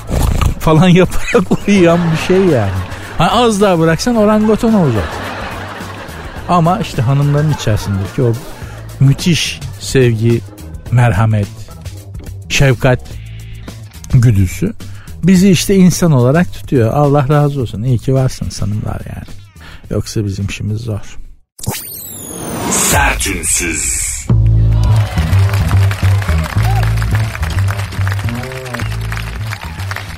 falan 0.58 0.88
yaparak 0.88 1.68
uyuyan 1.68 1.98
bir 2.12 2.26
şey 2.26 2.44
yani. 2.44 2.72
Ha, 3.18 3.30
az 3.32 3.60
daha 3.60 3.78
bıraksan 3.78 4.16
orangutan 4.16 4.74
olacak. 4.74 5.08
Ama 6.48 6.80
işte 6.80 7.02
hanımların 7.02 7.52
içerisindeki 7.52 8.22
o 8.22 8.32
müthiş 9.00 9.60
sevgi, 9.80 10.40
merhamet, 10.90 11.48
şefkat 12.48 13.00
güdüsü 14.12 14.72
bizi 15.22 15.50
işte 15.50 15.74
insan 15.74 16.12
olarak 16.12 16.52
tutuyor. 16.52 16.92
Allah 16.92 17.28
razı 17.28 17.60
olsun. 17.60 17.82
İyi 17.82 17.98
ki 17.98 18.14
varsın 18.14 18.48
hanımlar 18.60 19.00
yani. 19.16 19.26
Yoksa 19.90 20.24
bizim 20.24 20.46
işimiz 20.46 20.80
zor. 20.80 21.18
Sertünsüz. 22.70 24.01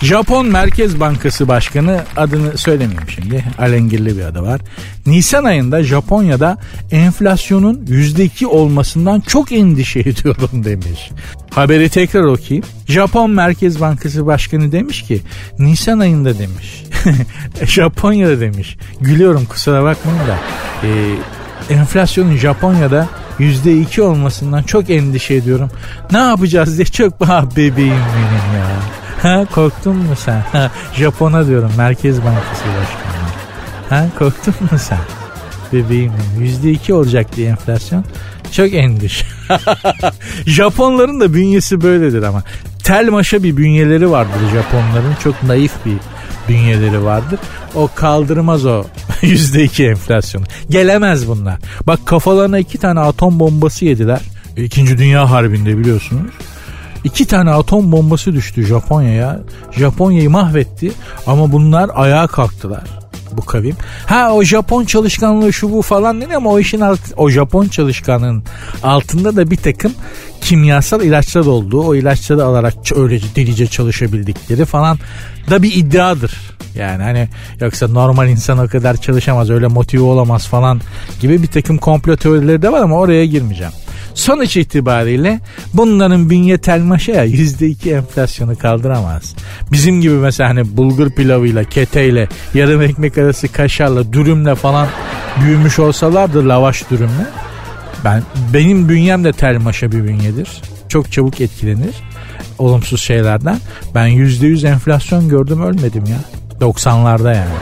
Japon 0.05 0.47
Merkez 0.47 1.01
Bankası 1.01 1.49
Başkanı 1.49 2.01
adını 2.17 2.59
söylemeyeyim 2.59 3.09
şimdi. 3.09 3.45
Alengirli 3.59 4.17
bir 4.19 4.25
adı 4.25 4.43
var. 4.43 4.61
Nisan 5.07 5.45
ayında 5.45 5.83
Japonya'da 5.83 6.59
enflasyonun 6.91 7.87
%2 7.87 8.47
olmasından 8.47 9.21
çok 9.21 9.53
endişe 9.53 10.01
ediyorum 10.07 10.65
demiş. 10.65 11.11
Haberi 11.51 11.89
tekrar 11.89 12.23
okuyayım. 12.23 12.67
Japon 12.89 13.31
Merkez 13.31 13.81
Bankası 13.81 14.27
Başkanı 14.27 14.73
demiş 14.73 15.03
ki 15.03 15.21
Nisan 15.59 15.99
ayında 15.99 16.39
demiş. 16.39 16.85
Japonya'da 17.65 18.41
demiş. 18.41 18.77
Gülüyorum 19.01 19.45
kusura 19.45 19.85
bakmayın 19.85 20.19
da. 20.19 20.39
Ee, 20.83 21.75
enflasyonun 21.75 22.37
Japonya'da 22.37 23.09
%2 23.39 24.01
olmasından 24.01 24.63
çok 24.63 24.91
endişe 24.91 25.35
ediyorum. 25.35 25.71
Ne 26.13 26.19
yapacağız 26.19 26.77
diye 26.77 26.85
çok 26.85 27.15
ah 27.21 27.45
bebeğim 27.57 27.79
benim 27.91 28.59
ya. 28.59 29.04
Ha 29.25 29.47
korktun 29.55 29.97
mu 29.97 30.17
sen? 30.17 30.41
Ha, 30.53 30.71
Japon'a 30.95 31.47
diyorum 31.47 31.73
Merkez 31.77 32.19
Bankası 32.19 32.65
Başkanı. 32.65 33.29
Ha 33.89 34.07
korktun 34.19 34.55
mu 34.61 34.79
sen? 34.79 34.99
Bebeğim 35.73 36.13
yüzde 36.39 36.71
iki 36.71 36.95
olacak 36.95 37.37
diye 37.37 37.49
enflasyon. 37.49 38.05
Çok 38.53 38.75
endişe. 38.75 39.27
Japonların 40.47 41.21
da 41.21 41.35
bünyesi 41.35 41.83
böyledir 41.83 42.23
ama. 42.23 42.43
Tel 42.83 43.09
maşa 43.09 43.43
bir 43.43 43.57
bünyeleri 43.57 44.11
vardır 44.11 44.41
Japonların. 44.53 45.15
Çok 45.23 45.43
naif 45.43 45.73
bir 45.87 45.97
bünyeleri 46.49 47.05
vardır. 47.05 47.39
O 47.75 47.89
kaldırmaz 47.95 48.67
o 48.67 48.85
yüzde 49.23 49.65
iki 49.65 49.87
enflasyonu. 49.87 50.45
Gelemez 50.71 51.29
bunlar. 51.29 51.59
Bak 51.87 52.07
kafalarına 52.07 52.59
iki 52.59 52.79
tane 52.79 53.01
atom 53.01 53.41
bombası 53.41 53.85
yediler. 53.85 54.21
İkinci 54.57 54.99
Dünya 54.99 55.31
Harbi'nde 55.31 55.79
biliyorsunuz. 55.79 56.31
İki 57.05 57.27
tane 57.27 57.51
atom 57.51 57.93
bombası 57.93 58.33
düştü 58.33 58.67
Japonya'ya. 58.67 59.41
Japonya'yı 59.73 60.31
mahvetti 60.31 60.93
ama 61.27 61.53
bunlar 61.53 61.91
ayağa 61.95 62.27
kalktılar 62.27 62.85
bu 63.33 63.45
kavim. 63.45 63.77
Ha 64.07 64.33
o 64.33 64.43
Japon 64.43 64.85
çalışkanlığı 64.85 65.53
şu 65.53 65.73
bu 65.73 65.83
falan 65.83 66.21
dedi 66.21 66.37
ama 66.37 66.51
o 66.51 66.59
işin 66.59 66.81
alt, 66.81 67.01
o 67.17 67.31
Japon 67.31 67.69
çalışkanlığın 67.69 68.43
altında 68.83 69.37
da 69.37 69.51
bir 69.51 69.57
takım 69.57 69.93
kimyasal 70.41 71.03
ilaçlar 71.03 71.47
olduğu, 71.47 71.83
o 71.83 71.95
ilaçları 71.95 72.45
alarak 72.45 72.75
öylece 72.97 73.27
delice 73.37 73.67
çalışabildikleri 73.67 74.65
falan 74.65 74.99
da 75.51 75.63
bir 75.63 75.75
iddiadır. 75.77 76.55
Yani 76.75 77.03
hani 77.03 77.29
yoksa 77.61 77.89
normal 77.89 78.29
insan 78.29 78.59
o 78.59 78.69
kadar 78.69 78.97
çalışamaz 78.97 79.51
öyle 79.51 79.67
motive 79.67 80.03
olamaz 80.03 80.47
falan 80.47 80.81
gibi 81.21 81.43
bir 81.43 81.47
takım 81.47 81.79
komplo 81.79 82.17
teorileri 82.17 82.63
de 82.63 82.73
var 82.73 82.81
ama 82.81 82.97
oraya 82.97 83.27
girmeyeceğim. 83.27 83.73
Sonuç 84.15 84.57
itibariyle 84.57 85.41
bunların 85.75 86.31
bünye 86.31 86.59
telmaşa 86.59 87.13
ya 87.13 87.27
%2 87.27 87.95
enflasyonu 87.97 88.59
kaldıramaz. 88.59 89.35
Bizim 89.73 90.01
gibi 90.01 90.15
mesela 90.15 90.51
hani 90.51 90.77
bulgur 90.77 91.11
pilavıyla, 91.11 91.65
keteyle, 91.65 92.29
yarım 92.55 92.83
ekmek 92.83 93.19
arası 93.19 93.49
kaşarla, 93.49 94.13
dürümle 94.13 94.55
falan 94.55 94.89
büyümüş 95.45 95.79
olsalardı 95.79 96.49
lavaş 96.49 96.91
dürümle. 96.91 97.27
Ben 98.05 98.23
benim 98.55 98.89
bünyem 98.89 99.25
de 99.25 99.33
telmaşa 99.33 99.93
bir 99.93 100.05
bünyedir. 100.05 100.49
Çok 100.89 101.13
çabuk 101.13 101.41
etkilenir 101.41 101.95
olumsuz 102.59 103.01
şeylerden. 103.01 103.59
Ben 103.95 104.09
%100 104.09 104.69
enflasyon 104.69 105.29
gördüm 105.29 105.63
ölmedim 105.63 106.05
ya. 106.05 106.19
90'larda 106.61 107.35
yani. 107.37 107.55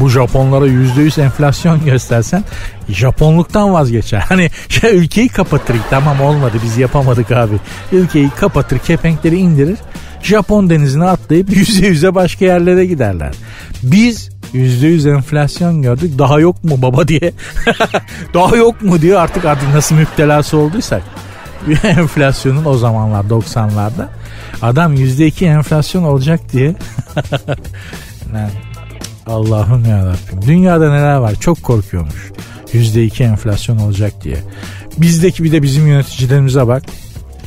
Bu 0.00 0.08
Japonlara 0.08 0.66
%100 0.66 1.22
enflasyon 1.22 1.84
göstersen 1.84 2.44
Japonluktan 2.88 3.72
vazgeçer. 3.72 4.20
Hani 4.28 4.50
ya 4.82 4.90
ülkeyi 4.90 5.28
kapatır 5.28 5.76
tamam 5.90 6.20
olmadı 6.20 6.56
biz 6.64 6.78
yapamadık 6.78 7.30
abi. 7.30 7.54
Ülkeyi 7.92 8.30
kapatır 8.30 8.78
kepenkleri 8.78 9.36
indirir. 9.36 9.78
Japon 10.22 10.70
denizine 10.70 11.04
atlayıp 11.04 11.50
yüze 11.56 11.86
yüze 11.86 12.14
başka 12.14 12.44
yerlere 12.44 12.86
giderler. 12.86 13.34
Biz 13.82 14.30
%100 14.54 15.16
enflasyon 15.16 15.82
gördük 15.82 16.18
daha 16.18 16.40
yok 16.40 16.64
mu 16.64 16.82
baba 16.82 17.08
diye. 17.08 17.32
daha 18.34 18.56
yok 18.56 18.82
mu 18.82 19.00
diyor 19.00 19.20
artık 19.20 19.44
artık 19.44 19.74
nasıl 19.74 19.94
müptelası 19.94 20.56
olduysak. 20.56 21.02
enflasyonun 21.84 22.64
o 22.64 22.74
zamanlar 22.74 23.24
90'larda 23.24 24.06
adam 24.62 24.94
%2 24.94 25.44
enflasyon 25.44 26.02
olacak 26.04 26.40
diye 26.52 26.74
Allah'ım 29.26 29.84
ya 29.84 29.98
Rabbim. 29.98 30.48
Dünyada 30.48 30.92
neler 30.92 31.16
var? 31.16 31.34
Çok 31.40 31.62
korkuyormuş. 31.62 32.32
%2 32.72 33.24
enflasyon 33.24 33.78
olacak 33.78 34.12
diye. 34.24 34.36
Bizdeki 34.98 35.44
bir 35.44 35.52
de 35.52 35.62
bizim 35.62 35.86
yöneticilerimize 35.86 36.66
bak. 36.66 36.82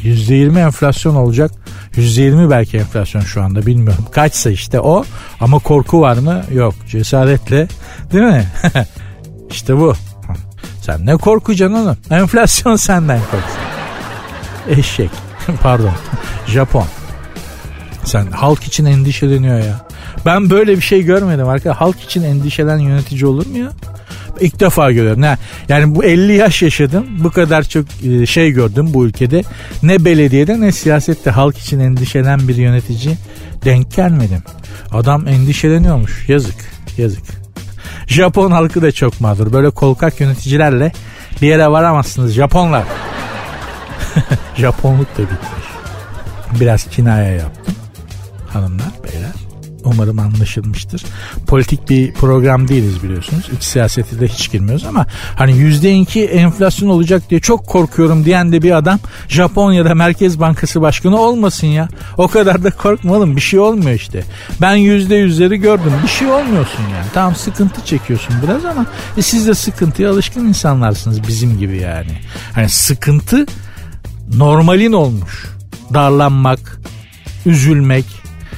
%20 0.03 0.59
enflasyon 0.59 1.15
olacak. 1.15 1.51
%20 1.95 2.49
belki 2.49 2.78
enflasyon 2.78 3.21
şu 3.21 3.43
anda 3.43 3.65
bilmiyorum. 3.65 4.05
Kaçsa 4.11 4.49
işte 4.49 4.80
o 4.80 5.05
ama 5.39 5.59
korku 5.59 6.01
var 6.01 6.17
mı? 6.17 6.43
Yok. 6.53 6.73
Cesaretle 6.89 7.67
değil 8.13 8.23
mi? 8.23 8.47
işte 9.51 9.78
bu. 9.78 9.93
Sen 10.82 11.05
ne 11.05 11.17
korkacaksın 11.17 11.75
oğlum? 11.78 11.97
Enflasyon 12.11 12.75
senden 12.75 13.19
korksun. 13.19 13.67
Eşek. 14.80 15.09
Pardon. 15.63 15.91
Japon. 16.47 16.86
Sen 18.08 18.32
halk 18.32 18.64
için 18.64 18.86
endişeleniyor 18.86 19.60
ya. 19.60 19.86
Ben 20.26 20.49
böyle 20.49 20.76
bir 20.76 20.82
şey 20.82 21.03
görmedim 21.03 21.47
arkadaşlar. 21.47 21.76
Halk 21.76 22.01
için 22.01 22.24
endişelen 22.24 22.78
yönetici 22.78 23.26
olur 23.26 23.45
mu 23.45 23.58
ya? 23.58 23.70
İlk 24.39 24.60
defa 24.60 24.91
görüyorum. 24.91 25.22
Ne? 25.22 25.38
Yani 25.70 25.95
bu 25.95 26.03
50 26.03 26.34
yaş 26.34 26.62
yaşadım. 26.62 27.05
Bu 27.20 27.32
kadar 27.32 27.64
çok 27.64 27.86
e, 28.03 28.26
şey 28.26 28.51
gördüm 28.51 28.89
bu 28.93 29.05
ülkede. 29.05 29.43
Ne 29.84 30.05
belediyede 30.05 30.62
ne 30.62 30.72
siyasette 30.72 31.32
halk 31.32 31.58
için 31.58 31.80
endişelen 31.80 32.47
bir 32.47 32.55
yönetici 32.55 33.18
denk 33.66 33.95
gelmedim. 33.95 34.43
Adam 34.91 35.28
endişeleniyormuş. 35.28 36.30
Yazık. 36.30 36.55
Yazık. 36.97 37.24
Japon 38.08 38.51
halkı 38.51 38.82
da 38.82 38.91
çok 38.91 39.22
mağdur. 39.22 39.53
Böyle 39.53 39.70
kolkak 39.70 40.20
yöneticilerle 40.20 40.91
bir 41.41 41.47
yere 41.47 41.68
varamazsınız 41.68 42.34
Japonlar. 42.34 42.84
Japonluk 44.55 45.18
da 45.18 45.22
bitmiş. 45.22 45.68
Biraz 46.60 46.84
kinaya 46.84 47.32
yaptım. 47.32 47.76
Hanımlar, 48.58 48.91
beyler. 49.03 49.32
Umarım 49.86 50.20
anlaşılmıştır. 50.20 51.03
Politik 51.47 51.89
bir 51.89 52.14
program 52.14 52.68
değiliz 52.68 53.03
biliyorsunuz. 53.03 53.49
İç 53.58 53.64
siyaseti 53.64 54.20
de 54.20 54.28
hiç 54.28 54.51
girmiyoruz 54.51 54.86
ama 54.86 55.05
hani 55.36 55.58
yüzde 55.58 55.95
iki 55.95 56.26
enflasyon 56.26 56.89
olacak 56.89 57.30
diye 57.30 57.39
çok 57.39 57.68
korkuyorum 57.68 58.26
diyen 58.26 58.51
de 58.51 58.62
bir 58.62 58.78
adam 58.78 58.99
Japonya'da 59.28 59.95
Merkez 59.95 60.39
Bankası 60.39 60.82
Başkanı 60.82 61.20
olmasın 61.20 61.68
ya. 61.68 61.89
O 62.18 62.28
kadar 62.28 62.64
da 62.64 62.72
korkmalım 62.72 63.36
bir 63.36 63.41
şey 63.41 63.60
olmuyor 63.60 63.91
işte. 63.91 64.24
Ben 64.62 64.76
yüzde 64.76 65.16
yüzleri 65.16 65.58
gördüm 65.58 65.93
bir 66.03 66.10
şey 66.10 66.28
olmuyorsun 66.28 66.84
yani. 66.84 67.08
Tamam 67.14 67.36
sıkıntı 67.36 67.86
çekiyorsun 67.86 68.36
biraz 68.43 68.66
ama 68.66 68.86
e 69.18 69.22
siz 69.22 69.47
de 69.47 69.53
sıkıntıya 69.53 70.12
alışkın 70.12 70.47
insanlarsınız 70.47 71.28
bizim 71.28 71.60
gibi 71.60 71.78
yani. 71.78 72.22
Hani 72.53 72.70
sıkıntı 72.70 73.45
normalin 74.36 74.93
olmuş. 74.93 75.45
Darlanmak, 75.93 76.82
üzülmek, 77.45 78.05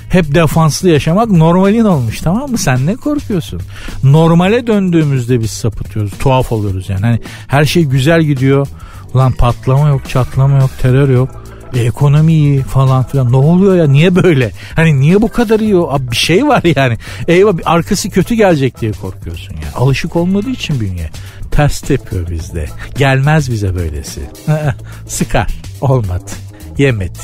hep 0.10 0.36
defanslı 0.36 0.89
yaşamak 0.89 1.32
normalin 1.32 1.86
olmuş 1.86 2.22
tamam 2.22 2.51
mı? 2.51 2.57
Sen 2.57 2.86
ne 2.86 2.95
korkuyorsun? 2.95 3.62
Normale 4.03 4.68
döndüğümüzde 4.68 5.39
biz 5.39 5.51
sapıtıyoruz. 5.51 6.12
Tuhaf 6.20 6.51
oluyoruz 6.51 6.89
yani. 6.89 7.01
Hani 7.01 7.20
her 7.47 7.66
şey 7.66 7.84
güzel 7.84 8.22
gidiyor. 8.22 8.68
Ulan 9.14 9.32
patlama 9.32 9.89
yok, 9.89 10.10
çatlama 10.10 10.57
yok, 10.57 10.70
terör 10.82 11.10
yok. 11.10 11.30
E, 11.74 11.80
ekonomi 11.80 12.34
iyi 12.34 12.62
falan 12.62 13.03
filan. 13.03 13.32
Ne 13.32 13.36
oluyor 13.36 13.76
ya? 13.76 13.88
Niye 13.88 14.16
böyle? 14.16 14.51
Hani 14.76 14.99
niye 14.99 15.22
bu 15.22 15.32
kadar 15.32 15.60
iyi? 15.60 15.76
Abi 15.76 16.12
bir 16.12 16.16
şey 16.16 16.47
var 16.47 16.64
yani. 16.76 16.97
Eyvah 17.28 17.53
arkası 17.66 18.10
kötü 18.10 18.36
gelecek 18.36 18.82
diye 18.82 18.91
korkuyorsun 18.91 19.53
yani. 19.53 19.76
Alışık 19.76 20.16
olmadığı 20.16 20.49
için 20.49 20.80
bünye. 20.80 21.10
Ters 21.51 21.82
tepiyor 21.82 22.30
bizde. 22.30 22.66
Gelmez 22.95 23.51
bize 23.51 23.76
böylesi. 23.76 24.22
Sıkar. 25.07 25.47
Olmadı. 25.82 26.32
Yemedi. 26.78 27.20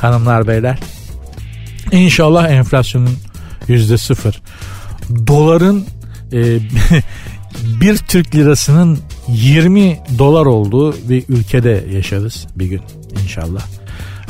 Hanımlar 0.00 0.46
beyler 0.46 0.78
İnşallah 1.94 2.50
enflasyonun 2.50 3.16
yüzde 3.68 3.98
sıfır. 3.98 4.42
Doların 5.26 5.84
e, 6.32 6.58
bir 7.80 7.96
Türk 7.96 8.34
lirasının 8.34 8.98
20 9.28 9.98
dolar 10.18 10.46
olduğu 10.46 10.94
bir 11.08 11.24
ülkede 11.28 11.84
yaşarız 11.92 12.46
bir 12.56 12.66
gün 12.66 12.80
inşallah. 13.22 13.62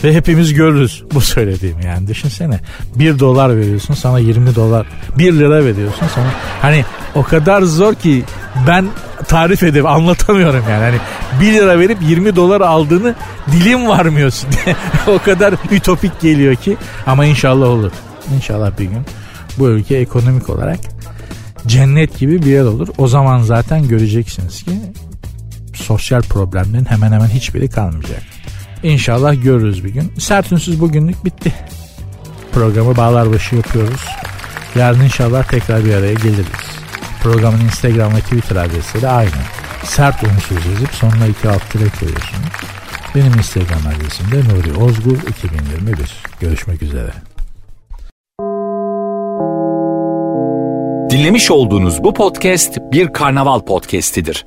Ve 0.05 0.15
hepimiz 0.15 0.55
görürüz 0.55 1.05
bu 1.15 1.21
söylediğim 1.21 1.81
yani 1.81 2.09
düşünsene. 2.09 2.61
1 2.97 3.19
dolar 3.19 3.57
veriyorsun 3.57 3.95
sana 3.95 4.19
20 4.19 4.55
dolar 4.55 4.87
1 5.19 5.33
lira 5.33 5.65
veriyorsun 5.65 6.07
sana. 6.15 6.27
Hani 6.63 6.85
o 7.15 7.23
kadar 7.23 7.63
zor 7.63 7.95
ki 7.95 8.25
ben 8.67 8.87
tarif 9.29 9.63
edip 9.63 9.87
anlatamıyorum 9.87 10.65
yani. 10.71 10.85
Hani 10.85 10.97
1 11.41 11.53
lira 11.53 11.79
verip 11.79 11.99
20 12.03 12.37
dolar 12.37 12.61
aldığını 12.61 13.15
dilim 13.53 13.89
varmıyorsun. 13.89 14.49
o 15.07 15.19
kadar 15.19 15.55
ütopik 15.71 16.21
geliyor 16.21 16.55
ki 16.55 16.77
ama 17.07 17.25
inşallah 17.25 17.67
olur. 17.67 17.93
İnşallah 18.37 18.79
bir 18.79 18.85
gün 18.85 19.03
bu 19.59 19.69
ülke 19.69 19.97
ekonomik 19.97 20.51
olarak 20.51 20.79
cennet 21.67 22.19
gibi 22.19 22.43
bir 22.43 22.51
yer 22.51 22.65
olur. 22.65 22.89
O 22.99 23.09
zaman 23.09 23.43
zaten 23.43 23.89
göreceksiniz 23.89 24.63
ki 24.63 24.71
sosyal 25.75 26.23
problemlerin 26.23 26.85
hemen 26.85 27.13
hemen 27.13 27.29
hiçbiri 27.29 27.71
kalmayacak. 27.71 28.34
İnşallah 28.85 29.43
görürüz 29.43 29.85
bir 29.85 29.89
gün. 29.89 30.13
Sert 30.19 30.53
ünsüz 30.53 30.81
bugünlük 30.81 31.25
bitti. 31.25 31.55
Programı 32.53 32.97
bağlar 32.97 33.33
başı 33.33 33.57
yapıyoruz. 33.57 34.05
Yarın 34.75 35.01
inşallah 35.01 35.45
tekrar 35.45 35.85
bir 35.85 35.95
araya 35.95 36.15
geliriz. 36.15 36.47
Programın 37.23 37.61
Instagram 37.61 38.15
ve 38.15 38.21
Twitter 38.21 38.57
adresi 38.57 39.03
de 39.03 39.09
aynı. 39.09 39.31
Sert 39.85 40.25
unsuz 40.25 40.67
yazıp 40.67 40.95
sonuna 40.95 41.27
iki 41.27 41.49
alt 41.49 41.71
tire 41.71 41.89
koyuyorsunuz. 42.01 42.53
Benim 43.15 43.39
Instagram 43.39 43.81
adresim 43.97 44.31
de 44.31 44.55
Nuri 44.55 44.85
Ozgul 44.85 45.17
2021. 45.29 46.23
Görüşmek 46.41 46.83
üzere. 46.83 47.13
Dinlemiş 51.11 51.51
olduğunuz 51.51 52.05
bu 52.05 52.15
podcast 52.15 52.79
bir 52.93 53.13
karnaval 53.13 53.61
podcastidir. 53.61 54.47